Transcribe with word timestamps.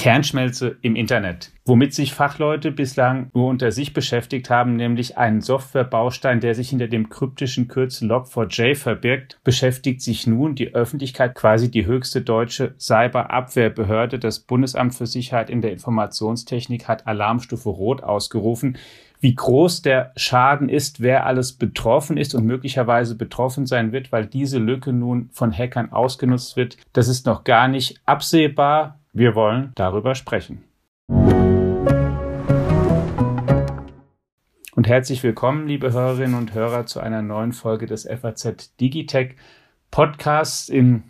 Kernschmelze 0.00 0.78
im 0.80 0.96
Internet, 0.96 1.52
womit 1.66 1.92
sich 1.92 2.14
Fachleute 2.14 2.72
bislang 2.72 3.30
nur 3.34 3.48
unter 3.48 3.70
sich 3.70 3.92
beschäftigt 3.92 4.48
haben, 4.48 4.76
nämlich 4.76 5.18
einen 5.18 5.42
Softwarebaustein, 5.42 6.40
der 6.40 6.54
sich 6.54 6.70
hinter 6.70 6.88
dem 6.88 7.10
kryptischen 7.10 7.68
Kürzel 7.68 8.10
Log4j 8.10 8.76
verbirgt, 8.76 9.38
beschäftigt 9.44 10.00
sich 10.00 10.26
nun 10.26 10.54
die 10.54 10.74
Öffentlichkeit, 10.74 11.34
quasi 11.34 11.70
die 11.70 11.84
höchste 11.84 12.22
deutsche 12.22 12.74
Cyberabwehrbehörde. 12.78 14.18
Das 14.18 14.40
Bundesamt 14.40 14.94
für 14.94 15.06
Sicherheit 15.06 15.50
in 15.50 15.60
der 15.60 15.72
Informationstechnik 15.72 16.88
hat 16.88 17.06
Alarmstufe 17.06 17.68
Rot 17.68 18.02
ausgerufen 18.02 18.78
wie 19.20 19.34
groß 19.34 19.82
der 19.82 20.12
Schaden 20.16 20.70
ist, 20.70 21.00
wer 21.00 21.26
alles 21.26 21.52
betroffen 21.52 22.16
ist 22.16 22.34
und 22.34 22.46
möglicherweise 22.46 23.14
betroffen 23.14 23.66
sein 23.66 23.92
wird, 23.92 24.12
weil 24.12 24.26
diese 24.26 24.58
Lücke 24.58 24.94
nun 24.94 25.28
von 25.32 25.52
Hackern 25.52 25.92
ausgenutzt 25.92 26.56
wird. 26.56 26.78
Das 26.94 27.06
ist 27.06 27.26
noch 27.26 27.44
gar 27.44 27.68
nicht 27.68 28.00
absehbar. 28.06 28.98
Wir 29.12 29.34
wollen 29.34 29.72
darüber 29.74 30.14
sprechen. 30.14 30.64
Und 34.74 34.88
herzlich 34.88 35.22
willkommen, 35.22 35.68
liebe 35.68 35.92
Hörerinnen 35.92 36.36
und 36.36 36.54
Hörer, 36.54 36.86
zu 36.86 37.00
einer 37.00 37.20
neuen 37.20 37.52
Folge 37.52 37.84
des 37.84 38.08
FAZ 38.08 38.74
Digitech 38.80 39.34
Podcasts 39.90 40.70
in 40.70 41.02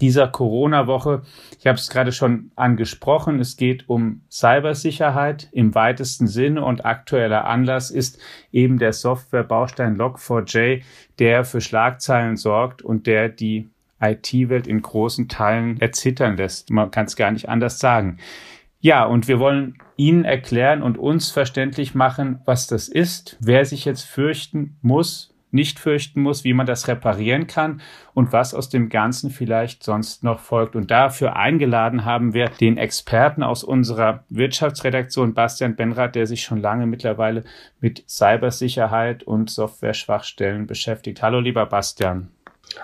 dieser 0.00 0.28
Corona-Woche. 0.28 1.22
Ich 1.58 1.66
habe 1.66 1.76
es 1.76 1.88
gerade 1.88 2.12
schon 2.12 2.50
angesprochen. 2.56 3.40
Es 3.40 3.56
geht 3.56 3.88
um 3.88 4.22
Cybersicherheit 4.30 5.48
im 5.52 5.74
weitesten 5.74 6.26
Sinne 6.26 6.64
und 6.64 6.84
aktueller 6.84 7.46
Anlass 7.46 7.90
ist 7.90 8.18
eben 8.52 8.78
der 8.78 8.92
Softwarebaustein 8.92 9.96
Log4j, 9.96 10.82
der 11.18 11.44
für 11.44 11.60
Schlagzeilen 11.60 12.36
sorgt 12.36 12.82
und 12.82 13.06
der 13.06 13.28
die 13.28 13.70
IT-Welt 14.00 14.66
in 14.66 14.82
großen 14.82 15.28
Teilen 15.28 15.80
erzittern 15.80 16.36
lässt. 16.36 16.70
Man 16.70 16.90
kann 16.90 17.06
es 17.06 17.16
gar 17.16 17.30
nicht 17.30 17.48
anders 17.48 17.78
sagen. 17.78 18.18
Ja, 18.80 19.04
und 19.04 19.28
wir 19.28 19.38
wollen 19.38 19.76
Ihnen 19.96 20.24
erklären 20.24 20.82
und 20.82 20.96
uns 20.96 21.30
verständlich 21.30 21.94
machen, 21.94 22.40
was 22.46 22.66
das 22.66 22.88
ist, 22.88 23.36
wer 23.40 23.66
sich 23.66 23.84
jetzt 23.84 24.04
fürchten 24.04 24.78
muss, 24.80 25.29
nicht 25.50 25.78
fürchten 25.78 26.22
muss, 26.22 26.44
wie 26.44 26.52
man 26.52 26.66
das 26.66 26.88
reparieren 26.88 27.46
kann 27.46 27.80
und 28.14 28.32
was 28.32 28.54
aus 28.54 28.68
dem 28.68 28.88
Ganzen 28.88 29.30
vielleicht 29.30 29.82
sonst 29.82 30.24
noch 30.24 30.40
folgt. 30.40 30.76
Und 30.76 30.90
dafür 30.90 31.36
eingeladen 31.36 32.04
haben 32.04 32.34
wir 32.34 32.48
den 32.48 32.76
Experten 32.76 33.42
aus 33.42 33.64
unserer 33.64 34.24
Wirtschaftsredaktion, 34.28 35.34
Bastian 35.34 35.76
Benrath, 35.76 36.14
der 36.14 36.26
sich 36.26 36.42
schon 36.42 36.60
lange 36.60 36.86
mittlerweile 36.86 37.44
mit 37.80 38.04
Cybersicherheit 38.08 39.22
und 39.22 39.50
Software-Schwachstellen 39.50 40.66
beschäftigt. 40.66 41.22
Hallo, 41.22 41.40
lieber 41.40 41.66
Bastian. 41.66 42.28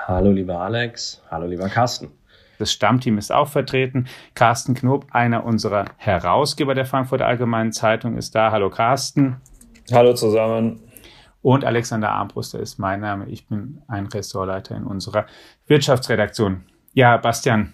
Hallo 0.07 0.33
lieber 0.33 0.61
Alex, 0.61 1.23
hallo 1.31 1.47
lieber 1.47 1.69
Carsten. 1.69 2.11
Das 2.59 2.73
Stammteam 2.73 3.19
ist 3.19 3.33
auch 3.33 3.49
vertreten. 3.49 4.07
Carsten 4.35 4.75
Knob, 4.75 5.07
einer 5.11 5.45
unserer 5.45 5.85
Herausgeber 5.99 6.75
der 6.75 6.87
Frankfurter 6.87 7.27
Allgemeinen 7.27 7.73
Zeitung, 7.73 8.17
ist 8.17 8.35
da. 8.35 8.51
Hallo 8.51 8.71
Carsten. 8.71 9.37
Hallo 9.93 10.15
zusammen. 10.15 10.81
Und 11.43 11.65
Alexander 11.65 12.11
Armbruster 12.11 12.59
ist 12.61 12.79
mein 12.79 13.01
Name. 13.01 13.27
Ich 13.29 13.47
bin 13.47 13.83
ein 13.89 14.07
Ressortleiter 14.07 14.77
in 14.77 14.85
unserer 14.85 15.27
Wirtschaftsredaktion. 15.67 16.65
Ja, 16.93 17.17
Bastian, 17.19 17.73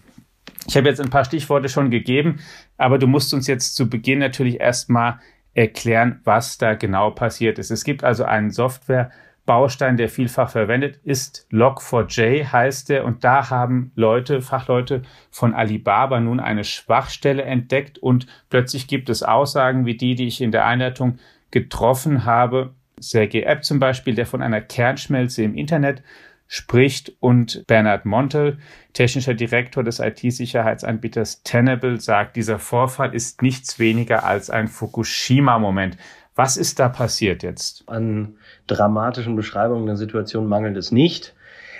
ich 0.66 0.76
habe 0.76 0.88
jetzt 0.88 1.00
ein 1.00 1.10
paar 1.10 1.24
Stichworte 1.24 1.68
schon 1.68 1.90
gegeben, 1.90 2.40
aber 2.76 2.98
du 2.98 3.06
musst 3.06 3.32
uns 3.32 3.46
jetzt 3.46 3.74
zu 3.74 3.88
Beginn 3.88 4.18
natürlich 4.18 4.60
erstmal 4.60 5.20
erklären, 5.54 6.20
was 6.24 6.58
da 6.58 6.74
genau 6.74 7.10
passiert 7.10 7.58
ist. 7.58 7.70
Es 7.70 7.84
gibt 7.84 8.04
also 8.04 8.24
einen 8.24 8.50
Software- 8.50 9.10
Baustein, 9.44 9.96
der 9.96 10.08
vielfach 10.08 10.50
verwendet 10.50 11.00
ist. 11.02 11.48
Log4j 11.50 12.52
heißt 12.52 12.90
er 12.90 13.04
und 13.04 13.24
da 13.24 13.50
haben 13.50 13.90
Leute, 13.96 14.40
Fachleute 14.40 15.02
von 15.30 15.52
Alibaba 15.54 16.20
nun 16.20 16.38
eine 16.38 16.64
Schwachstelle 16.64 17.42
entdeckt 17.42 17.98
und 17.98 18.26
plötzlich 18.50 18.86
gibt 18.86 19.08
es 19.08 19.22
Aussagen 19.22 19.84
wie 19.84 19.96
die, 19.96 20.14
die 20.14 20.28
ich 20.28 20.40
in 20.40 20.52
der 20.52 20.64
Einleitung 20.64 21.18
getroffen 21.50 22.24
habe. 22.24 22.74
Sergei 23.02 23.42
App 23.42 23.64
zum 23.64 23.78
Beispiel, 23.78 24.14
der 24.14 24.26
von 24.26 24.42
einer 24.42 24.60
Kernschmelze 24.60 25.42
im 25.42 25.54
Internet 25.54 26.02
spricht 26.46 27.12
und 27.20 27.64
Bernhard 27.66 28.04
Montel, 28.04 28.58
technischer 28.92 29.32
Direktor 29.32 29.82
des 29.82 30.00
IT-Sicherheitsanbieters 30.00 31.42
Tenable, 31.42 31.98
sagt, 31.98 32.36
dieser 32.36 32.58
Vorfall 32.58 33.14
ist 33.14 33.40
nichts 33.40 33.78
weniger 33.78 34.24
als 34.24 34.50
ein 34.50 34.68
Fukushima-Moment. 34.68 35.96
Was 36.34 36.56
ist 36.56 36.78
da 36.78 36.88
passiert 36.88 37.42
jetzt? 37.42 37.84
An 37.86 38.36
dramatischen 38.66 39.34
Beschreibungen 39.34 39.86
der 39.86 39.96
Situation 39.96 40.46
mangelt 40.46 40.76
es 40.76 40.92
nicht. 40.92 41.34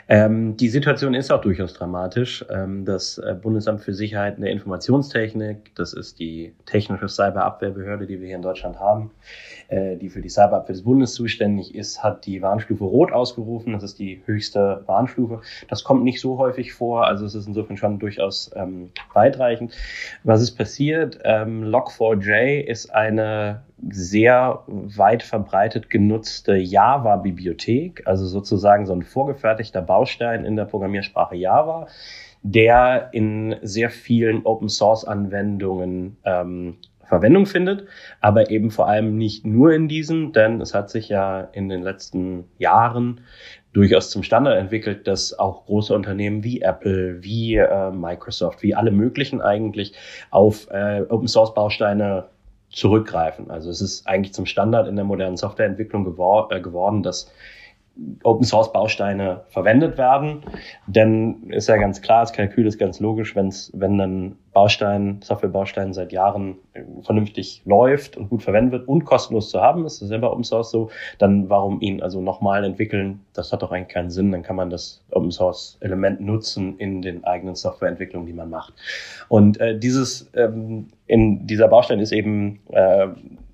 Ähm, 0.09 0.57
die 0.57 0.69
Situation 0.69 1.15
ist 1.15 1.31
auch 1.31 1.41
durchaus 1.41 1.75
dramatisch. 1.75 2.45
Ähm, 2.51 2.85
das 2.85 3.19
äh, 3.19 3.35
Bundesamt 3.41 3.81
für 3.83 3.95
Sicherheit 3.95 4.37
in 4.37 4.43
der 4.43 4.53
Informationstechnik, 4.53 5.75
das 5.75 5.93
ist 5.93 6.19
die 6.19 6.55
technische 6.67 7.09
Cyberabwehrbehörde, 7.09 8.07
die 8.07 8.21
wir 8.21 8.27
hier 8.27 8.37
in 8.37 8.43
Deutschland 8.43 8.79
haben, 8.81 9.11
äh, 9.69 9.97
die 9.97 10.09
für 10.09 10.21
die 10.21 10.29
Cyberabwehr 10.29 10.75
des 10.75 10.83
Bundes 10.83 11.15
zuständig 11.15 11.75
ist, 11.75 12.03
hat 12.03 12.27
die 12.27 12.43
Warnstufe 12.43 12.85
Rot 12.85 13.13
ausgerufen. 13.13 13.73
Das 13.73 13.83
ist 13.83 13.99
die 13.99 14.23
höchste 14.27 14.83
Warnstufe. 14.87 15.41
Das 15.69 15.85
kommt 15.85 16.05
nicht 16.05 16.21
so 16.21 16.39
häufig 16.39 16.73
vor, 16.73 17.07
also 17.07 17.25
es 17.25 17.35
ist 17.35 17.47
insofern 17.47 17.77
schon 17.77 17.99
durchaus 17.99 18.51
ähm, 18.55 18.91
weitreichend. 19.15 19.75
Was 20.25 20.43
ist 20.43 20.53
passiert? 20.53 21.19
Ähm, 21.25 21.65
Log4j 21.65 22.61
ist 22.61 22.93
eine 22.95 23.63
sehr 23.91 24.63
weit 24.67 25.23
verbreitet 25.23 25.91
genutzte 25.91 26.57
Java-Bibliothek, 26.57 28.03
also 28.07 28.27
sozusagen 28.27 28.87
so 28.87 28.93
ein 28.93 29.03
vorgefertigter 29.03 29.83
Baustein 29.83 30.45
in 30.45 30.57
der 30.57 30.67
Programmiersprache 30.67 31.37
Java, 31.37 31.87
der 32.43 33.09
in 33.13 33.57
sehr 33.63 33.91
vielen 33.91 34.45
Open-Source-Anwendungen 34.45 36.17
ähm, 36.25 36.77
Verwendung 37.13 37.45
findet, 37.45 37.87
aber 38.23 38.51
eben 38.51 38.71
vor 38.71 38.89
allem 38.89 39.19
nicht 39.19 39.45
nur 39.45 39.73
in 39.75 39.87
diesen, 39.87 40.33
denn 40.33 40.63
es 40.63 40.73
hat 40.73 40.89
sich 40.89 41.11
ja 41.11 41.43
in 41.53 41.69
den 41.69 41.83
letzten 41.83 42.45
Jahren 42.57 43.21
durchaus 43.75 44.11
zum 44.11 44.23
Standard 44.23 44.59
entwickelt, 44.59 45.07
dass 45.07 45.39
auch 45.39 45.67
große 45.67 45.95
Unternehmen 45.95 46.43
wie 46.43 46.63
Apple, 46.63 47.23
wie 47.23 47.57
äh, 47.57 47.91
Microsoft, 47.91 48.63
wie 48.63 48.75
alle 48.75 48.91
möglichen 48.91 49.43
eigentlich 49.43 49.93
auf 50.31 50.69
äh, 50.71 51.03
Open 51.09 51.29
Source 51.29 51.53
Bausteine 51.53 52.29
zurückgreifen. 52.73 53.51
Also 53.51 53.71
es 53.71 53.81
ist 53.81 54.07
eigentlich 54.07 54.33
zum 54.35 54.47
Standard 54.47 54.89
in 54.89 54.97
der 54.97 55.05
modernen 55.05 55.37
Softwareentwicklung 55.37 56.05
gewor 56.05 56.51
äh, 56.51 56.61
geworden, 56.61 57.03
dass 57.03 57.31
Open 58.23 58.45
Source 58.45 58.73
Bausteine 58.73 59.43
verwendet 59.49 59.99
werden. 59.99 60.43
Denn 60.87 61.51
ist 61.51 61.69
ja 61.69 61.77
ganz 61.77 62.01
klar, 62.01 62.21
das 62.21 62.33
Kalkül 62.33 62.67
ist 62.67 62.79
ganz 62.79 63.01
logisch, 63.01 63.37
wenn's, 63.37 63.71
wenn 63.75 64.01
ein 64.01 64.37
Baustein, 64.53 65.21
Softwarebaustein 65.23 65.93
seit 65.93 66.13
Jahren 66.13 66.59
äh, 66.75 66.83
vernünftig 67.03 67.63
läuft 67.65 68.17
und 68.17 68.29
gut 68.29 68.43
verwendet 68.43 68.73
wird 68.73 68.89
und 68.89 69.05
kostenlos 69.05 69.51
zu 69.51 69.61
haben, 69.61 69.87
ist 69.87 70.03
das 70.03 70.09
selber 70.09 70.31
Open 70.33 70.45
Source 70.45 70.71
so, 70.71 70.91
dann 71.19 71.49
warum 71.49 71.81
ihn 71.81 72.03
also 72.03 72.21
nochmal 72.21 72.65
entwickeln? 72.65 73.21
Das 73.33 73.53
hat 73.53 73.63
doch 73.63 73.73
eigentlich 73.73 73.89
keinen 73.89 74.11
Sinn. 74.11 74.33
Dann 74.33 74.43
kann 74.43 74.57
man 74.57 74.71
das 74.71 75.03
Open 75.11 75.31
Source 75.31 75.79
Element 75.81 76.21
nutzen 76.21 76.79
in 76.79 77.03
den 77.03 77.25
eigenen 77.25 77.55
Softwareentwicklungen, 77.55 78.27
die 78.27 78.35
man 78.35 78.51
macht. 78.51 78.75
Und 79.29 79.61
äh, 79.61 79.79
dieses 79.79 80.31
ähm, 80.35 80.89
in 81.07 81.47
dieser 81.47 81.69
Baustein 81.69 82.01
ist 82.01 82.13
eben 82.13 82.61
äh, 82.71 83.09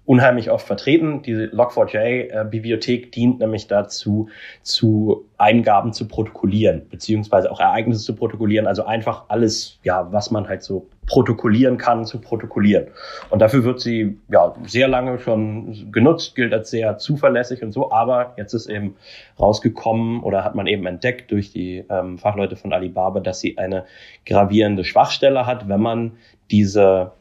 unheimlich 0.08 0.50
oft 0.50 0.66
vertreten. 0.66 1.20
Diese 1.20 1.44
Log4j-Bibliothek 1.48 3.12
dient 3.12 3.40
nämlich 3.40 3.66
dazu, 3.66 4.30
zu 4.62 5.26
Eingaben 5.36 5.92
zu 5.92 6.08
protokollieren, 6.08 6.88
beziehungsweise 6.88 7.52
auch 7.52 7.60
Ereignisse 7.60 8.02
zu 8.02 8.16
protokollieren, 8.16 8.66
also 8.66 8.86
einfach 8.86 9.26
alles, 9.28 9.78
ja, 9.82 10.10
was 10.10 10.30
man 10.30 10.48
halt 10.48 10.62
so 10.62 10.86
protokollieren 11.06 11.76
kann, 11.76 12.06
zu 12.06 12.22
protokollieren. 12.22 12.86
Und 13.28 13.42
dafür 13.42 13.64
wird 13.64 13.80
sie 13.80 14.18
ja 14.30 14.54
sehr 14.64 14.88
lange 14.88 15.18
schon 15.18 15.92
genutzt, 15.92 16.34
gilt 16.34 16.54
als 16.54 16.70
sehr 16.70 16.96
zuverlässig 16.96 17.62
und 17.62 17.72
so, 17.72 17.92
aber 17.92 18.32
jetzt 18.38 18.54
ist 18.54 18.66
eben 18.66 18.96
rausgekommen 19.38 20.22
oder 20.22 20.42
hat 20.42 20.54
man 20.54 20.66
eben 20.66 20.86
entdeckt 20.86 21.30
durch 21.32 21.52
die 21.52 21.84
ähm, 21.90 22.16
Fachleute 22.16 22.56
von 22.56 22.72
Alibaba, 22.72 23.20
dass 23.20 23.40
sie 23.40 23.58
eine 23.58 23.84
gravierende 24.24 24.84
Schwachstelle 24.84 25.44
hat, 25.44 25.68
wenn 25.68 25.80
man 25.82 26.12
diese 26.50 27.12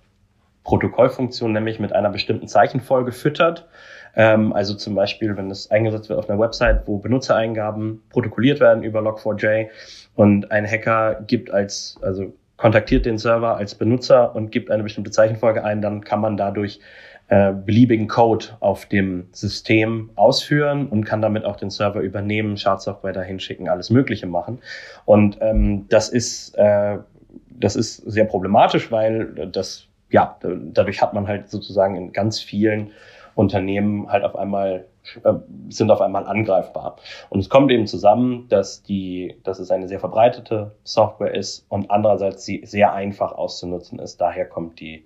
Protokollfunktion 0.68 1.54
nämlich 1.54 1.80
mit 1.80 1.94
einer 1.94 2.10
bestimmten 2.10 2.48
Zeichenfolge 2.48 3.14
füttert. 3.14 3.66
Ähm, 4.16 4.52
also 4.52 4.76
zum 4.76 4.96
Beispiel, 4.96 5.38
wenn 5.38 5.50
es 5.50 5.72
eingesetzt 5.72 6.10
wird 6.10 6.20
auf 6.20 6.30
einer 6.30 6.40
Website, 6.40 6.82
wo 6.86 6.98
Benutzereingaben 6.98 8.04
protokolliert 8.10 8.60
werden 8.60 8.84
über 8.84 9.00
Log4j 9.00 9.68
und 10.16 10.52
ein 10.52 10.68
Hacker 10.68 11.22
gibt 11.26 11.52
als, 11.52 11.98
also 12.02 12.34
kontaktiert 12.58 13.06
den 13.06 13.18
Server 13.18 13.56
als 13.56 13.76
Benutzer 13.76 14.36
und 14.36 14.52
gibt 14.52 14.70
eine 14.70 14.84
bestimmte 14.84 15.10
Zeichenfolge 15.10 15.64
ein, 15.64 15.82
dann 15.82 16.04
kann 16.04 16.20
man 16.20 16.36
dadurch 16.36 16.82
äh, 17.30 17.54
beliebigen 17.54 18.10
Code 18.10 18.48
auf 18.60 18.88
dem 18.88 19.28
System 19.32 20.10
ausführen 20.16 20.88
und 20.88 21.06
kann 21.06 21.22
damit 21.22 21.46
auch 21.46 21.56
den 21.56 21.70
Server 21.70 22.02
übernehmen, 22.02 22.58
Schadsoftware 22.58 23.14
dahin 23.14 23.40
schicken, 23.40 23.70
alles 23.70 23.90
Mögliche 23.90 24.28
machen. 24.28 24.60
Und 25.06 25.38
ähm, 25.40 25.86
das 25.88 26.10
ist 26.10 26.58
äh, 26.58 26.98
das 27.60 27.76
ist 27.76 27.98
sehr 27.98 28.26
problematisch, 28.26 28.92
weil 28.92 29.50
das 29.52 29.87
ja, 30.10 30.38
dadurch 30.42 31.02
hat 31.02 31.14
man 31.14 31.28
halt 31.28 31.50
sozusagen 31.50 31.96
in 31.96 32.14
ganz 32.14 32.40
vielen 32.40 32.92
Unternehmen 33.36 34.10
halt 34.10 34.24
auf 34.24 34.36
einmal 34.36 34.88
äh, 35.24 35.34
sind 35.70 35.92
auf 35.92 36.02
einmal 36.02 36.26
angreifbar. 36.26 36.98
Und 37.30 37.40
es 37.40 37.50
kommt 37.50 37.72
eben 37.72 37.88
zusammen, 37.88 38.48
dass 38.50 38.84
die, 38.84 39.36
dass 39.44 39.60
es 39.60 39.72
eine 39.72 39.88
sehr 39.88 40.00
verbreitete 40.00 40.76
Software 40.84 41.34
ist 41.34 41.66
und 41.70 41.92
andererseits 41.92 42.46
sie 42.46 42.62
sehr 42.66 42.94
einfach 42.94 43.32
auszunutzen 43.32 44.00
ist. 44.00 44.20
Daher 44.20 44.46
kommt 44.46 44.80
die, 44.80 45.06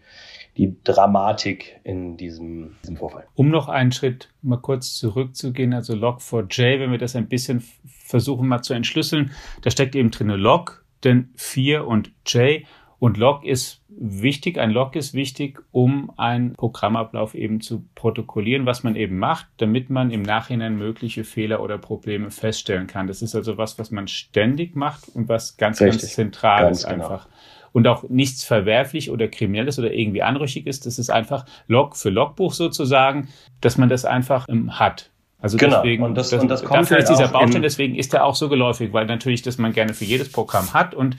die 0.58 0.76
Dramatik 0.84 1.80
in 1.84 2.18
diesem, 2.18 2.78
diesem 2.84 2.98
Vorfall. 2.98 3.28
Um 3.36 3.50
noch 3.50 3.70
einen 3.70 3.92
Schritt 3.92 4.30
mal 4.42 4.58
kurz 4.58 4.96
zurückzugehen, 4.96 5.74
also 5.74 5.94
Log4j, 5.94 6.80
wenn 6.80 6.92
wir 6.92 6.98
das 6.98 7.16
ein 7.16 7.28
bisschen 7.28 7.64
versuchen 7.86 8.48
mal 8.48 8.62
zu 8.62 8.74
entschlüsseln, 8.74 9.32
da 9.62 9.72
steckt 9.72 9.96
eben 9.96 10.12
drin 10.12 10.30
Log, 10.30 10.84
denn 11.04 11.30
4 11.36 11.86
und 11.86 12.12
J 12.26 12.64
und 13.02 13.18
Log 13.18 13.44
ist 13.44 13.82
wichtig, 13.90 14.60
ein 14.60 14.70
Log 14.70 14.96
ist 14.96 15.16
wichtig, 15.16 15.60
um 15.72 16.12
einen 16.18 16.54
Programmablauf 16.54 17.34
eben 17.34 17.60
zu 17.60 17.84
protokollieren, 17.96 18.68
was 18.68 18.84
man 18.84 18.96
eben 18.96 19.18
macht, 19.18 19.48
damit 19.58 19.90
man 19.90 20.12
im 20.12 20.22
Nachhinein 20.22 20.78
mögliche 20.78 21.24
Fehler 21.24 21.64
oder 21.64 21.80
Probleme 21.80 22.30
feststellen 22.30 22.86
kann. 22.86 23.08
Das 23.08 23.24
ist 23.24 23.34
also 23.34 23.58
was, 23.58 23.80
was 23.80 23.90
man 23.90 24.08
ständig 24.08 24.76
macht 24.76 25.10
und 25.16 25.30
was 25.30 25.58
ganz, 25.58 25.82
Richtig. 25.82 26.02
ganz 26.02 26.14
zentral 26.14 26.62
ganz 26.62 26.82
ist 26.82 26.90
genau. 26.90 27.06
einfach. 27.06 27.28
Und 27.72 27.88
auch 27.88 28.08
nichts 28.08 28.44
verwerflich 28.44 29.10
oder 29.10 29.28
kriminelles 29.28 29.80
oder 29.80 29.92
irgendwie 29.92 30.22
anrüchig 30.22 30.68
ist. 30.68 30.86
Das 30.86 31.00
ist 31.00 31.10
einfach 31.10 31.48
Log 31.66 31.96
für 31.96 32.12
Logbuch 32.12 32.54
sozusagen, 32.54 33.30
dass 33.62 33.80
man 33.80 33.90
das 33.90 34.06
einfach 34.06 34.48
ähm, 34.48 34.78
hat. 34.78 35.10
Also 35.40 35.58
genau. 35.58 35.78
deswegen, 35.78 36.04
und 36.04 36.14
das, 36.14 36.30
das, 36.30 36.44
und 36.44 36.50
das 36.50 36.64
kommt 36.64 36.82
dafür 36.82 36.98
halt 36.98 37.10
ist 37.10 37.18
dieser 37.18 37.30
Baustein, 37.30 37.64
deswegen 37.64 37.96
ist 37.96 38.14
er 38.14 38.26
auch 38.26 38.36
so 38.36 38.48
geläufig, 38.48 38.94
weil 38.94 39.08
natürlich, 39.08 39.42
dass 39.42 39.58
man 39.58 39.74
gerne 39.74 39.96
für 39.96 40.06
jedes 40.06 40.32
Programm 40.32 40.76
hat 40.76 40.94
und 40.94 41.18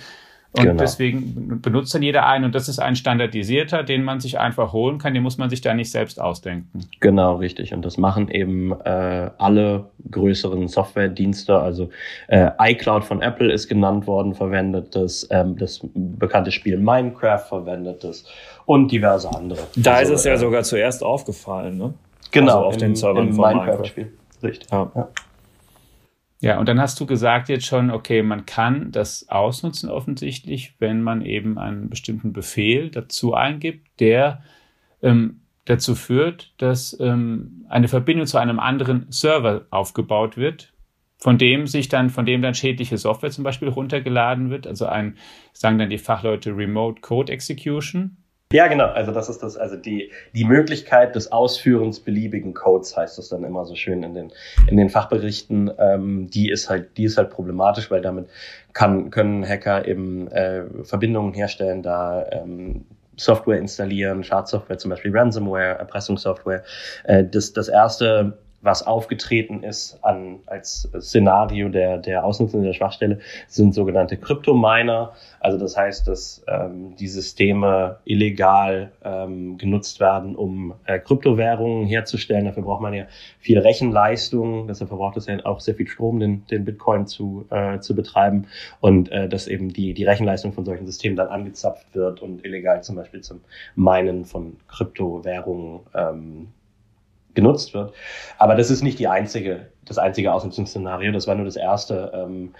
und 0.54 0.64
genau. 0.64 0.82
deswegen 0.82 1.62
benutzt 1.62 1.94
dann 1.94 2.02
jeder 2.02 2.26
einen 2.26 2.44
und 2.44 2.54
das 2.54 2.68
ist 2.68 2.78
ein 2.78 2.94
standardisierter, 2.94 3.82
den 3.84 4.04
man 4.04 4.20
sich 4.20 4.38
einfach 4.38 4.74
holen 4.74 4.98
kann, 4.98 5.14
den 5.14 5.22
muss 5.22 5.38
man 5.38 5.48
sich 5.48 5.62
da 5.62 5.72
nicht 5.72 5.90
selbst 5.90 6.20
ausdenken. 6.20 6.80
Genau, 7.00 7.36
richtig. 7.36 7.72
Und 7.72 7.82
das 7.86 7.96
machen 7.96 8.28
eben 8.28 8.72
äh, 8.84 9.30
alle 9.38 9.86
größeren 10.10 10.68
Softwaredienste. 10.68 11.58
Also 11.58 11.88
äh, 12.28 12.50
iCloud 12.60 13.02
von 13.02 13.22
Apple 13.22 13.50
ist 13.50 13.66
genannt 13.66 14.06
worden, 14.06 14.34
verwendet 14.34 14.94
das, 14.94 15.26
ähm, 15.30 15.56
das 15.56 15.80
bekannte 15.94 16.52
Spiel 16.52 16.76
Minecraft 16.76 17.46
verwendet 17.48 18.04
das 18.04 18.24
und 18.66 18.92
diverse 18.92 19.34
andere. 19.34 19.60
Da 19.76 19.94
also, 19.94 20.12
ist 20.12 20.20
es 20.20 20.24
ja 20.26 20.34
äh, 20.34 20.38
sogar 20.38 20.64
zuerst 20.64 21.02
aufgefallen, 21.02 21.78
ne? 21.78 21.94
Genau, 22.30 22.56
also 22.56 22.66
auf 22.66 22.74
im, 22.74 22.80
den 22.80 22.96
Servern 22.96 23.28
im 23.28 23.34
von 23.34 23.44
Minecraft-Spiel. 23.44 24.12
Richtig. 24.42 24.70
Ja. 24.70 24.90
ja. 24.94 25.08
Ja, 26.42 26.58
und 26.58 26.68
dann 26.68 26.80
hast 26.80 26.98
du 26.98 27.06
gesagt 27.06 27.48
jetzt 27.48 27.66
schon, 27.66 27.92
okay, 27.92 28.24
man 28.24 28.46
kann 28.46 28.90
das 28.90 29.28
ausnutzen 29.28 29.88
offensichtlich, 29.88 30.74
wenn 30.80 31.00
man 31.00 31.22
eben 31.24 31.56
einen 31.56 31.88
bestimmten 31.88 32.32
Befehl 32.32 32.90
dazu 32.90 33.32
eingibt, 33.32 33.86
der 34.00 34.42
ähm, 35.02 35.42
dazu 35.66 35.94
führt, 35.94 36.52
dass 36.58 36.98
ähm, 36.98 37.64
eine 37.68 37.86
Verbindung 37.86 38.26
zu 38.26 38.38
einem 38.38 38.58
anderen 38.58 39.06
Server 39.10 39.66
aufgebaut 39.70 40.36
wird, 40.36 40.72
von 41.16 41.38
dem 41.38 41.68
sich 41.68 41.88
dann, 41.88 42.10
von 42.10 42.26
dem 42.26 42.42
dann 42.42 42.54
schädliche 42.54 42.98
Software 42.98 43.30
zum 43.30 43.44
Beispiel 43.44 43.68
runtergeladen 43.68 44.50
wird. 44.50 44.66
Also 44.66 44.86
ein, 44.86 45.18
sagen 45.52 45.78
dann 45.78 45.90
die 45.90 45.98
Fachleute 45.98 46.56
Remote 46.56 47.02
Code 47.02 47.32
Execution. 47.32 48.16
Ja, 48.52 48.68
genau. 48.68 48.86
Also 48.86 49.12
das 49.12 49.28
ist 49.28 49.42
das, 49.42 49.56
also 49.56 49.76
die, 49.76 50.10
die 50.34 50.44
Möglichkeit 50.44 51.14
des 51.14 51.32
Ausführens 51.32 52.00
beliebigen 52.00 52.54
Codes 52.54 52.96
heißt 52.96 53.18
das 53.18 53.28
dann 53.30 53.44
immer 53.44 53.64
so 53.64 53.74
schön 53.74 54.02
in 54.02 54.14
den, 54.14 54.32
in 54.68 54.76
den 54.76 54.90
Fachberichten. 54.90 55.70
Ähm, 55.78 56.28
die 56.28 56.50
ist 56.50 56.68
halt, 56.68 56.96
die 56.96 57.04
ist 57.04 57.16
halt 57.16 57.30
problematisch, 57.30 57.90
weil 57.90 58.02
damit 58.02 58.28
kann, 58.72 59.10
können 59.10 59.46
Hacker 59.46 59.88
eben 59.88 60.28
äh, 60.28 60.64
Verbindungen 60.84 61.32
herstellen, 61.32 61.82
da 61.82 62.26
ähm, 62.30 62.84
Software 63.16 63.58
installieren, 63.58 64.24
Schadsoftware, 64.24 64.78
zum 64.78 64.90
Beispiel 64.90 65.16
Ransomware, 65.16 65.78
Erpressungssoftware. 65.78 66.62
Äh, 67.04 67.24
das, 67.24 67.52
das 67.52 67.68
erste 67.68 68.38
was 68.62 68.86
aufgetreten 68.86 69.64
ist 69.64 69.98
an, 70.02 70.38
als 70.46 70.88
Szenario 70.98 71.68
der, 71.68 71.98
der 71.98 72.24
Ausnutzung 72.24 72.62
der 72.62 72.72
Schwachstelle, 72.72 73.18
sind 73.48 73.74
sogenannte 73.74 74.16
Kryptominer. 74.16 75.12
Also 75.40 75.58
das 75.58 75.76
heißt, 75.76 76.06
dass 76.06 76.44
ähm, 76.46 76.94
die 76.96 77.08
Systeme 77.08 77.98
illegal 78.04 78.92
ähm, 79.04 79.58
genutzt 79.58 79.98
werden, 79.98 80.36
um 80.36 80.74
äh, 80.84 81.00
Kryptowährungen 81.00 81.86
herzustellen. 81.86 82.44
Dafür 82.44 82.62
braucht 82.62 82.80
man 82.80 82.94
ja 82.94 83.06
viel 83.40 83.58
Rechenleistung. 83.58 84.68
Deshalb 84.68 84.88
verbraucht 84.88 85.16
es 85.16 85.26
ja 85.26 85.44
auch 85.44 85.58
sehr 85.58 85.74
viel 85.74 85.88
Strom, 85.88 86.20
den, 86.20 86.46
den 86.46 86.64
Bitcoin 86.64 87.08
zu, 87.08 87.44
äh, 87.50 87.80
zu 87.80 87.96
betreiben. 87.96 88.46
Und 88.80 89.10
äh, 89.10 89.28
dass 89.28 89.48
eben 89.48 89.72
die, 89.72 89.92
die 89.92 90.04
Rechenleistung 90.04 90.52
von 90.52 90.64
solchen 90.64 90.86
Systemen 90.86 91.16
dann 91.16 91.28
angezapft 91.28 91.86
wird 91.94 92.22
und 92.22 92.44
illegal 92.44 92.84
zum 92.84 92.94
Beispiel 92.94 93.22
zum 93.22 93.40
Minen 93.74 94.24
von 94.24 94.56
Kryptowährungen 94.68 95.80
ähm, 95.94 96.48
genutzt 97.34 97.74
wird. 97.74 97.94
Aber 98.38 98.54
das 98.54 98.70
ist 98.70 98.82
nicht 98.82 98.98
die 98.98 99.08
einzige, 99.08 99.68
das 99.84 99.98
einzige 99.98 100.32
Ausnutzungsszenario. 100.32 101.12
Das 101.12 101.26
war 101.26 101.34
nur 101.34 101.44
das 101.44 101.56
erste. 101.56 102.12
Ähm, 102.14 102.54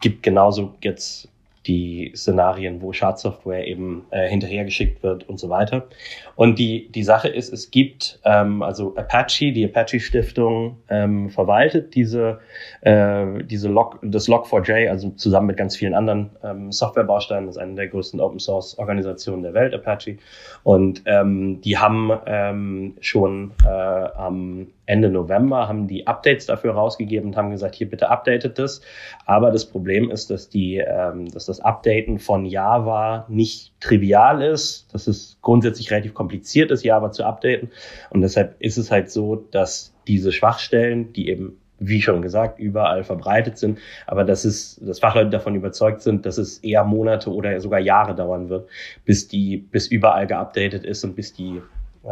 gibt 0.00 0.22
genauso 0.22 0.74
jetzt 0.80 1.28
die 1.66 2.12
Szenarien, 2.14 2.80
wo 2.80 2.92
Schadsoftware 2.92 3.66
eben 3.66 4.06
äh, 4.10 4.28
hinterhergeschickt 4.28 5.02
wird 5.02 5.28
und 5.28 5.38
so 5.38 5.48
weiter. 5.48 5.88
Und 6.36 6.58
die, 6.58 6.88
die 6.90 7.02
Sache 7.02 7.28
ist, 7.28 7.52
es 7.52 7.70
gibt, 7.70 8.20
ähm, 8.24 8.62
also 8.62 8.94
Apache, 8.96 9.52
die 9.52 9.64
Apache-Stiftung 9.64 10.78
ähm, 10.88 11.30
verwaltet 11.30 11.94
diese, 11.94 12.40
äh, 12.82 13.42
diese 13.44 13.68
Log, 13.68 13.98
das 14.02 14.28
Log4j, 14.28 14.88
also 14.88 15.10
zusammen 15.10 15.48
mit 15.48 15.56
ganz 15.56 15.76
vielen 15.76 15.94
anderen 15.94 16.30
ähm, 16.44 16.72
Softwarebausteinen, 16.72 17.46
das 17.46 17.56
ist 17.56 17.62
eine 17.62 17.74
der 17.74 17.88
größten 17.88 18.20
Open-Source-Organisationen 18.20 19.42
der 19.42 19.54
Welt, 19.54 19.74
Apache. 19.74 20.18
Und 20.62 21.02
ähm, 21.06 21.60
die 21.62 21.78
haben 21.78 22.10
ähm, 22.26 22.94
schon 23.00 23.52
äh, 23.64 23.68
am 23.68 24.68
Ende 24.86 25.10
November 25.10 25.68
haben 25.68 25.88
die 25.88 26.06
Updates 26.06 26.46
dafür 26.46 26.72
rausgegeben 26.72 27.30
und 27.30 27.36
haben 27.36 27.50
gesagt, 27.50 27.74
hier 27.74 27.90
bitte 27.90 28.08
updatet 28.08 28.58
das. 28.58 28.80
Aber 29.26 29.50
das 29.50 29.66
Problem 29.66 30.10
ist, 30.10 30.30
dass 30.30 30.48
die, 30.48 30.76
ähm, 30.76 31.28
dass 31.28 31.46
das 31.46 31.60
Updaten 31.60 32.18
von 32.18 32.46
Java 32.46 33.26
nicht 33.28 33.72
trivial 33.80 34.42
ist, 34.42 34.92
dass 34.94 35.06
es 35.06 35.38
grundsätzlich 35.42 35.90
relativ 35.90 36.14
kompliziert 36.14 36.70
ist, 36.70 36.84
Java 36.84 37.10
zu 37.10 37.24
updaten. 37.24 37.70
Und 38.10 38.22
deshalb 38.22 38.54
ist 38.60 38.78
es 38.78 38.90
halt 38.90 39.10
so, 39.10 39.36
dass 39.50 39.92
diese 40.06 40.32
Schwachstellen, 40.32 41.12
die 41.12 41.28
eben 41.28 41.58
wie 41.78 42.00
schon 42.00 42.22
gesagt, 42.22 42.58
überall 42.58 43.04
verbreitet 43.04 43.58
sind, 43.58 43.78
aber 44.06 44.24
dass 44.24 44.44
es, 44.44 44.80
dass 44.82 45.00
Fachleute 45.00 45.30
davon 45.30 45.54
überzeugt 45.54 46.00
sind, 46.00 46.24
dass 46.24 46.38
es 46.38 46.58
eher 46.58 46.84
Monate 46.84 47.30
oder 47.30 47.60
sogar 47.60 47.80
Jahre 47.80 48.14
dauern 48.14 48.48
wird, 48.48 48.68
bis 49.04 49.28
die, 49.28 49.58
bis 49.58 49.86
überall 49.86 50.26
geupdatet 50.26 50.84
ist 50.84 51.04
und 51.04 51.16
bis 51.16 51.34
die 51.34 51.60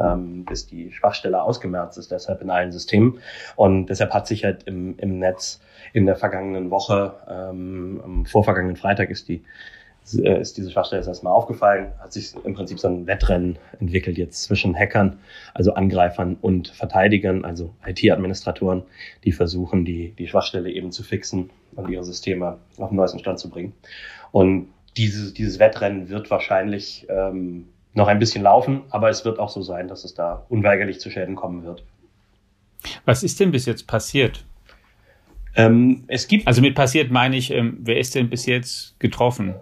ähm, 0.00 0.44
bis 0.44 0.66
die 0.66 0.92
Schwachstelle 0.92 1.42
ausgemerzt 1.42 1.98
ist, 1.98 2.10
deshalb 2.10 2.42
in 2.42 2.50
allen 2.50 2.72
Systemen. 2.72 3.18
Und 3.56 3.86
deshalb 3.86 4.12
hat 4.12 4.26
sich 4.26 4.44
halt 4.44 4.64
im, 4.64 4.98
im 4.98 5.18
Netz 5.18 5.60
in 5.92 6.06
der 6.06 6.16
vergangenen 6.16 6.70
Woche, 6.70 7.14
ähm, 7.28 8.00
am 8.04 8.26
vorvergangenen 8.26 8.76
Freitag 8.76 9.10
ist 9.10 9.28
die 9.28 9.44
äh, 10.12 10.40
ist 10.40 10.56
diese 10.58 10.70
Schwachstelle 10.70 11.00
jetzt 11.00 11.08
erstmal 11.08 11.32
aufgefallen, 11.32 11.92
hat 11.98 12.12
sich 12.12 12.34
im 12.44 12.54
Prinzip 12.54 12.78
so 12.78 12.88
ein 12.88 13.06
Wettrennen 13.06 13.58
entwickelt 13.80 14.18
jetzt 14.18 14.42
zwischen 14.42 14.74
Hackern, 14.74 15.18
also 15.54 15.74
Angreifern 15.74 16.36
und 16.40 16.68
Verteidigern, 16.68 17.44
also 17.44 17.74
IT-Administratoren, 17.86 18.82
die 19.24 19.32
versuchen, 19.32 19.84
die, 19.84 20.10
die 20.18 20.28
Schwachstelle 20.28 20.70
eben 20.70 20.92
zu 20.92 21.02
fixen 21.02 21.50
und 21.74 21.88
ihre 21.88 22.04
Systeme 22.04 22.58
auf 22.78 22.90
den 22.90 22.96
neuesten 22.96 23.18
Stand 23.18 23.38
zu 23.38 23.48
bringen. 23.48 23.72
Und 24.30 24.68
dieses, 24.96 25.32
dieses 25.32 25.58
Wettrennen 25.58 26.08
wird 26.08 26.30
wahrscheinlich 26.30 27.06
ähm, 27.08 27.68
noch 27.94 28.08
ein 28.08 28.18
bisschen 28.18 28.42
laufen, 28.42 28.82
aber 28.90 29.08
es 29.08 29.24
wird 29.24 29.38
auch 29.38 29.48
so 29.48 29.62
sein, 29.62 29.88
dass 29.88 30.04
es 30.04 30.14
da 30.14 30.44
unweigerlich 30.48 31.00
zu 31.00 31.10
Schäden 31.10 31.36
kommen 31.36 31.64
wird. 31.64 31.84
Was 33.04 33.22
ist 33.22 33.40
denn 33.40 33.50
bis 33.50 33.66
jetzt 33.66 33.86
passiert? 33.86 34.44
Ähm, 35.56 36.04
es 36.08 36.26
gibt. 36.26 36.46
Also 36.46 36.60
mit 36.60 36.74
passiert 36.74 37.10
meine 37.10 37.36
ich, 37.36 37.52
ähm, 37.52 37.78
wer 37.80 37.98
ist 37.98 38.14
denn 38.14 38.28
bis 38.28 38.46
jetzt 38.46 38.98
getroffen? 38.98 39.54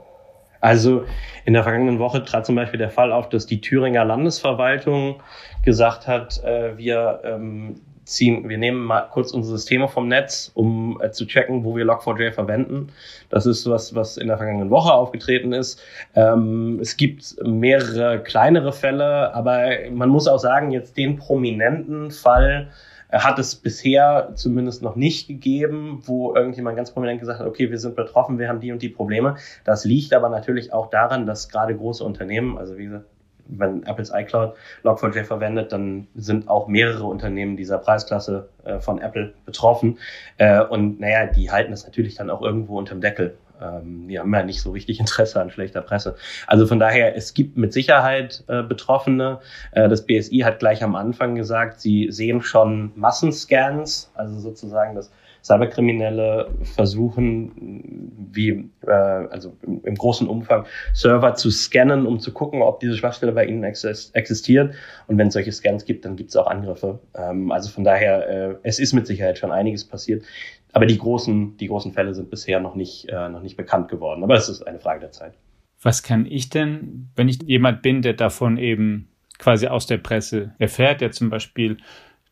Also 0.61 1.05
in 1.45 1.55
der 1.55 1.65
vergangenen 1.65 1.99
Woche 1.99 2.25
trat 2.25 2.47
zum 2.47 2.55
Beispiel 2.55 2.79
der 2.79 2.91
Fall 2.91 3.12
auf, 3.12 3.29
dass 3.29 3.47
die 3.47 3.61
Thüringer 3.61 4.05
Landesverwaltung 4.05 5.21
gesagt 5.65 6.07
hat, 6.07 6.43
äh, 6.45 6.79
wir 6.79 7.21
ähm, 7.25 7.81
ziehen, 8.04 8.49
wir 8.49 8.59
nehmen 8.59 8.82
mal 8.85 9.02
kurz 9.02 9.32
unsere 9.32 9.56
Systeme 9.56 9.88
vom 9.88 10.09
Netz, 10.09 10.50
um 10.54 11.00
äh, 11.00 11.11
zu 11.11 11.26
checken, 11.26 11.64
wo 11.64 11.76
wir 11.76 11.85
Log4j 11.85 12.32
verwenden. 12.32 12.88
Das 13.30 13.47
ist 13.47 13.68
was, 13.68 13.94
was 13.94 14.16
in 14.16 14.28
der 14.28 14.37
vergangenen 14.37 14.71
Woche 14.71 14.92
aufgetreten 14.92 15.52
ist. 15.52 15.80
Ähm, 16.14 16.78
es 16.80 16.97
gibt 16.97 17.37
mehrere 17.44 18.23
kleinere 18.23 18.73
Fälle, 18.73 19.35
aber 19.35 19.68
man 19.90 20.09
muss 20.09 20.26
auch 20.26 20.38
sagen, 20.38 20.73
jetzt 20.73 20.97
den 20.97 21.16
prominenten 21.16 22.11
Fall 22.11 22.71
äh, 23.11 23.18
hat 23.18 23.38
es 23.38 23.54
bisher 23.54 24.32
zumindest 24.35 24.82
noch 24.82 24.97
nicht 24.97 25.28
gegeben, 25.28 26.00
wo 26.04 26.35
irgendjemand 26.35 26.76
ganz 26.76 26.90
prominent 26.90 27.21
gesagt 27.21 27.40
hat, 27.40 27.47
okay, 27.47 27.71
wir 27.71 27.78
sind 27.78 27.94
betroffen, 27.94 28.38
wir 28.38 28.49
haben 28.49 28.61
die 28.61 28.73
und 28.73 28.82
die 28.82 28.88
Probleme. 28.88 29.37
Das 29.64 29.85
liegt 29.85 30.12
aber 30.12 30.28
natürlich 30.28 30.73
auch 30.73 30.90
daran, 30.90 31.26
dass 31.26 31.49
gerade 31.49 31.76
große 31.76 32.02
Unternehmen, 32.02 32.59
also 32.59 32.76
wie 32.76 32.85
gesagt, 32.85 33.06
wenn 33.46 33.84
Apples 33.84 34.11
iCloud 34.14 34.54
Log4j 34.84 35.25
verwendet, 35.25 35.72
dann 35.72 36.06
sind 36.14 36.49
auch 36.49 36.68
mehrere 36.68 37.04
Unternehmen 37.04 37.56
dieser 37.56 37.78
Preisklasse 37.78 38.49
äh, 38.64 38.78
von 38.80 39.00
Apple 39.00 39.34
betroffen. 39.44 39.99
Äh, 40.38 40.62
und 40.64 41.00
naja, 41.00 41.26
die 41.26 41.50
halten 41.50 41.70
das 41.70 41.84
natürlich 41.84 42.14
dann 42.14 42.30
auch 42.30 42.42
irgendwo 42.42 42.78
unterm 42.78 43.00
Deckel. 43.00 43.37
ähm, 43.61 44.08
die 44.08 44.18
haben 44.18 44.32
ja 44.34 44.42
nicht 44.42 44.62
so 44.62 44.72
richtig 44.72 45.00
Interesse 45.00 45.40
an 45.40 45.50
schlechter 45.50 45.82
Presse. 45.82 46.16
Also 46.46 46.66
von 46.66 46.78
daher, 46.78 47.16
es 47.16 47.34
gibt 47.34 47.56
mit 47.56 47.72
Sicherheit 47.72 48.44
äh, 48.49 48.62
Betroffene. 48.62 49.40
Äh, 49.72 49.88
das 49.88 50.06
BSI 50.06 50.40
hat 50.40 50.58
gleich 50.58 50.82
am 50.82 50.94
Anfang 50.94 51.34
gesagt, 51.34 51.80
sie 51.80 52.11
sehen 52.11 52.42
schon 52.42 52.92
Massenscans, 52.94 54.11
also 54.14 54.38
sozusagen 54.38 54.94
das 54.94 55.11
Cyberkriminelle 55.42 56.50
versuchen, 56.62 58.12
wie, 58.32 58.70
äh, 58.87 58.90
also 58.90 59.56
im, 59.62 59.82
im, 59.84 59.94
großen 59.94 60.28
Umfang 60.28 60.66
Server 60.94 61.34
zu 61.34 61.50
scannen, 61.50 62.06
um 62.06 62.20
zu 62.20 62.32
gucken, 62.32 62.62
ob 62.62 62.80
diese 62.80 62.96
Schwachstelle 62.96 63.32
bei 63.32 63.46
ihnen 63.46 63.64
existiert. 63.64 64.75
Und 65.08 65.18
wenn 65.18 65.28
es 65.28 65.34
solche 65.34 65.52
Scans 65.52 65.84
gibt, 65.84 66.04
dann 66.04 66.16
gibt 66.16 66.30
es 66.30 66.37
auch 66.37 66.46
Angriffe. 66.46 67.00
Ähm, 67.14 67.50
also 67.50 67.70
von 67.70 67.84
daher, 67.84 68.28
äh, 68.28 68.54
es 68.62 68.78
ist 68.78 68.92
mit 68.92 69.06
Sicherheit 69.06 69.38
schon 69.38 69.50
einiges 69.50 69.84
passiert. 69.84 70.25
Aber 70.72 70.87
die 70.87 70.96
großen, 70.96 71.56
die 71.58 71.66
großen 71.66 71.92
Fälle 71.92 72.14
sind 72.14 72.30
bisher 72.30 72.61
noch 72.61 72.75
nicht, 72.75 73.08
äh, 73.08 73.28
noch 73.28 73.42
nicht 73.42 73.56
bekannt 73.56 73.88
geworden. 73.88 74.22
Aber 74.25 74.34
es 74.34 74.49
ist 74.49 74.62
eine 74.62 74.78
Frage 74.78 75.00
der 75.00 75.11
Zeit. 75.12 75.34
Was 75.82 76.02
kann 76.02 76.26
ich 76.26 76.49
denn, 76.49 77.08
wenn 77.16 77.28
ich 77.28 77.42
jemand 77.42 77.82
bin, 77.82 78.02
der 78.02 78.14
davon 78.14 78.56
eben 78.56 79.08
quasi 79.38 79.66
aus 79.66 79.87
der 79.87 79.99
Presse 79.99 80.54
erfährt, 80.58 81.00
der 81.00 81.11
zum 81.11 81.28
Beispiel 81.28 81.78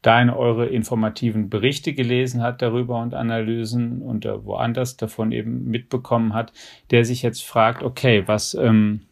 deine, 0.02 0.37
eure 0.37 0.66
informativen 0.66 1.50
Berichte 1.50 1.92
gelesen 1.92 2.42
hat 2.42 2.62
darüber 2.62 3.00
und 3.00 3.14
Analysen 3.14 4.02
und 4.02 4.25
woanders 4.25 4.97
davon 4.97 5.33
eben 5.33 5.64
mitbekommen 5.64 6.33
hat, 6.33 6.52
der 6.90 7.04
sich 7.04 7.23
jetzt 7.23 7.45
fragt, 7.45 7.83
okay, 7.83 8.23
was, 8.26 8.54
ähm, 8.54 9.02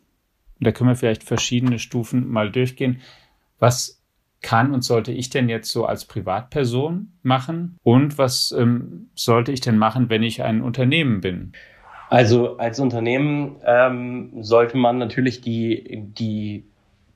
da 0.61 0.73
können 0.73 0.91
wir 0.91 0.97
vielleicht 0.97 1.25
verschiedene 1.25 1.79
Stufen 1.79 2.29
mal 2.29 2.51
durchgehen. 2.51 3.01
Was 3.59 4.03
kann 4.41 4.73
und 4.73 4.83
sollte 4.83 5.13
ich 5.13 5.31
denn 5.31 5.49
jetzt 5.49 5.71
so 5.71 5.85
als 5.85 6.05
Privatperson 6.05 7.13
machen? 7.23 7.77
Und 7.83 8.19
was 8.19 8.55
ähm, 8.57 9.11
sollte 9.15 9.53
ich 9.53 9.61
denn 9.61 9.79
machen, 9.79 10.09
wenn 10.11 10.23
ich 10.23 10.43
ein 10.43 10.63
Unternehmen 10.63 11.21
bin? 11.21 11.53
Also 12.09 12.57
als 12.57 12.81
Unternehmen 12.81 13.57
ähm, 13.67 14.33
sollte 14.41 14.79
man 14.79 14.97
natürlich 14.99 15.43
die, 15.43 16.07
die 16.17 16.68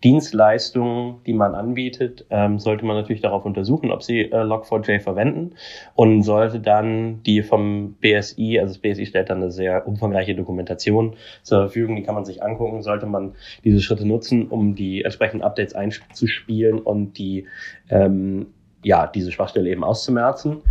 Dienstleistungen, 0.04 1.16
die 1.26 1.32
man 1.32 1.54
anbietet, 1.54 2.26
ähm, 2.30 2.58
sollte 2.58 2.84
man 2.84 2.96
natürlich 2.96 3.22
darauf 3.22 3.44
untersuchen, 3.44 3.90
ob 3.90 4.02
sie 4.02 4.20
äh, 4.22 4.36
Log4j 4.36 5.00
verwenden 5.00 5.52
und 5.94 6.22
sollte 6.22 6.60
dann 6.60 7.22
die 7.22 7.42
vom 7.42 7.94
BSI, 8.00 8.58
also 8.58 8.74
das 8.74 8.78
BSI 8.78 9.06
stellt 9.06 9.30
dann 9.30 9.38
eine 9.38 9.50
sehr 9.50 9.86
umfangreiche 9.86 10.34
Dokumentation 10.34 11.14
zur 11.42 11.60
Verfügung, 11.60 11.96
die 11.96 12.02
kann 12.02 12.14
man 12.14 12.24
sich 12.24 12.42
angucken, 12.42 12.82
sollte 12.82 13.06
man 13.06 13.34
diese 13.64 13.80
Schritte 13.80 14.06
nutzen, 14.06 14.48
um 14.48 14.74
die 14.74 15.04
entsprechenden 15.04 15.44
Updates 15.44 15.74
einzuspielen 15.74 16.80
und 16.80 17.18
die 17.18 17.46
ähm, 17.88 18.46
ja, 18.82 19.06
diese 19.06 19.30
Schwachstelle 19.30 19.70
eben 19.70 19.84
auszumerzen. 19.84 20.62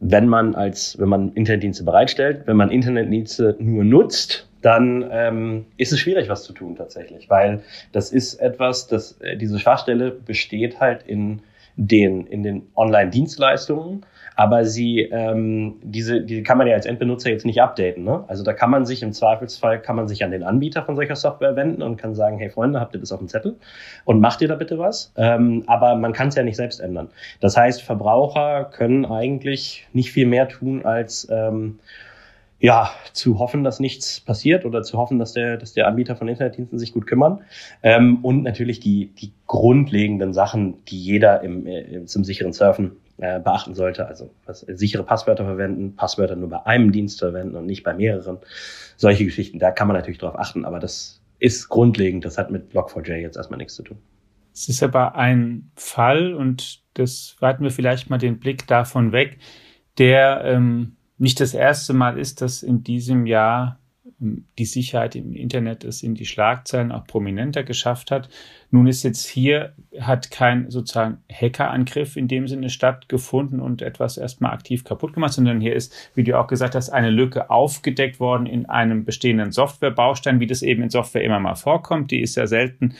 Wenn 0.00 0.28
man 0.28 0.54
als, 0.54 0.98
wenn 0.98 1.08
man 1.08 1.32
Internetdienste 1.32 1.84
bereitstellt, 1.84 2.42
wenn 2.46 2.56
man 2.56 2.70
Internetdienste 2.70 3.56
nur 3.58 3.84
nutzt, 3.84 4.48
dann 4.66 5.08
ähm, 5.10 5.66
ist 5.76 5.92
es 5.92 6.00
schwierig, 6.00 6.28
was 6.28 6.42
zu 6.42 6.52
tun 6.52 6.76
tatsächlich, 6.76 7.30
weil 7.30 7.62
das 7.92 8.12
ist 8.12 8.34
etwas, 8.34 8.86
das 8.86 9.12
äh, 9.20 9.36
diese 9.36 9.58
Schwachstelle 9.58 10.10
besteht 10.10 10.80
halt 10.80 11.02
in 11.04 11.42
den 11.76 12.26
in 12.26 12.42
den 12.42 12.66
Online-Dienstleistungen 12.74 14.04
aber 14.36 14.66
sie, 14.66 15.00
ähm, 15.00 15.76
diese, 15.82 16.20
die 16.20 16.42
kann 16.42 16.58
man 16.58 16.66
ja 16.66 16.74
als 16.74 16.84
Endbenutzer 16.84 17.30
jetzt 17.30 17.46
nicht 17.46 17.62
updaten. 17.62 18.04
Ne? 18.04 18.22
Also 18.28 18.44
da 18.44 18.52
kann 18.52 18.68
man 18.68 18.84
sich 18.84 19.02
im 19.02 19.12
Zweifelsfall, 19.12 19.80
kann 19.80 19.96
man 19.96 20.08
sich 20.08 20.22
an 20.22 20.30
den 20.30 20.42
Anbieter 20.42 20.82
von 20.82 20.94
solcher 20.94 21.16
Software 21.16 21.56
wenden 21.56 21.80
und 21.80 21.96
kann 21.96 22.14
sagen, 22.14 22.38
hey 22.38 22.50
Freunde, 22.50 22.78
habt 22.78 22.94
ihr 22.94 23.00
das 23.00 23.12
auf 23.12 23.18
dem 23.18 23.28
Zettel? 23.28 23.56
Und 24.04 24.20
macht 24.20 24.42
ihr 24.42 24.48
da 24.48 24.54
bitte 24.54 24.78
was? 24.78 25.10
Ähm, 25.16 25.64
aber 25.66 25.96
man 25.96 26.12
kann 26.12 26.28
es 26.28 26.34
ja 26.34 26.42
nicht 26.42 26.56
selbst 26.56 26.80
ändern. 26.80 27.08
Das 27.40 27.56
heißt, 27.56 27.82
Verbraucher 27.82 28.66
können 28.66 29.06
eigentlich 29.06 29.88
nicht 29.94 30.12
viel 30.12 30.26
mehr 30.26 30.48
tun, 30.48 30.84
als 30.84 31.26
ähm, 31.30 31.78
ja, 32.58 32.90
zu 33.12 33.38
hoffen, 33.38 33.64
dass 33.64 33.80
nichts 33.80 34.20
passiert 34.20 34.64
oder 34.64 34.82
zu 34.82 34.96
hoffen, 34.96 35.18
dass 35.18 35.32
der, 35.32 35.56
dass 35.56 35.74
der 35.74 35.86
Anbieter 35.86 36.16
von 36.16 36.28
Internetdiensten 36.28 36.78
sich 36.78 36.92
gut 36.92 37.06
kümmern. 37.06 37.42
Ähm, 37.82 38.24
und 38.24 38.42
natürlich 38.42 38.80
die, 38.80 39.14
die 39.14 39.32
grundlegenden 39.46 40.32
Sachen, 40.32 40.84
die 40.86 40.98
jeder 40.98 41.42
im, 41.42 41.66
im, 41.66 42.06
zum 42.06 42.24
sicheren 42.24 42.52
Surfen 42.52 42.92
äh, 43.18 43.40
beachten 43.40 43.74
sollte. 43.74 44.06
Also 44.06 44.30
was, 44.46 44.60
sichere 44.60 45.04
Passwörter 45.04 45.44
verwenden, 45.44 45.96
Passwörter 45.96 46.36
nur 46.36 46.48
bei 46.48 46.64
einem 46.64 46.92
Dienst 46.92 47.18
verwenden 47.18 47.56
und 47.56 47.66
nicht 47.66 47.82
bei 47.82 47.92
mehreren. 47.92 48.38
Solche 48.96 49.24
Geschichten, 49.24 49.58
da 49.58 49.70
kann 49.70 49.88
man 49.88 49.96
natürlich 49.96 50.18
drauf 50.18 50.38
achten, 50.38 50.64
aber 50.64 50.80
das 50.80 51.22
ist 51.38 51.68
grundlegend. 51.68 52.24
Das 52.24 52.38
hat 52.38 52.50
mit 52.50 52.72
Log4j 52.72 53.16
jetzt 53.16 53.36
erstmal 53.36 53.58
nichts 53.58 53.74
zu 53.74 53.82
tun. 53.82 53.98
Es 54.54 54.70
ist 54.70 54.82
aber 54.82 55.16
ein 55.16 55.70
Fall, 55.76 56.32
und 56.32 56.80
das 56.94 57.36
weiten 57.40 57.62
wir 57.62 57.70
vielleicht 57.70 58.08
mal 58.08 58.16
den 58.16 58.38
Blick 58.38 58.66
davon 58.66 59.12
weg, 59.12 59.36
der 59.98 60.42
ähm, 60.44 60.95
nicht 61.18 61.40
das 61.40 61.54
erste 61.54 61.92
Mal 61.92 62.18
ist, 62.18 62.40
dass 62.42 62.62
in 62.62 62.82
diesem 62.82 63.26
Jahr 63.26 63.78
die 64.18 64.64
Sicherheit 64.64 65.14
im 65.14 65.34
Internet 65.34 65.84
es 65.84 66.02
in 66.02 66.14
die 66.14 66.24
Schlagzeilen 66.24 66.92
auch 66.92 67.06
prominenter 67.06 67.64
geschafft 67.64 68.10
hat. 68.10 68.28
Nun 68.70 68.86
ist 68.86 69.02
jetzt 69.02 69.26
hier, 69.26 69.74
hat 70.00 70.30
kein 70.30 70.70
sozusagen 70.70 71.18
Hackerangriff 71.30 72.16
in 72.16 72.28
dem 72.28 72.48
Sinne 72.48 72.70
stattgefunden 72.70 73.60
und 73.60 73.82
etwas 73.82 74.16
erstmal 74.16 74.52
aktiv 74.52 74.84
kaputt 74.84 75.12
gemacht, 75.12 75.34
sondern 75.34 75.60
hier 75.60 75.74
ist, 75.74 75.92
wie 76.14 76.24
du 76.24 76.38
auch 76.38 76.46
gesagt 76.46 76.74
hast, 76.74 76.90
eine 76.90 77.10
Lücke 77.10 77.50
aufgedeckt 77.50 78.18
worden 78.18 78.46
in 78.46 78.66
einem 78.66 79.04
bestehenden 79.04 79.52
Softwarebaustein, 79.52 80.40
wie 80.40 80.46
das 80.46 80.62
eben 80.62 80.82
in 80.82 80.90
Software 80.90 81.24
immer 81.24 81.40
mal 81.40 81.56
vorkommt. 81.56 82.10
Die 82.10 82.20
ist 82.20 82.36
ja 82.36 82.46
selten 82.46 82.94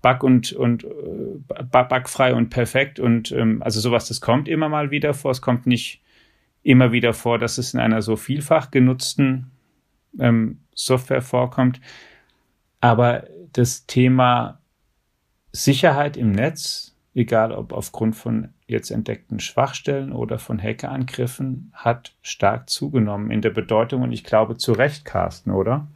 bug 0.00 0.22
und, 0.22 0.52
und 0.52 0.84
äh, 0.84 1.62
bugfrei 1.88 2.34
und 2.34 2.50
perfekt 2.50 3.00
und 3.00 3.32
ähm, 3.32 3.62
also 3.62 3.80
sowas, 3.80 4.08
das 4.08 4.20
kommt 4.20 4.48
immer 4.48 4.68
mal 4.68 4.90
wieder 4.90 5.14
vor. 5.14 5.30
Es 5.30 5.42
kommt 5.42 5.66
nicht 5.66 6.00
immer 6.64 6.90
wieder 6.90 7.12
vor, 7.12 7.38
dass 7.38 7.58
es 7.58 7.74
in 7.74 7.80
einer 7.80 8.02
so 8.02 8.16
vielfach 8.16 8.72
genutzten 8.72 9.52
ähm, 10.18 10.60
Software 10.74 11.22
vorkommt. 11.22 11.80
Aber 12.80 13.24
das 13.52 13.86
Thema 13.86 14.58
Sicherheit 15.52 16.16
im 16.16 16.32
Netz, 16.32 16.96
egal 17.14 17.52
ob 17.52 17.72
aufgrund 17.72 18.16
von 18.16 18.48
jetzt 18.66 18.90
entdeckten 18.90 19.38
Schwachstellen 19.38 20.12
oder 20.12 20.38
von 20.38 20.60
Hackerangriffen, 20.60 21.70
hat 21.74 22.12
stark 22.22 22.68
zugenommen 22.68 23.30
in 23.30 23.42
der 23.42 23.50
Bedeutung 23.50 24.02
und 24.02 24.12
ich 24.12 24.24
glaube 24.24 24.56
zu 24.56 24.72
Recht, 24.72 25.04
Carsten, 25.04 25.50
oder? 25.50 25.86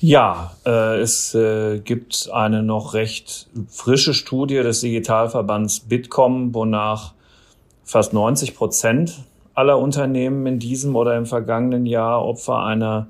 Ja, 0.00 0.56
äh, 0.66 0.98
es 1.00 1.32
äh, 1.34 1.78
gibt 1.78 2.28
eine 2.32 2.64
noch 2.64 2.94
recht 2.94 3.48
frische 3.68 4.14
Studie 4.14 4.56
des 4.56 4.80
Digitalverbands 4.80 5.80
Bitkom, 5.80 6.52
wonach 6.52 7.14
fast 7.84 8.12
90 8.12 8.56
Prozent 8.56 9.24
aller 9.54 9.78
Unternehmen 9.78 10.46
in 10.46 10.58
diesem 10.58 10.96
oder 10.96 11.16
im 11.16 11.26
vergangenen 11.26 11.86
Jahr 11.86 12.24
Opfer 12.24 12.64
einer 12.64 13.08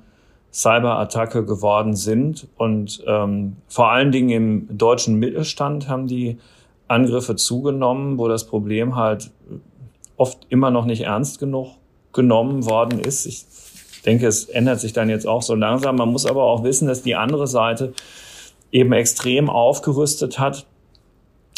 Cyberattacke 0.52 1.44
geworden 1.44 1.94
sind. 1.94 2.48
Und 2.56 3.02
ähm, 3.06 3.56
vor 3.68 3.90
allen 3.90 4.12
Dingen 4.12 4.30
im 4.30 4.78
deutschen 4.78 5.16
Mittelstand 5.16 5.88
haben 5.88 6.06
die 6.06 6.38
Angriffe 6.88 7.36
zugenommen, 7.36 8.18
wo 8.18 8.28
das 8.28 8.46
Problem 8.46 8.96
halt 8.96 9.30
oft 10.16 10.46
immer 10.50 10.70
noch 10.70 10.84
nicht 10.84 11.02
ernst 11.02 11.38
genug 11.38 11.70
genommen 12.12 12.66
worden 12.66 12.98
ist. 13.00 13.24
Ich 13.24 13.46
denke, 14.04 14.26
es 14.26 14.44
ändert 14.44 14.80
sich 14.80 14.92
dann 14.92 15.08
jetzt 15.08 15.26
auch 15.26 15.42
so 15.42 15.54
langsam. 15.54 15.96
Man 15.96 16.10
muss 16.10 16.26
aber 16.26 16.42
auch 16.44 16.64
wissen, 16.64 16.88
dass 16.88 17.02
die 17.02 17.14
andere 17.14 17.46
Seite 17.46 17.94
eben 18.70 18.92
extrem 18.92 19.48
aufgerüstet 19.48 20.38
hat 20.38 20.66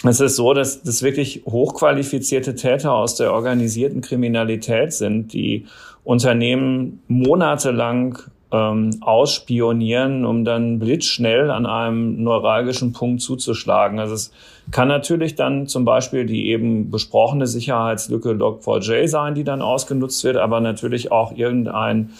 es 0.04 0.20
ist 0.20 0.36
so, 0.36 0.52
dass 0.52 0.82
das 0.82 1.02
wirklich 1.02 1.42
hochqualifizierte 1.46 2.54
Täter 2.54 2.92
aus 2.92 3.16
der 3.16 3.32
organisierten 3.32 4.00
Kriminalität 4.00 4.92
sind, 4.92 5.32
die 5.32 5.66
Unternehmen 6.04 7.02
monatelang 7.08 8.18
ähm, 8.52 8.90
ausspionieren, 9.00 10.24
um 10.24 10.44
dann 10.44 10.78
blitzschnell 10.78 11.50
an 11.50 11.66
einem 11.66 12.22
neuralgischen 12.22 12.92
Punkt 12.92 13.22
zuzuschlagen. 13.22 13.98
Also 13.98 14.14
es 14.14 14.32
kann 14.70 14.88
natürlich 14.88 15.34
dann 15.34 15.66
zum 15.66 15.84
Beispiel 15.84 16.26
die 16.26 16.48
eben 16.48 16.90
besprochene 16.90 17.46
Sicherheitslücke 17.46 18.30
Log4j 18.30 19.08
sein, 19.08 19.34
die 19.34 19.44
dann 19.44 19.62
ausgenutzt 19.62 20.22
wird, 20.22 20.36
aber 20.36 20.60
natürlich 20.60 21.10
auch 21.10 21.36
irgendein 21.36 22.10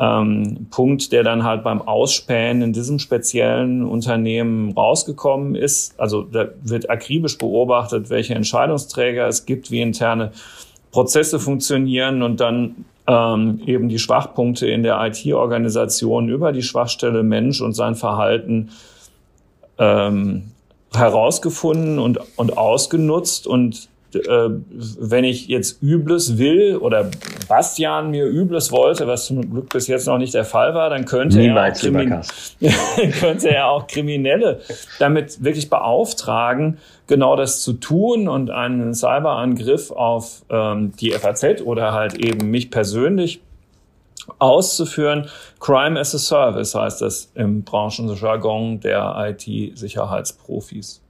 ähm, 0.00 0.66
Punkt, 0.70 1.12
der 1.12 1.22
dann 1.22 1.44
halt 1.44 1.62
beim 1.62 1.82
Ausspähen 1.82 2.62
in 2.62 2.72
diesem 2.72 2.98
speziellen 2.98 3.84
Unternehmen 3.84 4.72
rausgekommen 4.72 5.54
ist. 5.54 6.00
Also 6.00 6.22
da 6.22 6.48
wird 6.62 6.88
akribisch 6.88 7.36
beobachtet, 7.36 8.08
welche 8.08 8.34
Entscheidungsträger 8.34 9.28
es 9.28 9.44
gibt, 9.44 9.70
wie 9.70 9.82
interne 9.82 10.32
Prozesse 10.90 11.38
funktionieren 11.38 12.22
und 12.22 12.40
dann 12.40 12.86
ähm, 13.06 13.60
eben 13.66 13.90
die 13.90 13.98
Schwachpunkte 13.98 14.66
in 14.68 14.82
der 14.82 14.98
IT-Organisation 15.04 16.30
über 16.30 16.52
die 16.52 16.62
Schwachstelle 16.62 17.22
Mensch 17.22 17.60
und 17.60 17.74
sein 17.74 17.94
Verhalten 17.94 18.70
ähm, 19.78 20.44
herausgefunden 20.94 21.98
und, 21.98 22.18
und 22.36 22.56
ausgenutzt 22.56 23.46
und 23.46 23.90
wenn 24.14 25.24
ich 25.24 25.48
jetzt 25.48 25.82
Übles 25.82 26.38
will 26.38 26.76
oder 26.76 27.10
Bastian 27.48 28.10
mir 28.10 28.26
Übles 28.26 28.72
wollte, 28.72 29.06
was 29.06 29.26
zum 29.26 29.50
Glück 29.50 29.70
bis 29.70 29.86
jetzt 29.86 30.06
noch 30.06 30.18
nicht 30.18 30.34
der 30.34 30.44
Fall 30.44 30.74
war, 30.74 30.90
dann 30.90 31.04
könnte, 31.04 31.40
er 31.40 31.56
auch, 31.56 31.74
könnte 33.20 33.48
er 33.50 33.68
auch 33.68 33.86
Kriminelle 33.86 34.60
damit 34.98 35.42
wirklich 35.44 35.70
beauftragen, 35.70 36.78
genau 37.06 37.36
das 37.36 37.62
zu 37.62 37.74
tun 37.74 38.28
und 38.28 38.50
einen 38.50 38.94
Cyberangriff 38.94 39.90
auf 39.90 40.42
ähm, 40.50 40.92
die 41.00 41.10
FAZ 41.12 41.62
oder 41.62 41.92
halt 41.92 42.14
eben 42.14 42.50
mich 42.50 42.70
persönlich 42.70 43.40
auszuführen. 44.38 45.28
Crime 45.58 45.98
as 45.98 46.14
a 46.14 46.18
Service 46.18 46.74
heißt 46.74 47.02
das 47.02 47.30
im 47.34 47.62
Branchenjargon 47.62 48.80
der 48.80 49.14
IT-Sicherheitsprofis. 49.18 51.02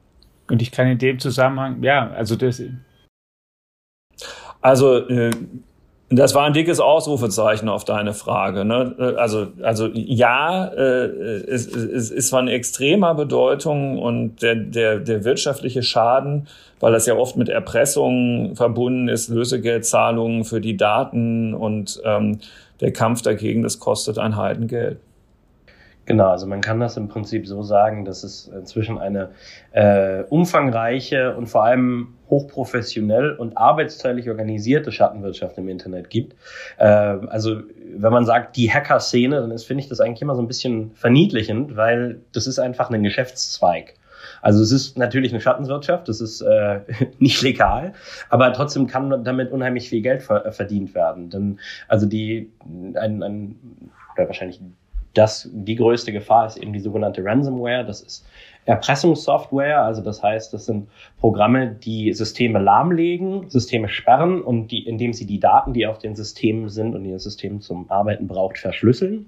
Und 0.48 0.62
ich 0.62 0.72
kann 0.72 0.88
in 0.88 0.98
dem 0.98 1.18
Zusammenhang, 1.18 1.82
ja, 1.82 2.10
also 2.10 2.36
das. 2.36 2.60
Also 4.60 4.98
äh, 5.08 5.30
das 6.12 6.34
war 6.34 6.44
ein 6.44 6.52
dickes 6.52 6.80
Ausrufezeichen 6.80 7.68
auf 7.68 7.84
deine 7.84 8.14
Frage. 8.14 8.64
Ne? 8.64 9.14
Also, 9.16 9.46
also 9.62 9.86
ja, 9.94 10.66
äh, 10.66 11.06
es, 11.46 11.66
es 11.68 12.10
ist 12.10 12.30
von 12.30 12.48
extremer 12.48 13.14
Bedeutung 13.14 13.96
und 13.96 14.42
der, 14.42 14.56
der, 14.56 14.98
der 14.98 15.24
wirtschaftliche 15.24 15.84
Schaden, 15.84 16.48
weil 16.80 16.92
das 16.92 17.06
ja 17.06 17.14
oft 17.14 17.36
mit 17.36 17.48
Erpressungen 17.48 18.56
verbunden 18.56 19.08
ist, 19.08 19.28
Lösegeldzahlungen 19.28 20.44
für 20.44 20.60
die 20.60 20.76
Daten 20.76 21.54
und 21.54 22.02
ähm, 22.04 22.40
der 22.80 22.92
Kampf 22.92 23.22
dagegen, 23.22 23.62
das 23.62 23.78
kostet 23.78 24.18
ein 24.18 24.36
Heidengeld. 24.36 24.98
Genau, 26.06 26.30
also 26.30 26.46
man 26.46 26.60
kann 26.60 26.80
das 26.80 26.96
im 26.96 27.08
Prinzip 27.08 27.46
so 27.46 27.62
sagen, 27.62 28.04
dass 28.04 28.24
es 28.24 28.48
inzwischen 28.48 28.98
eine 28.98 29.30
äh, 29.72 30.22
umfangreiche 30.24 31.36
und 31.36 31.46
vor 31.46 31.64
allem 31.64 32.14
hochprofessionell 32.28 33.32
und 33.32 33.56
arbeitsteilig 33.56 34.28
organisierte 34.28 34.90
Schattenwirtschaft 34.92 35.58
im 35.58 35.68
Internet 35.68 36.10
gibt. 36.10 36.34
Äh, 36.78 36.84
also 36.84 37.60
wenn 37.94 38.12
man 38.12 38.24
sagt, 38.24 38.56
die 38.56 38.72
Hacker-Szene, 38.72 39.40
dann 39.40 39.50
ist, 39.50 39.64
finde 39.64 39.82
ich 39.82 39.88
das 39.88 40.00
eigentlich 40.00 40.22
immer 40.22 40.34
so 40.34 40.42
ein 40.42 40.48
bisschen 40.48 40.92
verniedlichend, 40.94 41.76
weil 41.76 42.20
das 42.32 42.46
ist 42.46 42.58
einfach 42.58 42.90
ein 42.90 43.02
Geschäftszweig. 43.02 43.94
Also 44.42 44.62
es 44.62 44.72
ist 44.72 44.98
natürlich 44.98 45.32
eine 45.32 45.40
Schattenwirtschaft, 45.40 46.08
das 46.08 46.20
ist 46.20 46.40
äh, 46.40 46.80
nicht 47.18 47.42
legal, 47.42 47.92
aber 48.28 48.52
trotzdem 48.52 48.86
kann 48.86 49.24
damit 49.24 49.52
unheimlich 49.52 49.88
viel 49.88 50.02
Geld 50.02 50.22
verdient 50.22 50.94
werden. 50.94 51.30
Denn 51.30 51.60
also 51.88 52.06
die 52.06 52.50
ein, 52.94 53.22
ein 53.22 53.90
oder 54.16 54.26
wahrscheinlich 54.26 54.60
das, 55.14 55.48
die 55.52 55.76
größte 55.76 56.12
Gefahr 56.12 56.46
ist 56.46 56.56
eben 56.56 56.72
die 56.72 56.80
sogenannte 56.80 57.24
Ransomware. 57.24 57.84
Das 57.84 58.00
ist 58.00 58.26
Erpressungssoftware. 58.66 59.82
Also 59.82 60.02
das 60.02 60.22
heißt, 60.22 60.52
das 60.52 60.66
sind 60.66 60.88
Programme, 61.18 61.74
die 61.74 62.12
Systeme 62.12 62.58
lahmlegen, 62.58 63.48
Systeme 63.48 63.88
sperren 63.88 64.42
und 64.42 64.68
die, 64.68 64.86
indem 64.86 65.12
sie 65.12 65.26
die 65.26 65.40
Daten, 65.40 65.72
die 65.72 65.86
auf 65.86 65.98
den 65.98 66.14
Systemen 66.14 66.68
sind 66.68 66.94
und 66.94 67.04
die 67.04 67.10
das 67.10 67.24
System 67.24 67.60
zum 67.60 67.90
Arbeiten 67.90 68.28
braucht, 68.28 68.58
verschlüsseln. 68.58 69.26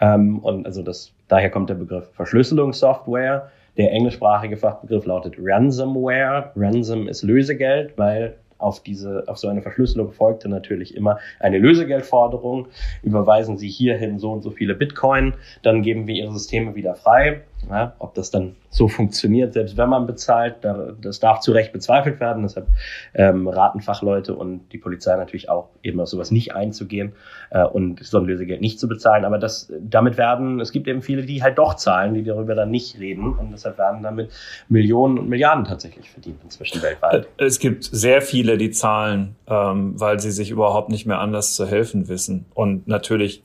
Ähm, 0.00 0.38
und 0.40 0.66
also 0.66 0.82
das, 0.82 1.12
daher 1.28 1.50
kommt 1.50 1.70
der 1.70 1.74
Begriff 1.74 2.10
Verschlüsselungssoftware. 2.14 3.50
Der 3.76 3.92
englischsprachige 3.92 4.56
Fachbegriff 4.56 5.04
lautet 5.04 5.34
Ransomware. 5.38 6.52
Ransom 6.56 7.08
ist 7.08 7.22
Lösegeld, 7.22 7.98
weil 7.98 8.36
auf 8.58 8.82
diese, 8.82 9.24
auf 9.26 9.38
so 9.38 9.48
eine 9.48 9.62
Verschlüsselung 9.62 10.12
folgte 10.12 10.48
natürlich 10.48 10.96
immer 10.96 11.18
eine 11.40 11.58
Lösegeldforderung. 11.58 12.68
Überweisen 13.02 13.58
Sie 13.58 13.68
hierhin 13.68 14.18
so 14.18 14.32
und 14.32 14.42
so 14.42 14.50
viele 14.50 14.74
Bitcoin, 14.74 15.34
dann 15.62 15.82
geben 15.82 16.06
wir 16.06 16.14
Ihre 16.14 16.32
Systeme 16.32 16.74
wieder 16.74 16.94
frei. 16.94 17.42
Ja, 17.68 17.94
ob 17.98 18.14
das 18.14 18.30
dann 18.30 18.54
so 18.70 18.86
funktioniert, 18.88 19.54
selbst 19.54 19.76
wenn 19.76 19.88
man 19.88 20.06
bezahlt, 20.06 20.56
das 21.00 21.18
darf 21.18 21.40
zu 21.40 21.52
Recht 21.52 21.72
bezweifelt 21.72 22.20
werden. 22.20 22.42
Deshalb 22.42 22.68
ähm, 23.14 23.48
raten 23.48 23.80
Fachleute 23.80 24.34
und 24.34 24.68
die 24.72 24.78
Polizei 24.78 25.16
natürlich 25.16 25.48
auch 25.48 25.68
eben 25.82 26.00
auf 26.00 26.08
sowas 26.08 26.30
nicht 26.30 26.54
einzugehen 26.54 27.12
äh, 27.50 27.64
und 27.64 28.04
so 28.04 28.20
nicht 28.20 28.78
zu 28.78 28.88
bezahlen. 28.88 29.24
Aber 29.24 29.38
das, 29.38 29.72
damit 29.80 30.16
werden, 30.16 30.60
es 30.60 30.70
gibt 30.70 30.86
eben 30.86 31.02
viele, 31.02 31.22
die 31.22 31.42
halt 31.42 31.58
doch 31.58 31.74
zahlen, 31.74 32.14
die 32.14 32.22
darüber 32.22 32.54
dann 32.54 32.70
nicht 32.70 33.00
reden 33.00 33.34
und 33.34 33.50
deshalb 33.52 33.78
werden 33.78 34.02
damit 34.02 34.30
Millionen 34.68 35.18
und 35.18 35.28
Milliarden 35.28 35.64
tatsächlich 35.64 36.10
verdient 36.10 36.38
inzwischen 36.44 36.82
weltweit. 36.82 37.26
Äh, 37.38 37.44
es 37.44 37.58
gibt 37.58 37.84
sehr 37.84 38.22
viele, 38.22 38.58
die 38.58 38.70
zahlen, 38.70 39.34
ähm, 39.48 39.98
weil 39.98 40.20
sie 40.20 40.30
sich 40.30 40.50
überhaupt 40.50 40.90
nicht 40.90 41.06
mehr 41.06 41.20
anders 41.20 41.54
zu 41.54 41.66
helfen 41.66 42.08
wissen 42.08 42.46
und 42.54 42.86
natürlich 42.86 43.42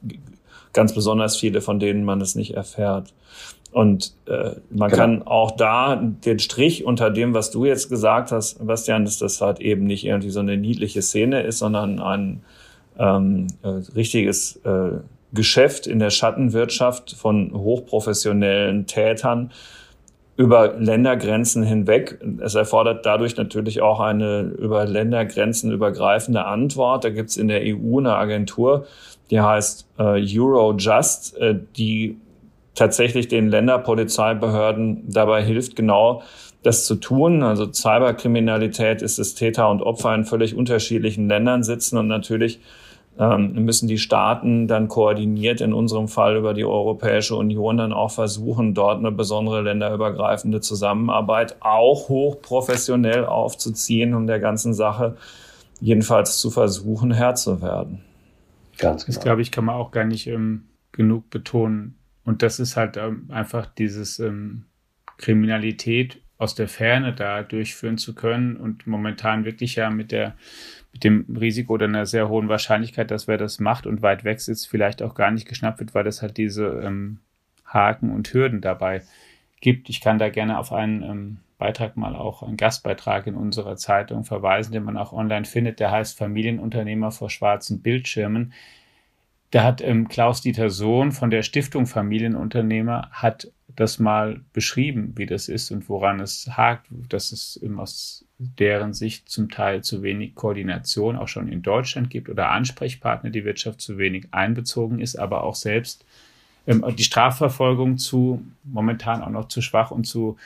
ganz 0.73 0.93
besonders 0.93 1.37
viele, 1.37 1.61
von 1.61 1.79
denen 1.79 2.03
man 2.03 2.21
es 2.21 2.35
nicht 2.35 2.55
erfährt. 2.55 3.13
Und 3.71 4.13
äh, 4.27 4.55
man 4.69 4.89
genau. 4.89 5.01
kann 5.01 5.21
auch 5.23 5.51
da 5.51 5.95
den 5.95 6.39
Strich 6.39 6.85
unter 6.85 7.09
dem, 7.09 7.33
was 7.33 7.51
du 7.51 7.65
jetzt 7.65 7.89
gesagt 7.89 8.31
hast, 8.31 8.65
Bastian, 8.65 9.05
dass 9.05 9.17
das 9.17 9.39
halt 9.39 9.61
eben 9.61 9.85
nicht 9.85 10.05
irgendwie 10.05 10.29
so 10.29 10.41
eine 10.41 10.57
niedliche 10.57 11.01
Szene 11.01 11.41
ist, 11.43 11.59
sondern 11.59 11.99
ein 11.99 12.41
ähm, 12.99 13.47
äh, 13.63 13.69
richtiges 13.95 14.57
äh, 14.65 14.99
Geschäft 15.33 15.87
in 15.87 15.99
der 15.99 16.09
Schattenwirtschaft 16.09 17.15
von 17.15 17.53
hochprofessionellen 17.53 18.85
Tätern 18.87 19.51
über 20.35 20.73
Ländergrenzen 20.77 21.63
hinweg. 21.63 22.19
Es 22.41 22.55
erfordert 22.55 23.05
dadurch 23.05 23.37
natürlich 23.37 23.81
auch 23.81 23.99
eine 23.99 24.41
über 24.41 24.85
Ländergrenzen 24.85 25.71
übergreifende 25.71 26.45
Antwort. 26.45 27.05
Da 27.05 27.09
gibt 27.09 27.29
es 27.29 27.37
in 27.37 27.47
der 27.47 27.61
EU 27.63 27.99
eine 27.99 28.15
Agentur, 28.15 28.85
die 29.29 29.39
heißt 29.39 29.87
äh, 29.99 30.39
Eurojust, 30.39 31.37
äh, 31.37 31.55
die 31.77 32.17
tatsächlich 32.75 33.27
den 33.27 33.49
Länderpolizeibehörden 33.49 35.09
dabei 35.09 35.43
hilft, 35.43 35.75
genau 35.75 36.23
das 36.63 36.85
zu 36.85 36.95
tun. 36.95 37.43
Also 37.43 37.71
Cyberkriminalität 37.71 39.01
ist 39.01 39.19
es 39.19 39.35
Täter 39.35 39.69
und 39.69 39.81
Opfer 39.81 40.13
in 40.15 40.25
völlig 40.25 40.55
unterschiedlichen 40.55 41.27
Ländern 41.27 41.63
sitzen 41.63 41.97
und 41.97 42.07
natürlich 42.07 42.59
ähm, 43.19 43.65
müssen 43.65 43.87
die 43.87 43.97
Staaten 43.97 44.67
dann 44.67 44.87
koordiniert 44.87 45.59
in 45.59 45.73
unserem 45.73 46.07
Fall 46.07 46.37
über 46.37 46.53
die 46.53 46.63
Europäische 46.63 47.35
Union 47.35 47.77
dann 47.77 47.93
auch 47.93 48.11
versuchen, 48.11 48.73
dort 48.73 48.99
eine 48.99 49.11
besondere 49.11 49.61
länderübergreifende 49.61 50.61
Zusammenarbeit 50.61 51.57
auch 51.59 52.07
hochprofessionell 52.09 53.25
aufzuziehen, 53.25 54.13
um 54.13 54.27
der 54.27 54.39
ganzen 54.39 54.73
Sache 54.73 55.17
jedenfalls 55.81 56.39
zu 56.39 56.51
versuchen, 56.51 57.11
Herr 57.11 57.35
zu 57.35 57.61
werden. 57.61 58.01
Ganz 58.77 59.05
genau. 59.05 59.15
Das 59.15 59.23
glaube 59.23 59.41
ich, 59.41 59.51
kann 59.51 59.65
man 59.65 59.75
auch 59.75 59.91
gar 59.91 60.05
nicht 60.05 60.27
ähm, 60.27 60.67
genug 60.91 61.29
betonen. 61.29 61.95
Und 62.31 62.43
das 62.43 62.61
ist 62.61 62.77
halt 62.77 62.95
ähm, 62.95 63.25
einfach 63.29 63.65
dieses 63.65 64.17
ähm, 64.19 64.63
Kriminalität 65.17 66.21
aus 66.37 66.55
der 66.55 66.69
Ferne 66.69 67.13
da 67.13 67.43
durchführen 67.43 67.97
zu 67.97 68.15
können 68.15 68.55
und 68.55 68.87
momentan 68.87 69.43
wirklich 69.43 69.75
ja 69.75 69.89
mit 69.89 70.13
der 70.13 70.35
mit 70.93 71.03
dem 71.03 71.25
Risiko 71.37 71.73
oder 71.73 71.87
einer 71.87 72.05
sehr 72.05 72.29
hohen 72.29 72.47
Wahrscheinlichkeit, 72.47 73.11
dass 73.11 73.27
wer 73.27 73.37
das 73.37 73.59
macht 73.59 73.85
und 73.85 74.01
weit 74.01 74.23
weg 74.23 74.39
sitzt, 74.39 74.69
vielleicht 74.69 75.01
auch 75.01 75.13
gar 75.13 75.29
nicht 75.29 75.45
geschnappt 75.45 75.81
wird, 75.81 75.93
weil 75.93 76.05
das 76.05 76.21
halt 76.21 76.37
diese 76.37 76.67
ähm, 76.67 77.19
Haken 77.65 78.11
und 78.11 78.33
Hürden 78.33 78.61
dabei 78.61 79.01
gibt. 79.59 79.89
Ich 79.89 79.99
kann 79.99 80.17
da 80.17 80.29
gerne 80.29 80.57
auf 80.57 80.71
einen 80.71 81.03
ähm, 81.03 81.37
Beitrag 81.57 81.97
mal 81.97 82.15
auch 82.15 82.43
einen 82.43 82.55
Gastbeitrag 82.55 83.27
in 83.27 83.35
unserer 83.35 83.75
Zeitung 83.75 84.23
verweisen, 84.23 84.71
den 84.71 84.85
man 84.85 84.95
auch 84.95 85.11
online 85.11 85.43
findet. 85.43 85.81
Der 85.81 85.91
heißt 85.91 86.17
Familienunternehmer 86.17 87.11
vor 87.11 87.29
schwarzen 87.29 87.81
Bildschirmen. 87.81 88.53
Da 89.51 89.63
hat 89.63 89.81
ähm, 89.81 90.07
Klaus-Dieter 90.07 90.69
Sohn 90.69 91.11
von 91.11 91.29
der 91.29 91.43
Stiftung 91.43 91.85
Familienunternehmer 91.85 93.09
hat 93.11 93.51
das 93.75 93.99
mal 93.99 94.41
beschrieben, 94.53 95.13
wie 95.15 95.25
das 95.25 95.49
ist 95.49 95.71
und 95.71 95.87
woran 95.89 96.19
es 96.19 96.49
hakt, 96.57 96.87
dass 97.09 97.31
es 97.31 97.59
aus 97.77 98.25
deren 98.37 98.93
Sicht 98.93 99.29
zum 99.29 99.49
Teil 99.49 99.83
zu 99.83 100.03
wenig 100.03 100.35
Koordination 100.35 101.15
auch 101.15 101.27
schon 101.27 101.47
in 101.47 101.61
Deutschland 101.61 102.09
gibt 102.09 102.29
oder 102.29 102.49
Ansprechpartner, 102.49 103.29
die 103.29 103.45
Wirtschaft 103.45 103.81
zu 103.81 103.97
wenig 103.97 104.27
einbezogen 104.31 104.99
ist, 104.99 105.17
aber 105.17 105.43
auch 105.43 105.55
selbst 105.55 106.05
ähm, 106.65 106.83
die 106.97 107.03
Strafverfolgung 107.03 107.97
zu 107.97 108.45
momentan 108.63 109.21
auch 109.21 109.29
noch 109.29 109.47
zu 109.47 109.61
schwach 109.61 109.91
und 109.91 110.05
zu 110.05 110.37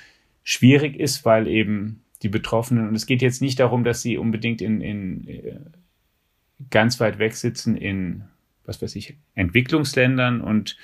schwierig 0.44 1.00
ist, 1.00 1.26
weil 1.26 1.48
eben 1.48 2.02
die 2.22 2.30
Betroffenen, 2.30 2.88
und 2.88 2.96
es 2.96 3.06
geht 3.06 3.22
jetzt 3.22 3.42
nicht 3.42 3.60
darum, 3.60 3.84
dass 3.84 4.02
sie 4.02 4.18
unbedingt 4.18 4.62
in, 4.62 4.82
in 4.82 5.28
äh, 5.28 5.60
ganz 6.72 7.00
weit 7.00 7.20
weg 7.20 7.36
sitzen 7.36 7.76
in 7.76 8.24
was 8.68 8.82
weiß 8.82 8.96
ich, 8.96 9.16
Entwicklungsländern 9.36 10.42
und 10.42 10.78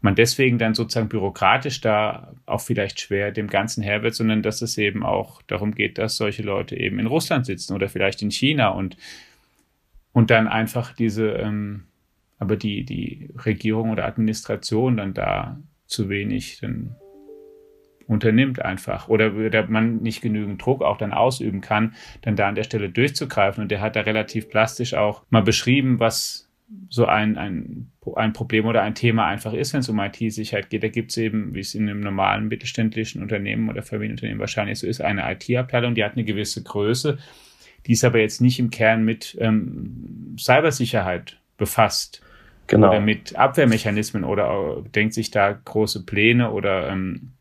man 0.00 0.14
deswegen 0.14 0.58
dann 0.58 0.74
sozusagen 0.74 1.08
bürokratisch 1.08 1.80
da 1.80 2.34
auch 2.46 2.60
vielleicht 2.60 3.00
schwer 3.00 3.32
dem 3.32 3.48
Ganzen 3.48 3.82
her 3.82 4.02
wird, 4.02 4.14
sondern 4.14 4.42
dass 4.42 4.62
es 4.62 4.78
eben 4.78 5.04
auch 5.04 5.42
darum 5.42 5.74
geht, 5.74 5.98
dass 5.98 6.16
solche 6.16 6.42
Leute 6.42 6.76
eben 6.76 6.98
in 6.98 7.06
Russland 7.06 7.46
sitzen 7.46 7.74
oder 7.74 7.88
vielleicht 7.88 8.22
in 8.22 8.30
China 8.30 8.68
und, 8.68 8.96
und 10.12 10.30
dann 10.30 10.46
einfach 10.46 10.92
diese, 10.92 11.30
ähm, 11.32 11.84
aber 12.38 12.56
die, 12.56 12.84
die 12.84 13.30
Regierung 13.44 13.90
oder 13.90 14.06
Administration 14.06 14.96
dann 14.96 15.14
da 15.14 15.58
zu 15.86 16.08
wenig 16.08 16.60
dann 16.60 16.94
unternimmt 18.06 18.64
einfach 18.64 19.08
oder, 19.08 19.34
oder 19.34 19.66
man 19.68 19.98
nicht 19.98 20.22
genügend 20.22 20.64
Druck 20.64 20.82
auch 20.82 20.96
dann 20.96 21.12
ausüben 21.12 21.60
kann, 21.60 21.94
dann 22.22 22.36
da 22.36 22.48
an 22.48 22.54
der 22.54 22.64
Stelle 22.64 22.88
durchzugreifen. 22.88 23.62
Und 23.62 23.70
der 23.70 23.80
hat 23.80 23.96
da 23.96 24.00
relativ 24.00 24.48
plastisch 24.48 24.94
auch 24.94 25.24
mal 25.28 25.42
beschrieben, 25.42 26.00
was 26.00 26.47
so 26.90 27.06
ein, 27.06 27.38
ein, 27.38 27.90
ein 28.16 28.32
Problem 28.32 28.66
oder 28.66 28.82
ein 28.82 28.94
Thema 28.94 29.26
einfach 29.26 29.52
ist, 29.52 29.72
wenn 29.72 29.80
es 29.80 29.88
um 29.88 29.98
IT-Sicherheit 29.98 30.70
geht. 30.70 30.82
Da 30.82 30.88
gibt 30.88 31.10
es 31.10 31.16
eben, 31.16 31.54
wie 31.54 31.60
es 31.60 31.74
in 31.74 31.88
einem 31.88 32.00
normalen 32.00 32.48
mittelständischen 32.48 33.22
Unternehmen 33.22 33.68
oder 33.68 33.82
Familienunternehmen 33.82 34.40
wahrscheinlich 34.40 34.78
so 34.78 34.86
ist, 34.86 35.00
eine 35.00 35.30
IT-Abteilung, 35.32 35.94
die 35.94 36.04
hat 36.04 36.12
eine 36.12 36.24
gewisse 36.24 36.62
Größe, 36.62 37.18
die 37.86 37.92
ist 37.92 38.04
aber 38.04 38.18
jetzt 38.18 38.40
nicht 38.40 38.58
im 38.58 38.70
Kern 38.70 39.04
mit 39.04 39.36
ähm, 39.40 40.36
Cybersicherheit 40.38 41.38
befasst. 41.56 42.22
Genau. 42.66 42.88
Oder 42.88 43.00
mit 43.00 43.34
Abwehrmechanismen 43.34 44.24
oder 44.24 44.82
denkt 44.94 45.14
sich 45.14 45.30
da 45.30 45.52
große 45.52 46.04
Pläne 46.04 46.50
oder 46.50 46.90
ähm, 46.90 47.32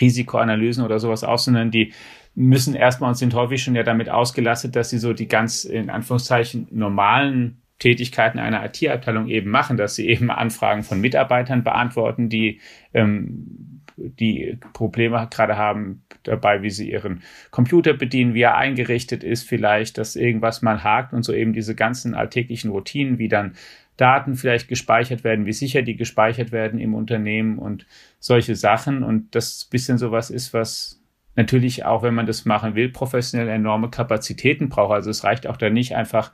Risikoanalysen 0.00 0.82
oder 0.82 0.98
sowas 0.98 1.24
aus, 1.24 1.44
sondern 1.44 1.70
die 1.70 1.92
müssen 2.34 2.74
erstmal 2.74 3.10
und 3.10 3.16
sind 3.16 3.34
häufig 3.34 3.62
schon 3.62 3.74
ja 3.74 3.82
damit 3.82 4.08
ausgelastet, 4.08 4.74
dass 4.74 4.88
sie 4.88 4.98
so 4.98 5.12
die 5.12 5.28
ganz 5.28 5.64
in 5.64 5.90
Anführungszeichen 5.90 6.68
normalen 6.70 7.61
Tätigkeiten 7.82 8.38
einer 8.38 8.64
IT-Abteilung 8.64 9.26
eben 9.26 9.50
machen, 9.50 9.76
dass 9.76 9.96
sie 9.96 10.08
eben 10.08 10.30
Anfragen 10.30 10.84
von 10.84 11.00
Mitarbeitern 11.00 11.64
beantworten, 11.64 12.28
die 12.28 12.60
ähm, 12.94 13.80
die 13.96 14.56
Probleme 14.72 15.26
gerade 15.30 15.56
haben 15.56 16.04
dabei, 16.22 16.62
wie 16.62 16.70
sie 16.70 16.92
ihren 16.92 17.22
Computer 17.50 17.92
bedienen, 17.92 18.34
wie 18.34 18.42
er 18.42 18.56
eingerichtet 18.56 19.24
ist, 19.24 19.48
vielleicht, 19.48 19.98
dass 19.98 20.14
irgendwas 20.14 20.62
mal 20.62 20.84
hakt 20.84 21.12
und 21.12 21.24
so 21.24 21.32
eben 21.32 21.52
diese 21.52 21.74
ganzen 21.74 22.14
alltäglichen 22.14 22.70
Routinen, 22.70 23.18
wie 23.18 23.28
dann 23.28 23.54
Daten 23.96 24.36
vielleicht 24.36 24.68
gespeichert 24.68 25.24
werden, 25.24 25.44
wie 25.44 25.52
sicher 25.52 25.82
die 25.82 25.96
gespeichert 25.96 26.52
werden 26.52 26.78
im 26.78 26.94
Unternehmen 26.94 27.58
und 27.58 27.84
solche 28.20 28.54
Sachen. 28.54 29.02
Und 29.02 29.34
das 29.34 29.64
bisschen 29.64 29.98
sowas 29.98 30.30
ist, 30.30 30.54
was 30.54 31.02
natürlich 31.34 31.84
auch, 31.84 32.04
wenn 32.04 32.14
man 32.14 32.26
das 32.26 32.44
machen 32.44 32.76
will, 32.76 32.90
professionell 32.90 33.48
enorme 33.48 33.90
Kapazitäten 33.90 34.68
braucht. 34.68 34.92
Also 34.92 35.10
es 35.10 35.24
reicht 35.24 35.48
auch 35.48 35.56
da 35.56 35.68
nicht 35.68 35.96
einfach 35.96 36.30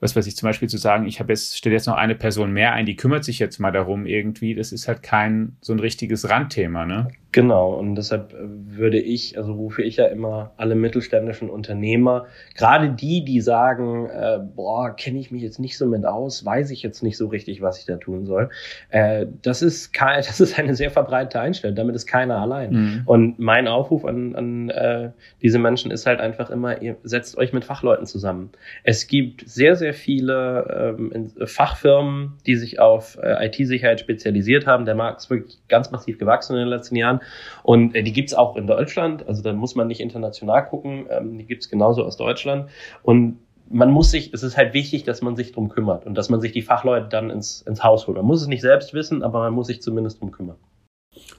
was 0.00 0.16
weiß 0.16 0.26
ich, 0.26 0.36
zum 0.36 0.48
Beispiel 0.48 0.68
zu 0.68 0.78
sagen, 0.78 1.06
ich 1.06 1.20
habe 1.20 1.32
jetzt, 1.32 1.56
stelle 1.56 1.74
jetzt 1.74 1.86
noch 1.86 1.96
eine 1.96 2.14
Person 2.14 2.52
mehr 2.52 2.72
ein, 2.72 2.86
die 2.86 2.96
kümmert 2.96 3.24
sich 3.24 3.38
jetzt 3.38 3.60
mal 3.60 3.70
darum 3.70 4.06
irgendwie, 4.06 4.54
das 4.54 4.72
ist 4.72 4.88
halt 4.88 5.02
kein 5.02 5.56
so 5.60 5.72
ein 5.72 5.78
richtiges 5.78 6.28
Randthema, 6.28 6.86
ne? 6.86 7.08
Genau, 7.32 7.74
und 7.74 7.94
deshalb 7.94 8.34
würde 8.36 8.98
ich, 8.98 9.38
also 9.38 9.52
rufe 9.52 9.82
ich 9.82 9.96
ja 9.96 10.06
immer 10.06 10.52
alle 10.56 10.74
mittelständischen 10.74 11.48
Unternehmer, 11.48 12.26
gerade 12.56 12.90
die, 12.90 13.24
die 13.24 13.40
sagen, 13.40 14.06
äh, 14.10 14.40
boah, 14.56 14.96
kenne 14.96 15.20
ich 15.20 15.30
mich 15.30 15.42
jetzt 15.42 15.60
nicht 15.60 15.78
so 15.78 15.86
mit 15.86 16.04
aus, 16.04 16.44
weiß 16.44 16.72
ich 16.72 16.82
jetzt 16.82 17.02
nicht 17.02 17.16
so 17.16 17.28
richtig, 17.28 17.62
was 17.62 17.78
ich 17.78 17.84
da 17.84 17.98
tun 17.98 18.26
soll. 18.26 18.50
Äh, 18.88 19.26
das 19.42 19.62
ist 19.62 19.92
kein, 19.92 20.16
das 20.26 20.40
ist 20.40 20.58
eine 20.58 20.74
sehr 20.74 20.90
verbreitete 20.90 21.40
Einstellung, 21.40 21.76
damit 21.76 21.94
ist 21.94 22.06
keiner 22.06 22.38
allein. 22.38 22.72
Mhm. 22.72 23.02
Und 23.06 23.38
mein 23.38 23.68
Aufruf 23.68 24.04
an, 24.04 24.34
an 24.34 24.70
äh, 24.70 25.10
diese 25.40 25.60
Menschen 25.60 25.92
ist 25.92 26.06
halt 26.06 26.18
einfach 26.18 26.50
immer, 26.50 26.82
ihr 26.82 26.96
setzt 27.04 27.38
euch 27.38 27.52
mit 27.52 27.64
Fachleuten 27.64 28.06
zusammen. 28.06 28.50
Es 28.82 29.06
gibt 29.06 29.48
sehr, 29.48 29.76
sehr 29.76 29.94
viele 29.94 30.96
ähm, 30.98 31.30
Fachfirmen, 31.44 32.38
die 32.46 32.56
sich 32.56 32.80
auf 32.80 33.18
äh, 33.22 33.46
IT-Sicherheit 33.46 34.00
spezialisiert 34.00 34.66
haben. 34.66 34.84
Der 34.84 34.96
Markt 34.96 35.20
ist 35.20 35.30
wirklich 35.30 35.58
ganz 35.68 35.92
massiv 35.92 36.18
gewachsen 36.18 36.54
in 36.54 36.60
den 36.60 36.68
letzten 36.68 36.96
Jahren. 36.96 37.19
Und 37.62 37.94
äh, 37.94 38.02
die 38.02 38.12
gibt's 38.12 38.34
auch 38.34 38.56
in 38.56 38.66
Deutschland. 38.66 39.26
Also 39.26 39.42
da 39.42 39.52
muss 39.52 39.74
man 39.74 39.88
nicht 39.88 40.00
international 40.00 40.64
gucken. 40.66 41.06
Ähm, 41.10 41.38
die 41.38 41.46
gibt's 41.46 41.68
genauso 41.68 42.04
aus 42.04 42.16
Deutschland. 42.16 42.70
Und 43.02 43.38
man 43.70 43.90
muss 43.90 44.10
sich, 44.10 44.34
es 44.34 44.42
ist 44.42 44.56
halt 44.56 44.74
wichtig, 44.74 45.04
dass 45.04 45.22
man 45.22 45.36
sich 45.36 45.52
drum 45.52 45.68
kümmert 45.68 46.04
und 46.04 46.14
dass 46.16 46.28
man 46.28 46.40
sich 46.40 46.52
die 46.52 46.62
Fachleute 46.62 47.08
dann 47.08 47.30
ins, 47.30 47.62
ins 47.62 47.84
Haus 47.84 48.06
holt. 48.06 48.16
Man 48.16 48.26
muss 48.26 48.42
es 48.42 48.48
nicht 48.48 48.62
selbst 48.62 48.92
wissen, 48.94 49.22
aber 49.22 49.38
man 49.40 49.52
muss 49.52 49.68
sich 49.68 49.80
zumindest 49.80 50.20
drum 50.20 50.32
kümmern. 50.32 50.56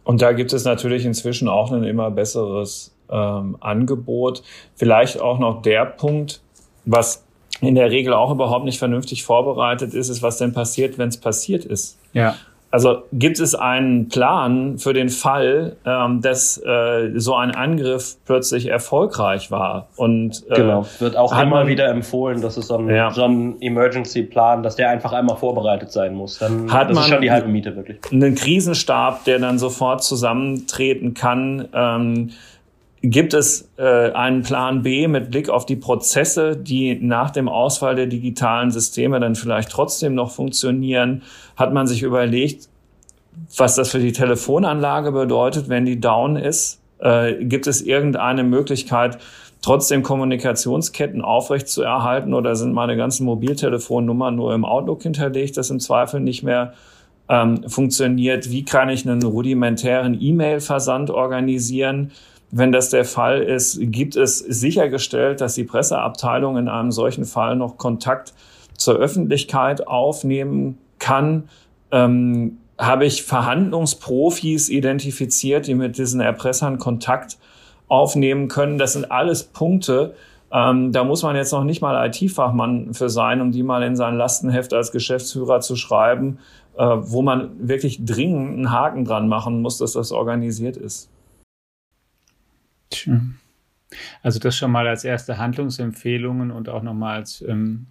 Und 0.04 0.22
da 0.22 0.32
gibt 0.32 0.54
es 0.54 0.64
natürlich 0.66 1.06
inzwischen 1.06 1.48
auch 1.48 1.72
ein 1.72 1.84
immer 1.84 2.10
besseres 2.10 2.96
ähm, 3.10 3.58
Angebot. 3.60 4.44
Vielleicht 4.76 5.20
auch 5.20 5.40
noch 5.40 5.62
der 5.62 5.86
Punkt, 5.86 6.42
was 6.86 7.26
in 7.60 7.76
der 7.76 7.92
Regel 7.92 8.14
auch 8.14 8.32
überhaupt 8.32 8.66
nicht 8.66 8.80
vernünftig 8.80 9.24
vorbereitet 9.24 9.94
ist, 9.94 10.10
ist, 10.10 10.24
was 10.24 10.38
denn 10.38 10.54
passiert, 10.54 10.98
wenn 10.98 11.10
es 11.10 11.18
passiert 11.18 11.64
ist. 11.66 12.00
Ja. 12.14 12.36
Also 12.72 13.04
gibt 13.12 13.40
es 13.40 13.54
einen 13.54 14.08
Plan 14.08 14.78
für 14.78 14.94
den 14.94 15.10
Fall, 15.10 15.76
ähm, 15.86 16.22
dass 16.22 16.58
äh, 16.58 17.12
so 17.16 17.36
ein 17.36 17.52
Angriff 17.52 18.16
plötzlich 18.26 18.68
erfolgreich 18.68 19.52
war? 19.52 19.90
Und 19.98 20.44
äh, 20.50 20.56
genau, 20.56 20.86
wird 21.00 21.18
auch 21.18 21.34
immer 21.34 21.58
man, 21.58 21.68
wieder 21.68 21.90
empfohlen, 21.90 22.42
dass 22.42 22.56
es 22.56 22.68
so 22.68 22.78
ein, 22.78 22.90
ja. 22.90 23.12
so 23.12 23.26
ein 23.26 23.62
Emergency-Plan, 23.62 24.64
dass 24.64 24.78
der 24.78 24.90
einfach 24.90 25.12
einmal 25.12 25.36
vorbereitet 25.36 25.92
sein 25.92 26.16
muss. 26.16 26.40
Dann 26.40 26.72
hat 26.72 26.90
das 26.90 26.96
man 26.96 27.04
ist 27.04 27.10
schon 27.10 27.22
die 27.22 27.32
halbe 27.32 27.50
Miete 27.50 27.76
wirklich. 27.76 28.00
Einen 28.10 28.36
Krisenstab, 28.36 29.26
der 29.26 29.40
dann 29.40 29.60
sofort 29.60 30.04
zusammentreten 30.04 31.14
kann. 31.14 31.68
Ähm, 31.74 32.30
Gibt 33.04 33.34
es 33.34 33.68
äh, 33.78 34.12
einen 34.12 34.44
Plan 34.44 34.84
B 34.84 35.08
mit 35.08 35.32
Blick 35.32 35.50
auf 35.50 35.66
die 35.66 35.76
Prozesse, 35.76 36.56
die 36.56 36.96
nach 37.02 37.32
dem 37.32 37.50
Ausfall 37.50 37.96
der 37.96 38.06
digitalen 38.06 38.70
Systeme 38.70 39.20
dann 39.20 39.34
vielleicht 39.34 39.70
trotzdem 39.72 40.14
noch 40.14 40.30
funktionieren? 40.30 41.24
Hat 41.56 41.74
man 41.74 41.88
sich 41.88 42.04
überlegt, 42.04 42.70
was 43.58 43.76
das 43.76 43.90
für 43.90 44.00
die 44.00 44.12
Telefonanlage 44.12 45.12
bedeutet, 45.12 45.68
wenn 45.68 45.86
die 45.86 46.00
down 46.00 46.36
ist? 46.36 46.80
Äh, 47.00 47.44
gibt 47.44 47.66
es 47.66 47.82
irgendeine 47.82 48.44
Möglichkeit, 48.44 49.18
trotzdem 49.64 50.04
Kommunikationsketten 50.04 51.24
aufrechtzuerhalten 51.24 52.36
oder 52.36 52.56
sind 52.56 52.74
meine 52.74 52.98
ganzen 52.98 53.26
Mobiltelefonnummern 53.26 54.36
nur 54.36 54.54
im 54.54 54.64
Outlook 54.64 55.02
hinterlegt, 55.02 55.58
das 55.58 55.72
im 55.72 55.80
Zweifel 55.80 56.20
nicht 56.20 56.44
mehr 56.44 56.74
ähm, 57.30 57.68
funktioniert? 57.68 58.52
Wie 58.52 58.64
kann 58.64 58.90
ich 58.90 59.08
einen 59.08 59.24
rudimentären 59.24 60.22
E-Mail-Versand 60.22 61.10
organisieren? 61.10 62.12
Wenn 62.52 62.72
das 62.72 62.90
der 62.90 63.06
Fall 63.06 63.42
ist, 63.42 63.80
gibt 63.80 64.16
es 64.16 64.40
sichergestellt, 64.40 65.42
dass 65.42 65.56
die 65.56 65.64
Presseabteilung 65.64 66.58
in 66.58 66.68
einem 66.68 66.92
solchen 66.92 67.26
Fall 67.26 67.56
noch 67.56 67.78
Kontakt 67.78 68.34
zur 68.76 68.96
Öffentlichkeit 68.96 69.88
aufnehmen 69.88 70.78
kann? 71.00 71.50
Ähm, 71.92 72.58
habe 72.78 73.06
ich 73.06 73.24
Verhandlungsprofis 73.24 74.70
identifiziert, 74.70 75.68
die 75.68 75.76
mit 75.76 75.98
diesen 75.98 76.20
Erpressern 76.20 76.78
Kontakt 76.78 77.38
aufnehmen 77.88 78.48
können? 78.48 78.78
Das 78.78 78.94
sind 78.94 79.12
alles 79.12 79.44
Punkte, 79.44 80.14
ähm, 80.52 80.92
da 80.92 81.04
muss 81.04 81.24
man 81.24 81.36
jetzt 81.36 81.54
noch 81.54 81.64
nicht 81.64 81.82
mal 81.82 82.08
IT-Fachmann 82.08 82.94
für 82.94 83.10
sein, 83.10 83.40
um 83.40 83.52
die 83.52 83.64
mal 83.64 83.84
in 83.84 83.96
sein 83.96 84.18
Lastenheft 84.18 84.74
als 84.74 84.92
Geschäftsführer 84.92 85.62
zu 85.62 85.78
schreiben, 85.78 86.40
äh, 86.78 86.84
wo 86.84 87.22
man 87.22 87.52
wirklich 87.68 88.04
dringend 88.04 88.58
einen 88.58 88.72
Haken 88.72 89.06
dran 89.06 89.30
machen 89.30 89.62
muss, 89.62 89.78
dass 89.78 89.94
das 89.94 90.12
organisiert 90.12 90.76
ist. 90.76 91.10
Also 94.22 94.40
das 94.40 94.56
schon 94.56 94.72
mal 94.72 94.88
als 94.88 95.04
erste 95.04 95.38
Handlungsempfehlungen 95.38 96.52
und 96.52 96.70
auch 96.70 96.82
nochmal 96.82 97.18
als 97.18 97.42
ähm, 97.42 97.88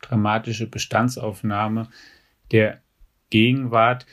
dramatische 0.00 0.66
Bestandsaufnahme 0.66 1.88
der 2.50 2.80
Gegenwart. 3.30 4.06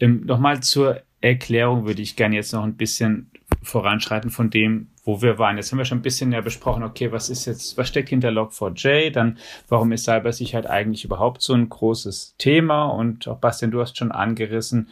Ähm, 0.00 0.24
nochmal 0.26 0.62
zur 0.62 1.02
Erklärung 1.20 1.86
würde 1.86 2.02
ich 2.02 2.16
gerne 2.16 2.36
jetzt 2.36 2.52
noch 2.52 2.64
ein 2.64 2.76
bisschen 2.76 3.30
voranschreiten 3.62 4.30
von 4.30 4.50
dem, 4.50 4.88
wo 5.04 5.22
wir 5.22 5.38
waren. 5.38 5.56
Jetzt 5.56 5.70
haben 5.70 5.78
wir 5.78 5.84
schon 5.84 5.98
ein 5.98 6.02
bisschen 6.02 6.32
ja 6.32 6.40
besprochen, 6.40 6.82
okay, 6.82 7.12
was 7.12 7.30
ist 7.30 7.46
jetzt, 7.46 7.76
was 7.78 7.88
steckt 7.88 8.08
hinter 8.10 8.30
Log4j? 8.30 9.10
Dann, 9.10 9.38
warum 9.68 9.92
ist 9.92 10.04
Cybersicherheit 10.04 10.66
eigentlich 10.66 11.04
überhaupt 11.04 11.42
so 11.42 11.54
ein 11.54 11.68
großes 11.68 12.36
Thema? 12.38 12.86
Und 12.86 13.28
auch 13.28 13.38
Bastian, 13.38 13.70
du 13.70 13.80
hast 13.80 13.96
schon 13.96 14.12
angerissen, 14.12 14.88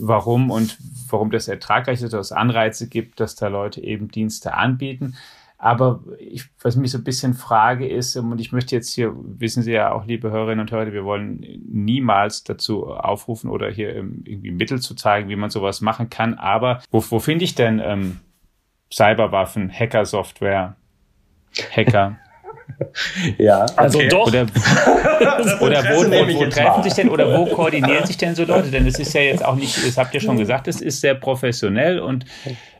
warum 0.00 0.50
und 0.50 0.78
warum 1.08 1.30
das 1.30 1.48
ertragreich 1.48 2.02
ist, 2.02 2.12
dass 2.12 2.26
es 2.26 2.32
Anreize 2.32 2.88
gibt, 2.88 3.20
dass 3.20 3.34
da 3.34 3.48
Leute 3.48 3.82
eben 3.82 4.08
Dienste 4.08 4.54
anbieten. 4.54 5.16
Aber 5.58 6.00
ich, 6.18 6.44
was 6.60 6.76
mich 6.76 6.90
so 6.90 6.98
ein 6.98 7.04
bisschen 7.04 7.32
frage 7.32 7.88
ist, 7.88 8.14
und 8.16 8.38
ich 8.38 8.52
möchte 8.52 8.76
jetzt 8.76 8.92
hier, 8.92 9.14
wissen 9.16 9.62
Sie 9.62 9.72
ja 9.72 9.90
auch, 9.90 10.04
liebe 10.04 10.30
Hörerinnen 10.30 10.60
und 10.60 10.70
Hörer, 10.70 10.92
wir 10.92 11.04
wollen 11.04 11.46
niemals 11.66 12.44
dazu 12.44 12.88
aufrufen 12.88 13.48
oder 13.48 13.70
hier 13.70 13.94
irgendwie 13.94 14.50
Mittel 14.50 14.80
zu 14.80 14.94
zeigen, 14.94 15.30
wie 15.30 15.36
man 15.36 15.48
sowas 15.48 15.80
machen 15.80 16.10
kann. 16.10 16.34
Aber 16.34 16.82
wo, 16.90 17.02
wo 17.10 17.20
finde 17.20 17.44
ich 17.44 17.54
denn 17.54 17.80
ähm, 17.82 18.20
Cyberwaffen, 18.92 19.70
Hacker-Software, 19.70 20.76
Hacker? 21.74 22.18
ja, 23.38 23.66
also 23.76 23.98
okay. 23.98 24.08
doch. 24.08 24.26
Oder, 24.26 24.46
oder 25.60 25.84
wo, 25.84 26.04
wo, 26.04 26.40
wo 26.40 26.46
treffen 26.46 26.82
sich 26.82 26.94
denn 26.94 27.08
oder 27.08 27.36
wo 27.38 27.46
koordinieren 27.46 28.06
sich 28.06 28.16
denn 28.16 28.34
so 28.34 28.44
Leute? 28.44 28.70
Denn 28.70 28.86
es 28.86 28.98
ist 28.98 29.14
ja 29.14 29.22
jetzt 29.22 29.44
auch 29.44 29.56
nicht, 29.56 29.76
das 29.86 29.96
habt 29.96 30.14
ihr 30.14 30.20
schon 30.20 30.36
gesagt, 30.36 30.68
es 30.68 30.80
ist 30.80 31.00
sehr 31.00 31.14
professionell 31.14 31.98
und 31.98 32.26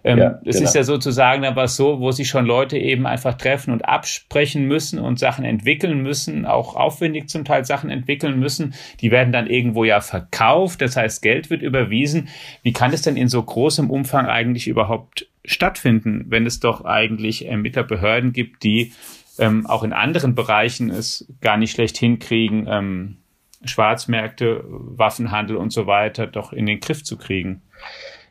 ähm, 0.05 0.19
ja, 0.19 0.41
es 0.45 0.57
genau. 0.57 0.69
ist 0.69 0.75
ja 0.77 0.85
sozusagen 0.85 1.43
dann 1.43 1.57
was 1.57 1.75
so, 1.77 1.99
wo 1.99 2.13
sich 2.13 2.29
schon 2.29 2.47
Leute 2.47 2.79
eben 2.79 3.07
einfach 3.07 3.35
treffen 3.35 3.73
und 3.73 3.89
absprechen 3.89 4.65
müssen 4.67 5.01
und 5.01 5.19
Sachen 5.19 5.45
entwickeln 5.45 6.01
müssen, 6.01 6.47
auch 6.47 6.77
aufwendig 6.77 7.29
zum 7.29 7.45
Teil 7.45 7.65
Sachen 7.65 7.91
entwickeln 7.91 8.39
müssen. 8.39 8.75
Die 9.01 9.11
werden 9.11 9.33
dann 9.33 9.49
irgendwo 9.49 9.83
ja 9.83 10.01
verkauft, 10.01 10.81
das 10.81 10.97
heißt 10.97 11.23
Geld 11.23 11.51
wird 11.51 11.63
überwiesen. 11.63 12.29
Wie 12.63 12.73
kann 12.73 12.93
es 12.93 13.03
denn 13.03 13.17
in 13.17 13.29
so 13.29 13.43
großem 13.43 13.91
Umfang 13.91 14.27
eigentlich 14.27 14.69
überhaupt 14.69 15.27
stattfinden, 15.45 16.27
wenn 16.29 16.47
es 16.47 16.61
doch 16.61 16.85
eigentlich 16.85 17.49
Ermittlerbehörden 17.49 18.33
gibt, 18.33 18.63
die 18.63 18.93
ähm, 19.39 19.67
auch 19.67 19.83
in 19.83 19.93
anderen 19.93 20.35
Bereichen 20.35 20.91
es 20.91 21.27
gar 21.41 21.57
nicht 21.57 21.73
schlecht 21.73 21.97
hinkriegen, 21.97 22.67
ähm, 22.69 23.17
Schwarzmärkte, 23.65 24.65
Waffenhandel 24.67 25.57
und 25.57 25.73
so 25.73 25.87
weiter 25.87 26.27
doch 26.27 26.53
in 26.53 26.67
den 26.67 26.81
Griff 26.81 27.03
zu 27.03 27.17
kriegen. 27.17 27.63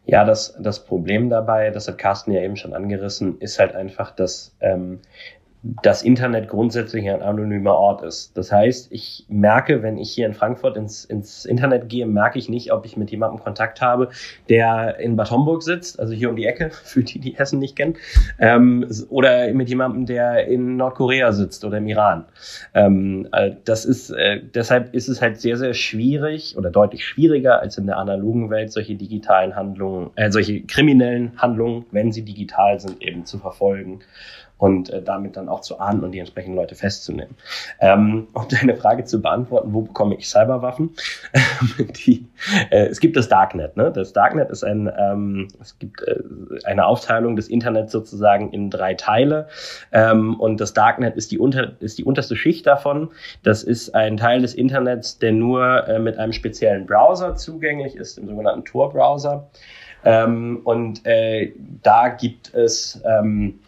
Ja, 0.07 0.23
das, 0.23 0.55
das 0.59 0.85
Problem 0.85 1.29
dabei, 1.29 1.71
das 1.71 1.87
hat 1.87 1.97
Carsten 1.97 2.31
ja 2.31 2.41
eben 2.41 2.57
schon 2.57 2.73
angerissen, 2.73 3.39
ist 3.39 3.57
halt 3.57 3.73
einfach, 3.73 4.11
dass 4.11 4.55
ähm, 4.61 4.99
das 5.81 6.03
Internet 6.03 6.47
grundsätzlich 6.47 7.09
ein 7.09 7.23
anonymer 7.23 7.75
Ort 7.75 8.03
ist. 8.03 8.37
Das 8.37 8.51
heißt, 8.51 8.91
ich 8.91 9.25
merke, 9.29 9.81
wenn 9.81 9.97
ich 9.97 10.11
hier 10.11 10.27
in 10.27 10.33
Frankfurt 10.33 10.77
ins, 10.77 11.05
ins 11.05 11.45
Internet 11.45 11.89
gehe, 11.89 12.05
merke 12.05 12.37
ich 12.37 12.49
nicht, 12.49 12.71
ob 12.71 12.85
ich 12.85 12.97
mit 12.97 13.09
jemandem 13.09 13.43
Kontakt 13.43 13.81
habe, 13.81 14.09
der 14.47 14.99
in 14.99 15.15
Bad 15.15 15.31
Homburg 15.31 15.63
sitzt, 15.63 15.99
also 15.99 16.13
hier 16.13 16.29
um 16.29 16.35
die 16.35 16.45
Ecke, 16.45 16.69
für 16.83 17.03
die, 17.03 17.19
die 17.19 17.31
Hessen 17.31 17.59
nicht 17.59 17.75
kennen, 17.75 17.95
ähm, 18.37 18.85
oder 19.09 19.51
mit 19.53 19.69
jemandem, 19.69 20.05
der 20.05 20.47
in 20.47 20.77
Nordkorea 20.77 21.31
sitzt 21.31 21.65
oder 21.65 21.79
im 21.79 21.87
Iran. 21.87 22.25
Ähm, 22.75 23.27
äh, 23.31 23.51
das 23.63 23.85
ist, 23.85 24.11
äh, 24.11 24.41
deshalb 24.43 24.93
ist 24.93 25.07
es 25.07 25.21
halt 25.21 25.41
sehr, 25.41 25.57
sehr 25.57 25.73
schwierig 25.73 26.57
oder 26.57 26.69
deutlich 26.69 27.05
schwieriger 27.05 27.59
als 27.59 27.77
in 27.77 27.87
der 27.87 27.97
analogen 27.97 28.51
Welt, 28.51 28.71
solche 28.71 28.95
digitalen 28.95 29.55
Handlungen, 29.55 30.11
äh, 30.15 30.29
solche 30.29 30.61
kriminellen 30.61 31.31
Handlungen, 31.37 31.85
wenn 31.91 32.11
sie 32.11 32.23
digital 32.23 32.79
sind, 32.79 33.01
eben 33.01 33.25
zu 33.25 33.39
verfolgen 33.39 34.01
und 34.57 34.89
äh, 34.89 35.01
damit 35.01 35.35
dann 35.35 35.49
auch 35.49 35.61
zu 35.61 35.79
ahnden 35.79 36.05
und 36.05 36.11
die 36.11 36.19
entsprechenden 36.19 36.55
Leute 36.55 36.75
festzunehmen. 36.75 37.35
Ähm, 37.79 38.27
um 38.33 38.47
deine 38.47 38.75
Frage 38.75 39.03
zu 39.03 39.21
beantworten, 39.21 39.73
wo 39.73 39.81
bekomme 39.81 40.15
ich 40.15 40.29
Cyberwaffen? 40.29 40.91
die, 41.79 42.27
äh, 42.71 42.85
es 42.85 42.99
gibt 42.99 43.17
das 43.17 43.27
Darknet. 43.27 43.75
Ne? 43.75 43.91
Das 43.91 44.13
Darknet 44.13 44.49
ist 44.49 44.63
ein, 44.63 44.91
ähm, 44.97 45.49
es 45.61 45.77
gibt 45.77 46.01
äh, 46.03 46.21
eine 46.63 46.85
Aufteilung 46.85 47.35
des 47.35 47.49
Internets 47.49 47.91
sozusagen 47.91 48.51
in 48.51 48.69
drei 48.69 48.93
Teile 48.93 49.47
ähm, 49.91 50.39
und 50.39 50.61
das 50.61 50.73
Darknet 50.73 51.15
ist 51.15 51.31
die, 51.31 51.39
unter, 51.39 51.73
ist 51.81 51.97
die 51.97 52.05
unterste 52.05 52.35
Schicht 52.35 52.65
davon. 52.65 53.09
Das 53.43 53.63
ist 53.63 53.93
ein 53.93 54.17
Teil 54.17 54.41
des 54.41 54.53
Internets, 54.53 55.19
der 55.19 55.33
nur 55.33 55.87
äh, 55.87 55.99
mit 55.99 56.17
einem 56.17 56.33
speziellen 56.33 56.85
Browser 56.85 57.35
zugänglich 57.35 57.95
ist, 57.95 58.17
dem 58.17 58.27
sogenannten 58.27 58.63
Tor-Browser. 58.63 59.49
Ähm, 60.05 60.61
und 60.63 61.05
äh, 61.05 61.51
da 61.81 62.09
gibt 62.09 62.53
es 62.53 63.01
ähm, 63.05 63.59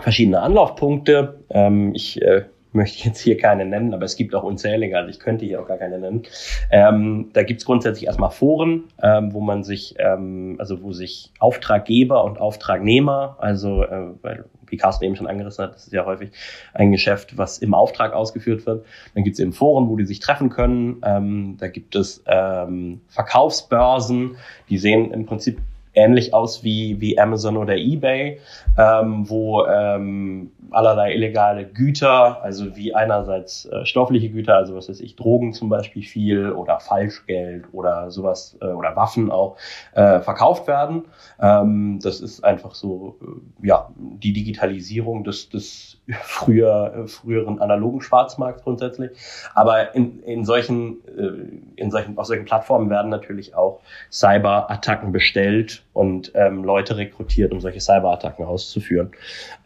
verschiedene 0.00 0.40
Anlaufpunkte. 0.40 1.44
Ähm, 1.50 1.94
ich 1.94 2.20
äh, 2.22 2.44
möchte 2.72 3.06
jetzt 3.06 3.20
hier 3.20 3.36
keine 3.36 3.64
nennen, 3.64 3.94
aber 3.94 4.04
es 4.04 4.16
gibt 4.16 4.34
auch 4.34 4.42
unzählige, 4.42 4.96
also 4.96 5.10
ich 5.10 5.20
könnte 5.20 5.44
hier 5.44 5.60
auch 5.60 5.66
gar 5.66 5.76
keine 5.76 5.98
nennen. 5.98 6.22
Ähm, 6.70 7.30
da 7.32 7.42
gibt 7.42 7.60
es 7.60 7.66
grundsätzlich 7.66 8.06
erstmal 8.06 8.30
Foren, 8.30 8.84
ähm, 9.02 9.32
wo 9.32 9.40
man 9.40 9.62
sich, 9.62 9.94
ähm, 9.98 10.56
also 10.58 10.82
wo 10.82 10.92
sich 10.92 11.30
Auftraggeber 11.38 12.24
und 12.24 12.40
Auftragnehmer, 12.40 13.36
also 13.38 13.82
äh, 13.82 14.08
weil 14.22 14.44
wie 14.72 14.78
Carsten 14.78 15.04
eben 15.04 15.16
schon 15.16 15.26
angerissen 15.26 15.64
hat, 15.64 15.74
das 15.74 15.86
ist 15.86 15.92
ja 15.92 16.06
häufig 16.06 16.30
ein 16.72 16.92
Geschäft, 16.92 17.36
was 17.36 17.58
im 17.58 17.74
Auftrag 17.74 18.14
ausgeführt 18.14 18.64
wird. 18.64 18.86
Dann 19.14 19.22
gibt 19.22 19.34
es 19.34 19.40
eben 19.40 19.52
Foren, 19.52 19.90
wo 19.90 19.96
die 19.96 20.06
sich 20.06 20.18
treffen 20.18 20.48
können. 20.48 21.02
Ähm, 21.04 21.58
da 21.60 21.68
gibt 21.68 21.94
es 21.94 22.24
ähm, 22.26 23.02
Verkaufsbörsen, 23.08 24.36
die 24.70 24.78
sehen 24.78 25.12
im 25.12 25.26
Prinzip 25.26 25.58
ähnlich 25.94 26.32
aus 26.34 26.64
wie, 26.64 27.00
wie 27.00 27.18
Amazon 27.18 27.56
oder 27.56 27.76
eBay, 27.76 28.40
ähm, 28.78 29.28
wo 29.28 29.66
ähm, 29.66 30.50
allerlei 30.70 31.14
illegale 31.14 31.66
Güter, 31.66 32.42
also 32.42 32.76
wie 32.76 32.94
einerseits 32.94 33.66
äh, 33.66 33.84
stoffliche 33.84 34.30
Güter, 34.30 34.56
also 34.56 34.74
was 34.74 34.88
weiß 34.88 35.00
ich, 35.00 35.16
Drogen 35.16 35.52
zum 35.52 35.68
Beispiel 35.68 36.02
viel 36.02 36.50
oder 36.50 36.80
Falschgeld 36.80 37.64
oder 37.72 38.10
sowas 38.10 38.56
äh, 38.60 38.66
oder 38.66 38.96
Waffen 38.96 39.30
auch 39.30 39.56
äh, 39.92 40.20
verkauft 40.20 40.66
werden. 40.66 41.04
Ähm, 41.40 41.98
das 42.02 42.20
ist 42.20 42.42
einfach 42.44 42.74
so, 42.74 43.16
äh, 43.20 43.66
ja, 43.66 43.90
die 43.96 44.32
Digitalisierung 44.32 45.24
des, 45.24 45.48
des 45.50 46.01
früher, 46.22 46.94
äh, 46.94 47.08
früheren 47.08 47.60
analogen 47.60 48.00
Schwarzmarkts 48.00 48.64
grundsätzlich. 48.64 49.10
Aber 49.54 49.94
in, 49.94 50.22
in 50.24 50.44
solchen, 50.44 50.96
äh, 51.06 51.80
in 51.80 51.90
solchen, 51.90 52.18
auf 52.18 52.26
solchen 52.26 52.44
Plattformen 52.44 52.90
werden 52.90 53.10
natürlich 53.10 53.54
auch 53.54 53.80
Cyberattacken 54.10 55.12
bestellt 55.12 55.84
und 55.92 56.32
ähm, 56.34 56.64
Leute 56.64 56.96
rekrutiert, 56.96 57.52
um 57.52 57.60
solche 57.60 57.80
Cyberattacken 57.80 58.44
auszuführen. 58.44 59.12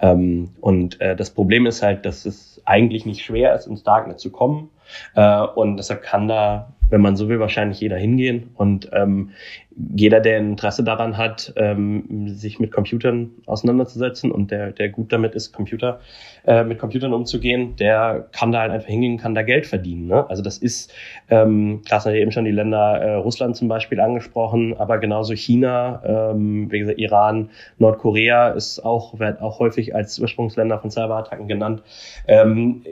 Ähm, 0.01 0.51
und 0.61 1.01
äh, 1.01 1.17
das 1.17 1.31
Problem 1.31 1.67
ist 1.67 1.83
halt, 1.83 2.05
dass 2.05 2.27
es 2.27 2.61
eigentlich 2.65 3.07
nicht 3.07 3.25
schwer 3.25 3.55
ist, 3.55 3.67
ins 3.67 3.83
Darknet 3.83 4.21
zu 4.21 4.31
kommen. 4.31 4.71
Äh, 5.15 5.41
und 5.41 5.79
deshalb 5.79 6.03
kann 6.03 6.29
da, 6.29 6.73
wenn 6.91 7.01
man 7.01 7.17
so 7.17 7.29
will, 7.29 7.41
wahrscheinlich 7.41 7.81
jeder 7.81 7.97
hingehen. 7.97 8.51
Und 8.55 8.91
ähm, 8.93 9.31
jeder, 9.95 10.21
der 10.21 10.39
Interesse 10.39 10.83
daran 10.83 11.19
hat, 11.19 11.53
ähm, 11.57 12.29
sich 12.29 12.59
mit 12.59 12.73
Computern 12.73 13.33
auseinanderzusetzen 13.45 14.33
und 14.33 14.51
der, 14.51 14.73
der 14.73 14.89
gut 14.89 15.13
damit 15.13 15.35
ist, 15.35 15.53
Computer, 15.53 16.01
äh, 16.47 16.65
mit 16.65 16.79
Computern 16.79 17.13
umzugehen, 17.13 17.77
der 17.77 18.27
kann 18.33 18.53
da 18.53 18.61
halt 18.61 18.73
einfach 18.73 18.89
hingehen, 18.89 19.19
kann 19.19 19.35
da 19.35 19.43
Geld 19.43 19.67
verdienen. 19.67 20.07
Ne? 20.07 20.29
Also 20.31 20.43
das 20.43 20.59
ist, 20.59 20.95
ähm, 21.29 21.83
Carsten 21.87 22.11
hat 22.11 22.17
eben 22.17 22.33
schon 22.33 22.47
die 22.47 22.53
Länder 22.53 23.01
äh, 23.01 23.15
Russland 23.17 23.57
zum 23.57 23.69
Beispiel 23.69 24.01
angesprochen, 24.01 24.75
aber 24.79 24.99
genauso 24.99 25.35
China, 25.35 26.03
ähm, 26.07 26.71
wie 26.73 26.79
gesagt, 26.79 26.99
Iran, 26.99 27.51
Nordkorea 27.79 28.49
ist 28.51 28.81
auch, 28.81 29.19
wird 29.19 29.43
auch 29.43 29.59
häufig 29.59 29.95
als 29.95 30.19
Ursprungsländer 30.19 30.79
von 30.79 30.91
Cyberattacken 30.91 31.49
genannt. 31.49 31.83
Ähm, 32.29 32.83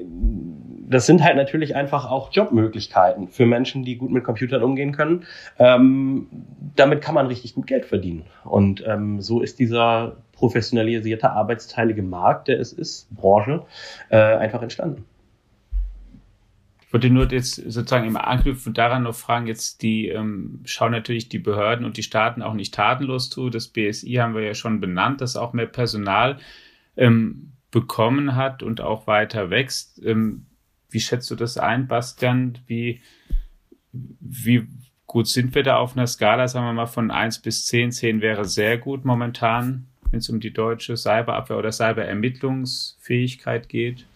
das 0.86 1.06
sind 1.06 1.24
halt 1.24 1.36
natürlich 1.36 1.74
einfach 1.76 2.10
auch 2.10 2.30
Jobmöglichkeiten 2.32 3.28
für 3.28 3.46
Menschen, 3.46 3.84
die 3.84 3.96
gut 3.96 4.10
mit 4.10 4.24
Computern 4.24 4.62
umgehen 4.62 4.92
können. 4.92 5.24
Ähm, 5.58 6.26
damit 6.76 7.02
kann 7.02 7.14
man 7.14 7.26
richtig 7.26 7.54
gut 7.54 7.66
Geld 7.66 7.86
verdienen. 7.86 8.24
Und 8.44 8.84
ähm, 8.86 9.20
so 9.20 9.40
ist 9.40 9.58
dieser 9.58 10.16
professionalisierte 10.32 11.30
arbeitsteilige 11.30 12.02
Markt, 12.02 12.48
der 12.48 12.60
es 12.60 12.72
ist, 12.72 13.14
Branche, 13.14 13.64
äh, 14.10 14.16
einfach 14.16 14.62
entstanden. 14.62 15.04
Ich 16.86 16.92
wollte 16.92 17.10
nur 17.10 17.30
jetzt 17.32 17.56
sozusagen 17.56 18.06
im 18.06 18.16
Anknüpfen 18.16 18.72
daran 18.72 19.02
noch 19.02 19.16
fragen, 19.16 19.48
jetzt 19.48 19.82
die 19.82 20.08
ähm, 20.08 20.60
schauen 20.64 20.92
natürlich 20.92 21.28
die 21.28 21.40
Behörden 21.40 21.84
und 21.84 21.96
die 21.96 22.04
Staaten 22.04 22.40
auch 22.40 22.54
nicht 22.54 22.74
tatenlos 22.74 23.30
zu. 23.30 23.50
Das 23.50 23.66
BSI 23.68 24.14
haben 24.14 24.34
wir 24.34 24.42
ja 24.42 24.54
schon 24.54 24.80
benannt, 24.80 25.20
das 25.20 25.36
auch 25.36 25.52
mehr 25.52 25.66
Personal 25.66 26.38
ähm, 26.96 27.52
bekommen 27.72 28.36
hat 28.36 28.62
und 28.62 28.80
auch 28.80 29.08
weiter 29.08 29.50
wächst. 29.50 30.00
Ähm, 30.04 30.46
wie 30.88 31.00
schätzt 31.00 31.28
du 31.32 31.34
das 31.34 31.58
ein, 31.58 31.88
Bastian? 31.88 32.58
Wie, 32.68 33.00
wie 33.90 34.68
gut 35.06 35.28
sind 35.28 35.54
wir 35.54 35.62
da 35.62 35.76
auf 35.76 35.96
einer 35.96 36.06
Skala, 36.06 36.48
sagen 36.48 36.66
wir 36.66 36.72
mal, 36.72 36.86
von 36.86 37.10
1 37.10 37.40
bis 37.40 37.66
10? 37.66 37.92
10 37.92 38.20
wäre 38.20 38.44
sehr 38.44 38.78
gut 38.78 39.04
momentan, 39.04 39.86
wenn 40.10 40.18
es 40.18 40.28
um 40.28 40.40
die 40.40 40.52
deutsche 40.52 40.96
Cyberabwehr 40.96 41.58
oder 41.58 41.72
Cyberermittlungsfähigkeit 41.72 43.68
geht. 43.68 44.06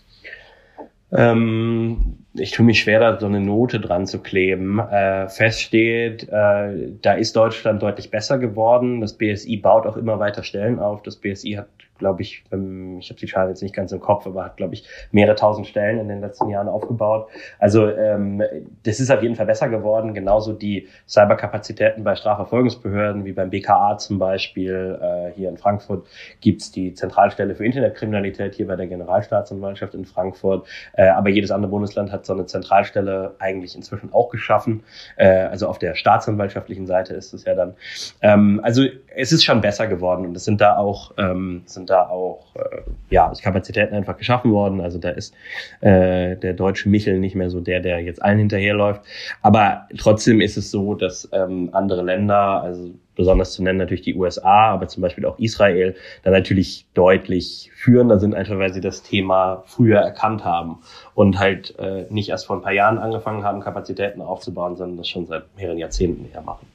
Ähm, 1.11 2.19
ich 2.35 2.51
tue 2.51 2.67
mich 2.67 2.81
schwer, 2.81 3.01
da 3.01 3.19
so 3.19 3.27
eine 3.27 3.41
Note 3.41 3.81
dran 3.81 4.07
zu 4.07 4.21
kleben. 4.23 4.79
Äh, 4.79 5.29
feststeht, 5.29 6.29
äh, 6.29 6.93
da 7.01 7.13
ist 7.15 7.35
Deutschland 7.35 7.83
deutlich 7.83 8.11
besser 8.11 8.39
geworden. 8.39 9.01
Das 9.01 9.17
BSI 9.17 9.57
baut 9.57 9.87
auch 9.87 9.97
immer 9.97 10.19
weiter 10.19 10.43
Stellen 10.43 10.79
auf. 10.79 11.03
Das 11.03 11.17
BSI 11.17 11.53
hat 11.53 11.69
glaube 11.99 12.23
ich, 12.23 12.45
ähm, 12.53 12.99
ich 12.99 13.11
habe 13.11 13.21
die 13.21 13.27
Zahl 13.27 13.49
jetzt 13.49 13.63
nicht 13.63 13.75
ganz 13.75 13.93
im 13.93 14.01
Kopf, 14.01 14.27
aber 14.27 14.45
hat, 14.45 14.57
glaube 14.57 14.75
ich, 14.75 14.87
mehrere 15.13 15.35
tausend 15.37 15.67
Stellen 15.67 15.99
in 15.99 16.09
den 16.09 16.21
letzten 16.21 16.49
Jahren 16.49 16.69
aufgebaut. 16.69 17.29
Also 17.59 17.89
ähm, 17.89 18.43
das 18.85 19.01
ist 19.01 19.11
auf 19.11 19.23
jeden 19.23 19.35
Fall 19.35 19.47
besser 19.47 19.69
geworden. 19.69 20.15
Genauso 20.15 20.53
die 20.53 20.89
Cyberkapazitäten 21.09 22.05
bei 22.05 22.15
Strafverfolgungsbehörden, 22.15 23.25
wie 23.25 23.33
beim 23.33 23.51
BKA 23.51 23.99
zum 23.99 24.19
Beispiel. 24.19 24.99
Äh, 25.01 25.33
hier 25.37 25.49
in 25.49 25.59
Frankfurt 25.59 26.07
gibt's 26.41 26.71
die 26.71 26.95
Zentralstelle 26.95 27.55
für 27.55 27.65
Internetkriminalität, 27.65 28.55
hier 28.55 28.67
bei 28.67 28.77
der 28.77 28.87
Generalstaatsanwaltschaft 28.87 29.95
in 29.95 30.05
Frankfurt. 30.05 30.67
Äh, 30.95 31.09
aber 31.09 31.31
jedes 31.31 31.51
andere 31.51 31.71
Bundesland 31.71 32.13
hat 32.13 32.25
so 32.25 32.33
eine 32.33 32.47
Zentralstelle 32.47 33.35
eigentlich 33.39 33.75
inzwischen 33.75 34.13
auch 34.13 34.29
geschaffen. 34.31 34.83
Äh, 35.17 35.29
also 35.29 35.69
auf 35.69 35.79
der 35.79 35.95
staatsanwaltschaftlichen 35.95 36.87
Seite 36.87 37.15
ist 37.15 37.33
es 37.33 37.45
ja 37.45 37.55
dann. 37.55 37.75
Ähm, 38.23 38.61
also 38.63 38.85
es 39.15 39.33
ist 39.33 39.45
schon 39.45 39.61
besser 39.61 39.87
geworden 39.87 40.27
und 40.27 40.37
es 40.37 40.45
sind 40.45 40.61
da 40.61 40.77
auch 40.77 41.13
ähm, 41.19 41.63
sind 41.67 41.88
da 41.91 42.09
auch 42.09 42.55
äh, 42.55 42.83
ja, 43.11 43.33
Kapazitäten 43.43 43.95
einfach 43.95 44.17
geschaffen 44.17 44.53
worden. 44.53 44.81
Also 44.81 44.99
da 44.99 45.11
ist 45.11 45.35
äh, 45.81 46.37
der 46.37 46.55
deutsche 46.55 46.89
Michel 46.89 47.19
nicht 47.19 47.35
mehr 47.35 47.51
so 47.51 47.61
der, 47.61 47.81
der 47.81 48.01
jetzt 48.01 48.23
allen 48.23 48.39
hinterherläuft. 48.39 49.03
Aber 49.43 49.89
trotzdem 49.97 50.41
ist 50.41 50.57
es 50.57 50.71
so, 50.71 50.95
dass 50.95 51.29
ähm, 51.33 51.71
andere 51.73 52.03
Länder, 52.03 52.63
also 52.63 52.91
besonders 53.19 53.53
zu 53.53 53.63
nennen 53.65 53.79
natürlich 53.79 54.03
die 54.03 54.15
USA, 54.15 54.71
aber 54.71 54.87
zum 54.87 55.03
Beispiel 55.03 55.27
auch 55.27 55.39
Israel, 55.39 55.97
da 56.23 56.31
natürlich 56.31 56.87
deutlich 56.95 57.71
führender 57.75 58.19
sind, 58.19 58.35
einfach 58.35 58.59
weil 58.59 58.73
sie 58.73 58.81
das 58.81 59.03
Thema 59.03 59.65
früher 59.67 59.99
erkannt 59.99 60.45
haben 60.45 60.79
und 61.15 61.39
halt 61.39 61.77
äh, 61.79 62.07
nicht 62.11 62.29
erst 62.29 62.47
vor 62.47 62.57
ein 62.57 62.63
paar 62.63 62.73
Jahren 62.73 62.99
angefangen 62.99 63.43
haben, 63.43 63.61
Kapazitäten 63.61 64.23
aufzubauen, 64.23 64.77
sondern 64.77 64.99
das 64.99 65.09
schon 65.09 65.27
seit 65.27 65.45
mehreren 65.57 65.79
Jahrzehnten 65.79 66.27
her 66.27 66.43
machen. 66.43 66.69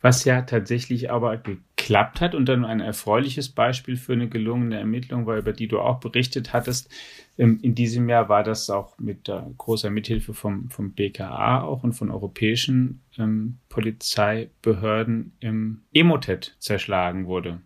Was 0.00 0.24
ja 0.24 0.42
tatsächlich 0.42 1.10
aber 1.10 1.36
geklappt 1.84 2.22
hat 2.22 2.34
und 2.34 2.48
dann 2.48 2.64
ein 2.64 2.80
erfreuliches 2.80 3.50
Beispiel 3.50 3.96
für 3.96 4.14
eine 4.14 4.28
gelungene 4.28 4.78
Ermittlung 4.78 5.26
war, 5.26 5.36
über 5.36 5.52
die 5.52 5.68
du 5.68 5.80
auch 5.80 6.00
berichtet 6.00 6.54
hattest. 6.54 6.90
Ähm, 7.36 7.58
in 7.60 7.74
diesem 7.74 8.08
Jahr 8.08 8.30
war 8.30 8.42
das 8.42 8.70
auch 8.70 8.98
mit 8.98 9.30
großer 9.58 9.90
Mithilfe 9.90 10.32
vom, 10.32 10.70
vom 10.70 10.92
BKA 10.92 11.62
auch 11.62 11.84
und 11.84 11.92
von 11.92 12.10
europäischen 12.10 13.02
ähm, 13.18 13.58
Polizeibehörden 13.68 15.36
im 15.40 15.82
Emotet 15.92 16.56
zerschlagen 16.58 17.26
wurde. 17.26 17.60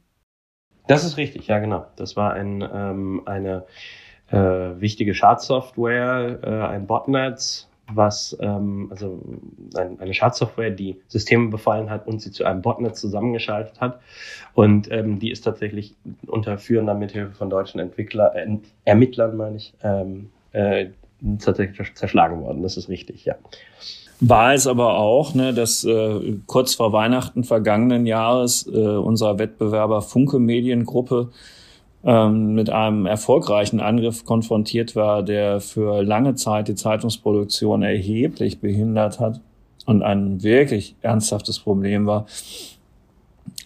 Das 0.89 1.05
ist 1.05 1.17
richtig, 1.17 1.47
ja 1.47 1.61
genau. 1.61 1.87
Das 1.97 2.17
war 2.17 2.33
ein, 2.33 2.63
ähm, 2.63 3.23
eine 3.27 3.67
äh, 4.31 4.37
wichtige 4.81 5.15
Schadsoftware, 5.15 6.41
äh, 6.43 6.75
ein 6.75 6.87
Botnet, 6.89 7.68
was 7.93 8.37
ähm, 8.41 8.89
also 8.91 9.21
ein, 9.77 9.99
eine 10.01 10.15
Schadsoftware, 10.15 10.71
die 10.71 11.01
Systeme 11.09 11.49
befallen 11.49 11.91
hat 11.91 12.07
und 12.07 12.21
sie 12.21 12.31
zu 12.31 12.45
einem 12.45 12.63
Botnet 12.63 12.97
zusammengeschaltet 12.97 13.81
hat. 13.81 14.01
Und 14.55 14.91
ähm, 14.91 15.19
die 15.19 15.31
ist 15.31 15.43
tatsächlich 15.43 15.95
unter 16.27 16.59
führender 16.59 16.95
Mithilfe 16.95 17.33
von 17.33 17.51
deutschen 17.51 17.81
Entwickler, 17.81 18.35
äh, 18.35 18.59
Ermittlern, 18.85 19.37
meine 19.37 19.57
ich, 19.57 19.75
ähm, 19.83 20.31
äh, 20.53 20.87
tatsächlich 21.41 21.95
zerschlagen 21.95 22.43
worden. 22.43 22.63
Das 22.63 22.77
ist 22.77 22.89
richtig, 22.89 23.25
ja. 23.25 23.37
War 24.21 24.53
es 24.53 24.67
aber 24.67 24.99
auch, 24.99 25.35
ne, 25.35 25.55
dass 25.55 25.85
äh, 25.85 26.39
kurz 26.47 26.75
vor 26.75 26.93
Weihnachten 26.93 27.45
vergangenen 27.45 28.05
Jahres 28.05 28.67
äh, 28.67 28.77
unser 28.77 29.39
Wettbewerber 29.39 30.03
Funke 30.03 30.41
Mediengruppe 30.41 31.31
ähm, 32.05 32.55
mit 32.55 32.71
einem 32.71 33.07
erfolgreichen 33.07 33.81
Angriff 33.81 34.25
konfrontiert 34.25 34.95
war, 34.95 35.23
der 35.23 35.61
für 35.61 36.03
lange 36.03 36.35
Zeit 36.35 36.69
die 36.69 36.75
Zeitungsproduktion 36.75 37.83
erheblich 37.83 38.61
behindert 38.61 39.21
hat 39.21 39.41
und 39.87 40.03
ein 40.03 40.43
wirklich 40.43 40.95
ernsthaftes 41.03 41.59
Problem 41.59 42.07
war. 42.07 42.27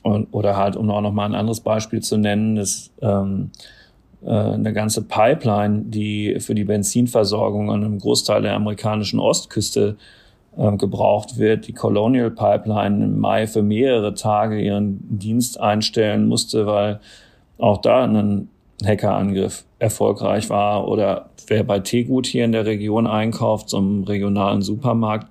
Und, 0.03 0.29
oder 0.33 0.57
halt, 0.57 0.77
um 0.77 0.91
auch 0.91 1.01
noch 1.01 1.13
mal 1.13 1.27
ein 1.27 1.35
anderes 1.35 1.61
Beispiel 1.61 2.01
zu 2.01 2.17
nennen, 2.17 2.57
das 2.57 2.91
ähm, 3.01 3.51
äh, 4.25 4.31
eine 4.31 4.73
ganze 4.73 5.03
Pipeline, 5.03 5.83
die 5.87 6.39
für 6.41 6.55
die 6.55 6.65
Benzinversorgung 6.65 7.71
an 7.71 7.85
einem 7.85 7.99
Großteil 7.99 8.43
der 8.43 8.55
amerikanischen 8.55 9.21
Ostküste 9.21 9.97
äh, 10.57 10.77
gebraucht 10.77 11.39
wird. 11.39 11.67
Die 11.67 11.73
Colonial 11.73 12.31
Pipeline 12.31 13.05
im 13.05 13.19
Mai 13.19 13.47
für 13.47 13.63
mehrere 13.63 14.15
Tage 14.15 14.61
ihren 14.61 14.99
Dienst 15.19 15.61
einstellen 15.61 16.27
musste, 16.27 16.67
weil 16.67 17.01
auch 17.59 17.79
da 17.79 18.05
ein 18.05 18.49
Hackerangriff 18.85 19.65
erfolgreich 19.79 20.51
war. 20.51 20.89
Oder 20.89 21.31
wer 21.47 21.65
bei 21.65 21.81
Tegut 21.81 22.27
hier 22.27 22.45
in 22.45 22.53
der 22.53 22.67
Region 22.67 23.07
einkauft, 23.07 23.75
einem 23.75 24.05
regionalen 24.05 24.63
Supermarkt, 24.63 25.29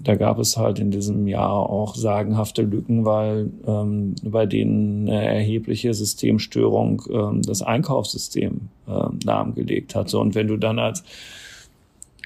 da 0.00 0.16
gab 0.16 0.38
es 0.38 0.56
halt 0.56 0.78
in 0.80 0.90
diesem 0.90 1.28
Jahr 1.28 1.70
auch 1.70 1.94
sagenhafte 1.94 2.62
Lücken, 2.62 3.04
weil 3.04 3.50
ähm, 3.66 4.16
bei 4.24 4.46
denen 4.46 5.08
eine 5.08 5.24
erhebliche 5.24 5.94
Systemstörung 5.94 7.02
ähm, 7.10 7.42
das 7.42 7.62
Einkaufssystem 7.62 8.62
ähm, 8.88 9.18
lahmgelegt 9.24 9.94
hat. 9.94 10.08
So, 10.08 10.20
und 10.20 10.34
wenn 10.34 10.48
du 10.48 10.56
dann 10.56 10.80
als 10.80 11.04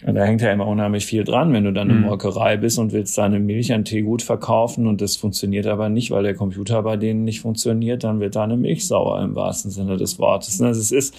da 0.02 0.24
hängt 0.24 0.42
ja 0.42 0.52
immer 0.52 0.66
unheimlich 0.66 1.06
viel 1.06 1.24
dran, 1.24 1.52
wenn 1.52 1.64
du 1.64 1.72
dann 1.72 1.90
eine 1.90 1.98
mhm. 1.98 2.06
Molkerei 2.06 2.56
bist 2.59 2.78
und 2.78 2.92
willst 2.92 3.16
deine 3.16 3.40
Milch 3.40 3.72
an 3.72 3.85
Teegut 3.85 4.22
verkaufen 4.22 4.87
und 4.87 5.00
das 5.00 5.16
funktioniert 5.16 5.66
aber 5.66 5.88
nicht, 5.88 6.11
weil 6.11 6.22
der 6.22 6.35
Computer 6.35 6.82
bei 6.82 6.96
denen 6.96 7.24
nicht 7.24 7.40
funktioniert, 7.40 8.04
dann 8.04 8.20
wird 8.20 8.37
deine 8.37 8.56
Milch 8.56 8.87
sauer 8.87 9.22
im 9.22 9.35
wahrsten 9.35 9.70
Sinne 9.70 9.96
des 9.96 10.18
Wortes. 10.18 10.61
Also 10.61 10.80
es 10.80 10.92
ist, 10.92 11.14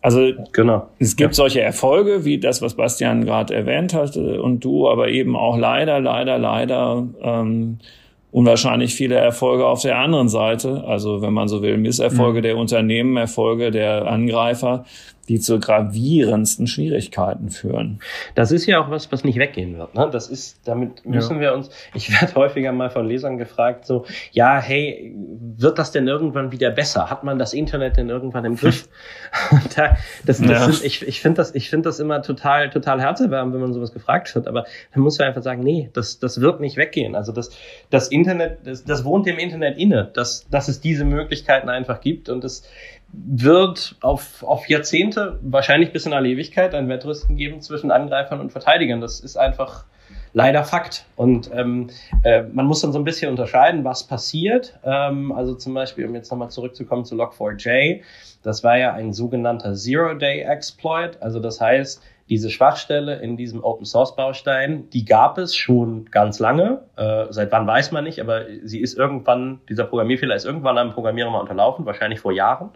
also 0.00 0.32
genau. 0.52 0.88
es 0.98 1.14
gibt 1.14 1.30
ja. 1.30 1.34
solche 1.34 1.60
Erfolge 1.60 2.24
wie 2.24 2.38
das, 2.38 2.60
was 2.60 2.74
Bastian 2.74 3.24
gerade 3.24 3.54
erwähnt 3.54 3.94
hat 3.94 4.16
und 4.16 4.64
du, 4.64 4.88
aber 4.88 5.08
eben 5.08 5.36
auch 5.36 5.56
leider, 5.56 6.00
leider, 6.00 6.38
leider 6.38 7.06
ähm, 7.22 7.78
unwahrscheinlich 8.32 8.94
viele 8.94 9.14
Erfolge 9.14 9.64
auf 9.66 9.82
der 9.82 9.96
anderen 9.96 10.28
Seite. 10.28 10.84
Also 10.86 11.22
wenn 11.22 11.32
man 11.32 11.46
so 11.46 11.62
will, 11.62 11.78
Misserfolge 11.78 12.40
mhm. 12.40 12.42
der 12.42 12.56
Unternehmen, 12.56 13.16
Erfolge 13.16 13.70
der 13.70 14.06
Angreifer 14.06 14.84
die 15.28 15.40
zu 15.40 15.60
gravierendsten 15.60 16.66
Schwierigkeiten 16.66 17.50
führen. 17.50 18.00
Das 18.34 18.50
ist 18.50 18.66
ja 18.66 18.80
auch 18.80 18.90
was, 18.90 19.12
was 19.12 19.24
nicht 19.24 19.38
weggehen 19.38 19.76
wird. 19.76 19.94
Ne? 19.94 20.08
Das 20.10 20.28
ist, 20.28 20.66
damit 20.66 21.04
müssen 21.04 21.36
ja. 21.36 21.40
wir 21.42 21.54
uns, 21.54 21.70
ich 21.94 22.10
werde 22.10 22.34
häufiger 22.34 22.72
mal 22.72 22.90
von 22.90 23.06
Lesern 23.06 23.36
gefragt, 23.36 23.86
so, 23.86 24.06
ja, 24.32 24.58
hey, 24.58 25.14
wird 25.56 25.78
das 25.78 25.92
denn 25.92 26.08
irgendwann 26.08 26.52
wieder 26.52 26.70
besser? 26.70 27.10
Hat 27.10 27.24
man 27.24 27.38
das 27.38 27.52
Internet 27.52 27.96
denn 27.96 28.08
irgendwann 28.08 28.44
im 28.44 28.56
Griff? 28.56 28.88
da, 29.76 29.96
das, 30.24 30.38
das 30.38 30.40
ja. 30.40 30.72
sind, 30.72 30.84
ich 30.84 31.06
ich 31.06 31.20
finde 31.20 31.36
das, 31.36 31.54
ich 31.54 31.68
finde 31.68 31.88
das 31.88 32.00
immer 32.00 32.22
total, 32.22 32.70
total 32.70 33.00
herzerwärmend, 33.00 33.54
wenn 33.54 33.60
man 33.60 33.72
sowas 33.72 33.92
gefragt 33.92 34.34
wird. 34.34 34.48
Aber 34.48 34.64
dann 34.94 35.02
muss 35.02 35.18
man 35.18 35.28
einfach 35.28 35.42
sagen, 35.42 35.62
nee, 35.62 35.90
das, 35.92 36.18
das 36.18 36.40
wird 36.40 36.60
nicht 36.60 36.76
weggehen. 36.76 37.14
Also 37.14 37.32
das, 37.32 37.50
das 37.90 38.08
Internet, 38.08 38.58
das, 38.64 38.84
das 38.84 39.04
wohnt 39.04 39.26
dem 39.26 39.38
Internet 39.38 39.78
inne, 39.78 40.10
dass, 40.14 40.48
dass 40.48 40.68
es 40.68 40.80
diese 40.80 41.04
Möglichkeiten 41.04 41.68
einfach 41.68 42.00
gibt 42.00 42.28
und 42.28 42.44
das, 42.44 42.62
wird 43.12 43.96
auf, 44.00 44.42
auf 44.42 44.68
Jahrzehnte, 44.68 45.38
wahrscheinlich 45.42 45.92
bis 45.92 46.06
in 46.06 46.12
alle 46.12 46.28
Ewigkeit, 46.28 46.74
ein 46.74 46.88
Wettrüsten 46.88 47.36
geben 47.36 47.60
zwischen 47.60 47.90
Angreifern 47.90 48.40
und 48.40 48.52
Verteidigern. 48.52 49.00
Das 49.00 49.20
ist 49.20 49.36
einfach 49.36 49.84
leider 50.32 50.64
Fakt. 50.64 51.06
Und 51.16 51.50
ähm, 51.54 51.88
äh, 52.22 52.42
man 52.42 52.66
muss 52.66 52.80
dann 52.80 52.92
so 52.92 52.98
ein 52.98 53.04
bisschen 53.04 53.30
unterscheiden, 53.30 53.84
was 53.84 54.04
passiert. 54.04 54.78
Ähm, 54.84 55.32
also 55.32 55.54
zum 55.54 55.74
Beispiel, 55.74 56.06
um 56.06 56.14
jetzt 56.14 56.30
nochmal 56.30 56.50
zurückzukommen 56.50 57.04
zu 57.04 57.14
Log4j, 57.14 58.02
das 58.42 58.62
war 58.62 58.78
ja 58.78 58.92
ein 58.92 59.12
sogenannter 59.12 59.74
Zero-Day-Exploit. 59.74 61.20
Also 61.22 61.40
das 61.40 61.60
heißt, 61.60 62.02
diese 62.28 62.50
Schwachstelle 62.50 63.16
in 63.16 63.36
diesem 63.36 63.62
Open 63.62 63.84
Source 63.84 64.14
Baustein, 64.14 64.90
die 64.90 65.04
gab 65.04 65.38
es 65.38 65.56
schon 65.56 66.06
ganz 66.10 66.38
lange. 66.38 66.82
Äh, 66.96 67.26
seit 67.30 67.52
wann 67.52 67.66
weiß 67.66 67.92
man 67.92 68.04
nicht, 68.04 68.20
aber 68.20 68.44
sie 68.64 68.80
ist 68.80 68.96
irgendwann, 68.96 69.60
dieser 69.68 69.84
Programmierfehler 69.84 70.34
ist 70.34 70.44
irgendwann 70.44 70.78
einem 70.78 70.92
Programmierer 70.92 71.30
mal 71.30 71.40
unterlaufen, 71.40 71.86
wahrscheinlich 71.86 72.20
vor 72.20 72.32
Jahren. 72.32 72.70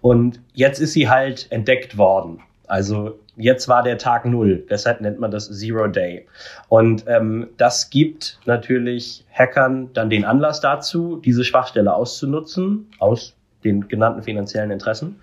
Und 0.00 0.40
jetzt 0.52 0.78
ist 0.78 0.92
sie 0.92 1.08
halt 1.08 1.46
entdeckt 1.50 1.96
worden. 1.96 2.40
Also 2.66 3.18
jetzt 3.36 3.68
war 3.68 3.82
der 3.82 3.98
Tag 3.98 4.24
Null, 4.24 4.66
deshalb 4.68 5.00
nennt 5.00 5.18
man 5.18 5.30
das 5.30 5.50
Zero 5.50 5.88
Day. 5.88 6.26
Und 6.68 7.04
ähm, 7.06 7.48
das 7.56 7.90
gibt 7.90 8.38
natürlich 8.44 9.24
Hackern 9.32 9.92
dann 9.92 10.10
den 10.10 10.24
Anlass 10.24 10.60
dazu, 10.60 11.16
diese 11.16 11.44
Schwachstelle 11.44 11.94
auszunutzen, 11.94 12.90
aus 12.98 13.34
den 13.64 13.88
genannten 13.88 14.22
finanziellen 14.22 14.70
Interessen. 14.70 15.20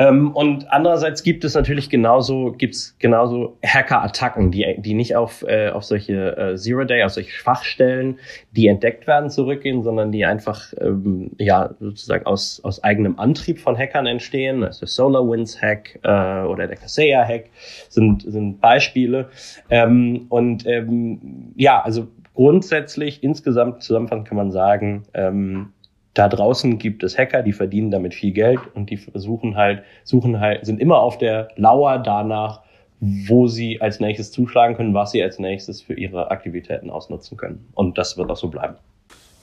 Ähm, 0.00 0.32
und 0.32 0.72
andererseits 0.72 1.22
gibt 1.22 1.44
es 1.44 1.54
natürlich 1.54 1.90
genauso, 1.90 2.52
gibt's 2.56 2.96
genauso 2.98 3.58
Hacker-Attacken, 3.62 4.50
die, 4.50 4.76
die 4.78 4.94
nicht 4.94 5.14
auf, 5.14 5.44
äh, 5.46 5.68
auf 5.68 5.84
solche 5.84 6.36
äh, 6.38 6.56
Zero-Day, 6.56 7.02
auf 7.04 7.12
solche 7.12 7.30
Schwachstellen, 7.30 8.18
die 8.52 8.66
entdeckt 8.66 9.06
werden, 9.06 9.28
zurückgehen, 9.28 9.82
sondern 9.82 10.10
die 10.10 10.24
einfach 10.24 10.72
ähm, 10.80 11.32
ja 11.38 11.74
sozusagen 11.80 12.24
aus, 12.24 12.62
aus 12.64 12.82
eigenem 12.82 13.18
Antrieb 13.18 13.60
von 13.60 13.76
Hackern 13.76 14.06
entstehen. 14.06 14.64
Also 14.64 14.86
SolarWinds-Hack 14.86 16.00
äh, 16.02 16.46
oder 16.46 16.66
der 16.66 16.76
Kaseya-Hack 16.76 17.50
sind, 17.90 18.22
sind 18.22 18.58
Beispiele. 18.62 19.28
Ähm, 19.68 20.26
und 20.30 20.66
ähm, 20.66 21.52
ja, 21.56 21.82
also 21.82 22.08
grundsätzlich 22.34 23.22
insgesamt 23.22 23.82
zusammenfassend 23.82 24.26
kann 24.26 24.38
man 24.38 24.50
sagen, 24.50 25.02
ähm, 25.12 25.74
da 26.14 26.28
draußen 26.28 26.78
gibt 26.78 27.02
es 27.04 27.16
Hacker, 27.16 27.42
die 27.42 27.52
verdienen 27.52 27.90
damit 27.90 28.14
viel 28.14 28.32
Geld 28.32 28.60
und 28.74 28.90
die 28.90 28.96
versuchen 28.96 29.56
halt, 29.56 29.82
suchen 30.04 30.40
halt, 30.40 30.66
sind 30.66 30.80
immer 30.80 30.98
auf 30.98 31.18
der 31.18 31.48
Lauer 31.56 31.98
danach, 31.98 32.62
wo 33.00 33.46
sie 33.46 33.80
als 33.80 34.00
nächstes 34.00 34.30
zuschlagen 34.30 34.76
können, 34.76 34.92
was 34.92 35.12
sie 35.12 35.22
als 35.22 35.38
nächstes 35.38 35.80
für 35.80 35.94
ihre 35.94 36.30
Aktivitäten 36.30 36.90
ausnutzen 36.90 37.36
können. 37.36 37.66
Und 37.74 37.96
das 37.96 38.18
wird 38.18 38.30
auch 38.30 38.36
so 38.36 38.48
bleiben. 38.48 38.74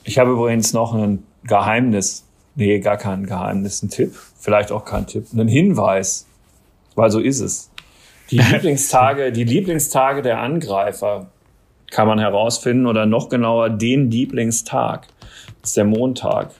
Ich 0.03 0.19
habe 0.19 0.31
übrigens 0.31 0.73
noch 0.73 0.93
ein 0.93 1.23
Geheimnis. 1.43 2.25
Nee, 2.55 2.79
gar 2.79 2.97
kein 2.97 3.25
Geheimnis, 3.25 3.81
ein 3.81 3.89
Tipp. 3.89 4.13
Vielleicht 4.13 4.71
auch 4.71 4.85
kein 4.85 5.07
Tipp. 5.07 5.27
Einen 5.33 5.47
Hinweis. 5.47 6.27
Weil 6.95 7.09
so 7.11 7.19
ist 7.19 7.39
es. 7.39 7.71
Die 8.29 8.37
Lieblingstage, 8.51 9.31
die 9.31 9.43
Lieblingstage 9.43 10.21
der 10.21 10.39
Angreifer 10.39 11.27
kann 11.91 12.07
man 12.07 12.19
herausfinden 12.19 12.85
oder 12.85 13.05
noch 13.05 13.29
genauer 13.29 13.69
den 13.69 14.11
Lieblingstag 14.11 15.07
ist 15.63 15.77
der 15.77 15.85
Montag, 15.85 16.51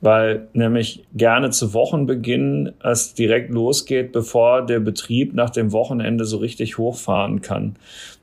weil 0.00 0.48
nämlich 0.52 1.04
gerne 1.14 1.50
zu 1.50 1.74
Wochenbeginn 1.74 2.72
es 2.82 3.14
direkt 3.14 3.50
losgeht, 3.50 4.12
bevor 4.12 4.64
der 4.64 4.80
Betrieb 4.80 5.34
nach 5.34 5.50
dem 5.50 5.72
Wochenende 5.72 6.24
so 6.24 6.38
richtig 6.38 6.78
hochfahren 6.78 7.40
kann. 7.40 7.76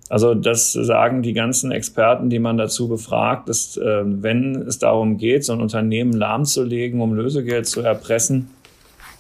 Also 0.08 0.36
das 0.36 0.72
sagen 0.74 1.24
die 1.24 1.34
ganzen 1.34 1.72
Experten, 1.72 2.30
die 2.30 2.40
man 2.40 2.58
dazu 2.58 2.88
befragt, 2.88 3.50
dass 3.50 3.76
äh, 3.76 4.04
wenn 4.06 4.56
es 4.68 4.78
darum 4.78 5.18
geht, 5.18 5.44
so 5.44 5.54
ein 5.54 5.62
Unternehmen 5.62 6.14
lahmzulegen, 6.14 7.02
um 7.02 7.16
Lösegeld 7.16 7.66
zu 7.66 7.82
erpressen, 7.82 8.50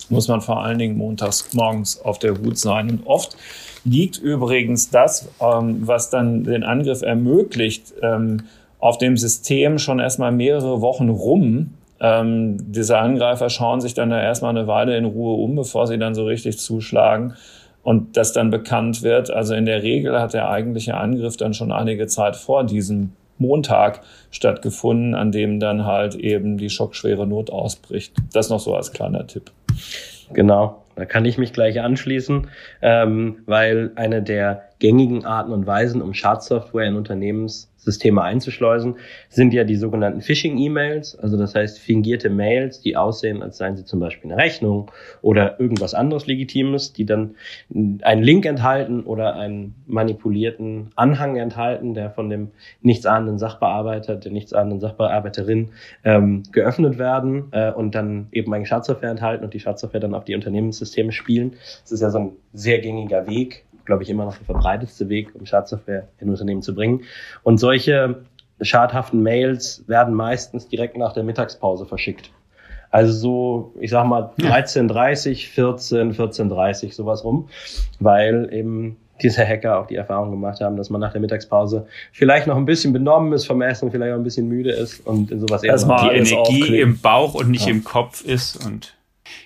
muss 0.09 0.27
man 0.27 0.41
vor 0.41 0.63
allen 0.63 0.77
Dingen 0.77 0.97
montags 0.97 1.53
morgens 1.53 1.99
auf 2.01 2.19
der 2.19 2.37
Hut 2.37 2.59
sein. 2.59 2.89
Und 2.89 3.07
oft 3.07 3.35
liegt 3.85 4.17
übrigens 4.17 4.89
das, 4.89 5.29
ähm, 5.39 5.87
was 5.87 6.09
dann 6.09 6.43
den 6.43 6.63
Angriff 6.63 7.01
ermöglicht, 7.01 7.93
ähm, 8.01 8.41
auf 8.79 8.97
dem 8.97 9.15
System 9.15 9.77
schon 9.79 9.99
erstmal 9.99 10.31
mehrere 10.31 10.81
Wochen 10.81 11.09
rum. 11.09 11.75
Ähm, 12.01 12.57
diese 12.71 12.97
Angreifer 12.97 13.49
schauen 13.49 13.79
sich 13.79 13.93
dann 13.93 14.09
da 14.09 14.21
erstmal 14.21 14.55
eine 14.55 14.67
Weile 14.67 14.97
in 14.97 15.05
Ruhe 15.05 15.41
um, 15.41 15.55
bevor 15.55 15.87
sie 15.87 15.97
dann 15.97 16.13
so 16.13 16.25
richtig 16.25 16.59
zuschlagen 16.59 17.35
und 17.83 18.17
das 18.17 18.33
dann 18.33 18.49
bekannt 18.49 19.01
wird. 19.03 19.31
Also 19.31 19.53
in 19.53 19.65
der 19.65 19.83
Regel 19.83 20.19
hat 20.19 20.33
der 20.33 20.49
eigentliche 20.49 20.97
Angriff 20.97 21.37
dann 21.37 21.53
schon 21.53 21.71
einige 21.71 22.07
Zeit 22.07 22.35
vor 22.35 22.63
diesem 22.63 23.13
Montag 23.37 24.01
stattgefunden, 24.31 25.13
an 25.13 25.31
dem 25.31 25.59
dann 25.59 25.85
halt 25.85 26.15
eben 26.15 26.57
die 26.57 26.69
schockschwere 26.69 27.27
Not 27.27 27.49
ausbricht. 27.51 28.13
Das 28.33 28.49
noch 28.49 28.59
so 28.59 28.75
als 28.75 28.91
kleiner 28.91 29.27
Tipp. 29.27 29.51
Genau, 30.33 30.84
da 30.95 31.05
kann 31.05 31.25
ich 31.25 31.37
mich 31.37 31.53
gleich 31.53 31.81
anschließen, 31.81 32.47
ähm, 32.81 33.37
weil 33.45 33.91
eine 33.95 34.21
der 34.21 34.69
gängigen 34.79 35.25
Arten 35.25 35.51
und 35.51 35.65
Weisen, 35.65 36.01
um 36.01 36.13
Schadsoftware 36.13 36.87
in 36.87 36.95
Unternehmens 36.95 37.71
Systeme 37.85 38.23
einzuschleusen, 38.23 38.95
sind 39.29 39.53
ja 39.53 39.63
die 39.63 39.75
sogenannten 39.75 40.21
Phishing-E-Mails, 40.21 41.19
also 41.19 41.37
das 41.37 41.53
heißt 41.53 41.79
fingierte 41.79 42.31
Mails, 42.31 42.81
die 42.81 42.97
aussehen, 42.97 43.43
als 43.43 43.57
seien 43.57 43.77
sie 43.77 43.85
zum 43.85 43.99
Beispiel 43.99 44.31
eine 44.31 44.41
Rechnung 44.41 44.91
oder 45.21 45.59
irgendwas 45.59 45.93
anderes 45.93 46.25
Legitimes, 46.25 46.93
die 46.93 47.05
dann 47.05 47.35
einen 48.01 48.23
Link 48.23 48.45
enthalten 48.47 49.01
oder 49.01 49.35
einen 49.35 49.75
manipulierten 49.85 50.89
Anhang 50.95 51.37
enthalten, 51.37 51.93
der 51.93 52.09
von 52.09 52.29
dem 52.29 52.49
nichtsahnenden 52.81 53.37
Sachbearbeiter, 53.37 54.15
der 54.15 54.31
nichtsahnenden 54.31 54.79
Sachbearbeiterin 54.79 55.69
ähm, 56.03 56.41
geöffnet 56.51 56.97
werden 56.97 57.45
äh, 57.51 57.71
und 57.71 57.93
dann 57.93 58.27
eben 58.31 58.51
eine 58.51 58.65
Schadsoftware 58.65 59.11
enthalten 59.11 59.43
und 59.43 59.53
die 59.53 59.59
Schadsoftware 59.59 60.01
dann 60.01 60.15
auf 60.15 60.25
die 60.25 60.33
Unternehmenssysteme 60.33 60.84
spielen. 61.11 61.55
Das 61.83 61.91
ist 61.91 62.01
ja 62.01 62.09
so 62.09 62.19
ein 62.19 62.31
sehr 62.53 62.79
gängiger 62.79 63.27
Weg, 63.27 63.65
glaube 63.85 64.03
ich, 64.03 64.09
immer 64.09 64.25
noch 64.25 64.37
der 64.37 64.45
verbreitetste 64.45 65.09
Weg, 65.09 65.33
um 65.35 65.45
Schadsoftware 65.45 66.07
in 66.19 66.29
Unternehmen 66.29 66.61
zu 66.61 66.73
bringen. 66.75 67.03
Und 67.43 67.57
solche 67.59 68.23
schadhaften 68.61 69.21
Mails 69.21 69.83
werden 69.87 70.13
meistens 70.13 70.67
direkt 70.67 70.97
nach 70.97 71.13
der 71.13 71.23
Mittagspause 71.23 71.85
verschickt. 71.85 72.31
Also 72.89 73.11
so, 73.11 73.73
ich 73.81 73.91
sag 73.91 74.05
mal 74.07 74.31
13.30, 74.39 75.49
14, 75.49 76.13
14.30, 76.13 76.93
sowas 76.93 77.25
rum, 77.25 77.49
weil 77.99 78.49
eben 78.53 78.97
diese 79.21 79.45
Hacker 79.45 79.79
auch 79.79 79.87
die 79.87 79.95
Erfahrung 79.95 80.31
gemacht 80.31 80.61
haben, 80.61 80.77
dass 80.77 80.89
man 80.89 81.01
nach 81.01 81.11
der 81.11 81.21
Mittagspause 81.21 81.87
vielleicht 82.11 82.47
noch 82.47 82.57
ein 82.57 82.65
bisschen 82.65 82.93
benommen 82.93 83.33
ist 83.33 83.45
vom 83.45 83.61
Essen, 83.61 83.91
vielleicht 83.91 84.13
auch 84.13 84.17
ein 84.17 84.23
bisschen 84.23 84.47
müde 84.47 84.71
ist 84.71 85.05
und 85.05 85.29
sowas 85.29 85.63
eher 85.63 85.73
Dass 85.73 85.85
die 85.87 86.07
Energie 86.07 86.79
im 86.79 86.99
Bauch 86.99 87.33
und 87.33 87.49
nicht 87.49 87.65
ja. 87.65 87.71
im 87.71 87.83
Kopf 87.83 88.23
ist 88.23 88.65
und 88.65 88.95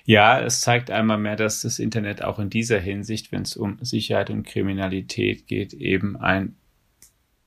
Ja, 0.06 0.42
es 0.42 0.62
zeigt 0.62 0.92
einmal 0.92 1.18
mehr, 1.18 1.36
dass 1.36 1.62
das 1.62 1.80
Internet 1.80 2.24
auch 2.24 2.40
in 2.40 2.50
dieser 2.50 2.80
Hinsicht, 2.80 3.32
wenn 3.32 3.44
es 3.44 3.56
um 3.56 3.78
Sicherheit 3.82 4.30
und 4.30 4.46
Kriminalität 4.46 5.48
geht, 5.48 5.74
eben 5.74 6.18
ein 6.18 6.56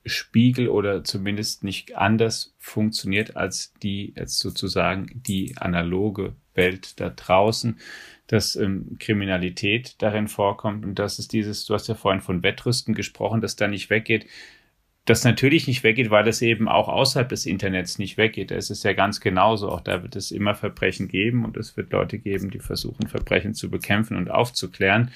Spiegel 0.04 0.68
oder 0.68 1.04
zumindest 1.04 1.62
nicht 1.62 1.96
anders 1.96 2.54
funktioniert 2.58 3.36
als 3.36 3.72
die 3.82 4.14
jetzt 4.16 4.40
sozusagen 4.40 5.06
die 5.14 5.56
analoge 5.56 6.34
Welt 6.54 7.00
da 7.00 7.10
draußen, 7.10 7.78
dass 8.26 8.56
ähm, 8.56 8.96
Kriminalität 8.98 9.96
darin 10.02 10.28
vorkommt 10.28 10.84
und 10.84 10.98
dass 10.98 11.18
es 11.18 11.28
dieses, 11.28 11.66
du 11.66 11.74
hast 11.74 11.88
ja 11.88 11.94
vorhin 11.94 12.20
von 12.20 12.42
Wettrüsten 12.42 12.94
gesprochen, 12.94 13.40
dass 13.40 13.56
da 13.56 13.68
nicht 13.68 13.90
weggeht, 13.90 14.26
das 15.04 15.24
natürlich 15.24 15.66
nicht 15.66 15.82
weggeht, 15.82 16.10
weil 16.10 16.28
es 16.28 16.42
eben 16.42 16.68
auch 16.68 16.88
außerhalb 16.88 17.28
des 17.28 17.44
Internets 17.44 17.98
nicht 17.98 18.16
weggeht. 18.16 18.52
Es 18.52 18.70
ist 18.70 18.84
ja 18.84 18.92
ganz 18.92 19.20
genauso. 19.20 19.68
Auch 19.68 19.80
da 19.80 20.02
wird 20.02 20.14
es 20.14 20.30
immer 20.30 20.54
Verbrechen 20.54 21.08
geben 21.08 21.44
und 21.44 21.56
es 21.56 21.76
wird 21.76 21.92
Leute 21.92 22.18
geben, 22.18 22.50
die 22.50 22.60
versuchen, 22.60 23.08
Verbrechen 23.08 23.54
zu 23.54 23.68
bekämpfen 23.68 24.16
und 24.16 24.30
aufzuklären. 24.30 25.10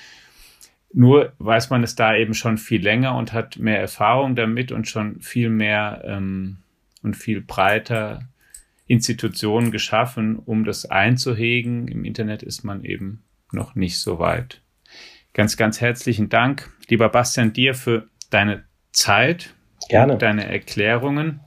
Nur 0.93 1.32
weiß 1.39 1.70
man 1.70 1.84
es 1.84 1.95
da 1.95 2.16
eben 2.16 2.34
schon 2.34 2.59
viel 2.59 2.82
länger 2.82 3.16
und 3.16 3.32
hat 3.32 3.59
mehr 3.59 3.80
Erfahrung 3.80 4.34
damit 4.34 4.72
und 4.72 4.89
schon 4.89 5.20
viel 5.20 5.51
mehr 5.51 6.03
ähm, 6.05 6.59
und 7.03 7.16
viel 7.16 7.41
breiter 7.41 8.20
Institutionen 8.89 9.70
geschaffen, 9.70 10.37
um 10.37 10.64
das 10.64 10.87
einzuhegen. 10.87 11.87
Im 11.87 12.05
Internet 12.05 12.43
ist 12.43 12.64
man 12.64 12.84
eben 12.84 13.22
noch 13.53 13.74
nicht 13.74 13.99
so 13.99 14.18
weit. 14.18 14.62
Ganz, 15.32 15.57
ganz 15.57 15.80
herzlichen 15.80 16.28
Dank, 16.28 16.72
lieber 16.89 17.09
Bastian, 17.09 17.53
dir 17.53 17.74
für 17.74 18.09
deine 18.30 18.64
Zeit, 18.93 19.55
Gerne. 19.89 20.16
deine 20.16 20.47
Erklärungen. 20.49 21.41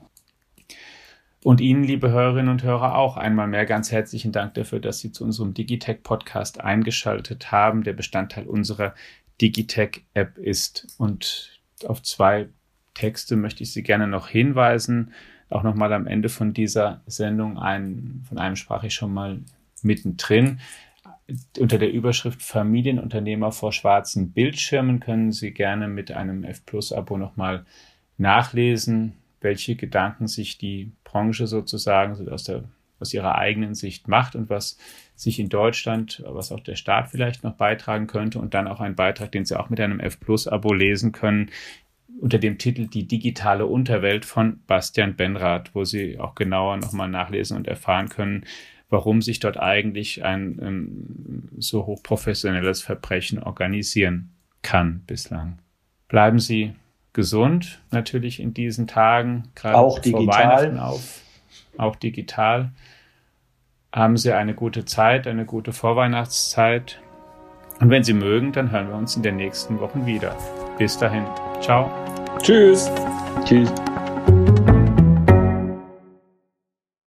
Und 1.42 1.60
Ihnen, 1.60 1.84
liebe 1.84 2.10
Hörerinnen 2.10 2.50
und 2.50 2.62
Hörer, 2.62 2.96
auch 2.96 3.16
einmal 3.16 3.46
mehr 3.46 3.64
ganz 3.64 3.90
herzlichen 3.90 4.30
Dank 4.30 4.54
dafür, 4.54 4.78
dass 4.78 4.98
Sie 4.98 5.10
zu 5.10 5.24
unserem 5.24 5.54
Digitech-Podcast 5.54 6.60
eingeschaltet 6.60 7.50
haben, 7.50 7.82
der 7.82 7.94
Bestandteil 7.94 8.46
unserer 8.46 8.94
Digitech-App 9.40 10.36
ist. 10.36 10.94
Und 10.98 11.58
auf 11.86 12.02
zwei 12.02 12.48
Texte 12.92 13.36
möchte 13.36 13.62
ich 13.62 13.72
Sie 13.72 13.82
gerne 13.82 14.06
noch 14.06 14.28
hinweisen. 14.28 15.14
Auch 15.48 15.62
nochmal 15.62 15.94
am 15.94 16.06
Ende 16.06 16.28
von 16.28 16.52
dieser 16.52 17.00
Sendung. 17.06 17.58
Ein, 17.58 18.22
von 18.28 18.38
einem 18.38 18.56
sprach 18.56 18.84
ich 18.84 18.94
schon 18.94 19.14
mal 19.14 19.40
mittendrin. 19.82 20.60
Unter 21.58 21.78
der 21.78 21.90
Überschrift 21.90 22.42
Familienunternehmer 22.42 23.50
vor 23.50 23.72
schwarzen 23.72 24.32
Bildschirmen 24.32 25.00
können 25.00 25.32
Sie 25.32 25.52
gerne 25.52 25.88
mit 25.88 26.10
einem 26.10 26.44
F 26.44 26.66
Plus 26.66 26.92
Abo 26.92 27.16
nochmal 27.16 27.64
nachlesen, 28.20 29.14
welche 29.40 29.74
Gedanken 29.76 30.28
sich 30.28 30.58
die 30.58 30.92
Branche 31.04 31.46
sozusagen 31.46 32.28
aus 32.28 32.44
der 32.44 32.64
aus 33.00 33.14
ihrer 33.14 33.36
eigenen 33.36 33.74
Sicht 33.74 34.08
macht 34.08 34.36
und 34.36 34.50
was 34.50 34.76
sich 35.16 35.40
in 35.40 35.48
Deutschland, 35.48 36.22
was 36.26 36.52
auch 36.52 36.60
der 36.60 36.76
Staat 36.76 37.08
vielleicht 37.10 37.42
noch 37.42 37.54
beitragen 37.54 38.06
könnte 38.06 38.38
und 38.38 38.54
dann 38.54 38.68
auch 38.68 38.80
ein 38.80 38.94
Beitrag, 38.94 39.32
den 39.32 39.44
Sie 39.44 39.58
auch 39.58 39.70
mit 39.70 39.80
einem 39.80 40.00
F 40.00 40.20
Plus 40.20 40.46
Abo 40.46 40.72
lesen 40.72 41.12
können, 41.12 41.50
unter 42.20 42.38
dem 42.38 42.58
Titel 42.58 42.86
Die 42.86 43.08
digitale 43.08 43.66
Unterwelt 43.66 44.24
von 44.24 44.60
Bastian 44.66 45.16
Benrath, 45.16 45.74
wo 45.74 45.84
Sie 45.84 46.18
auch 46.18 46.34
genauer 46.34 46.76
nochmal 46.76 47.08
nachlesen 47.08 47.56
und 47.56 47.66
erfahren 47.66 48.10
können, 48.10 48.44
warum 48.90 49.22
sich 49.22 49.40
dort 49.40 49.58
eigentlich 49.58 50.24
ein 50.24 50.58
ähm, 50.60 51.48
so 51.58 51.86
hochprofessionelles 51.86 52.82
Verbrechen 52.82 53.42
organisieren 53.42 54.30
kann 54.62 55.02
bislang. 55.06 55.58
Bleiben 56.08 56.38
Sie 56.38 56.74
gesund, 57.12 57.80
natürlich 57.90 58.40
in 58.40 58.54
diesen 58.54 58.86
Tagen, 58.86 59.44
gerade 59.54 59.76
auch 59.76 59.94
vor 59.94 60.00
digital. 60.02 60.26
Weihnachten 60.28 60.78
auf, 60.78 61.20
auch 61.76 61.96
digital. 61.96 62.70
Haben 63.92 64.16
Sie 64.16 64.32
eine 64.32 64.54
gute 64.54 64.84
Zeit, 64.84 65.26
eine 65.26 65.44
gute 65.44 65.72
Vorweihnachtszeit. 65.72 67.00
Und 67.80 67.90
wenn 67.90 68.04
Sie 68.04 68.12
mögen, 68.12 68.52
dann 68.52 68.70
hören 68.70 68.88
wir 68.88 68.94
uns 68.94 69.16
in 69.16 69.22
den 69.22 69.36
nächsten 69.36 69.80
Wochen 69.80 70.06
wieder. 70.06 70.36
Bis 70.78 70.96
dahin. 70.98 71.24
Ciao. 71.60 71.90
Tschüss. 72.40 72.90
Tschüss. 73.44 73.72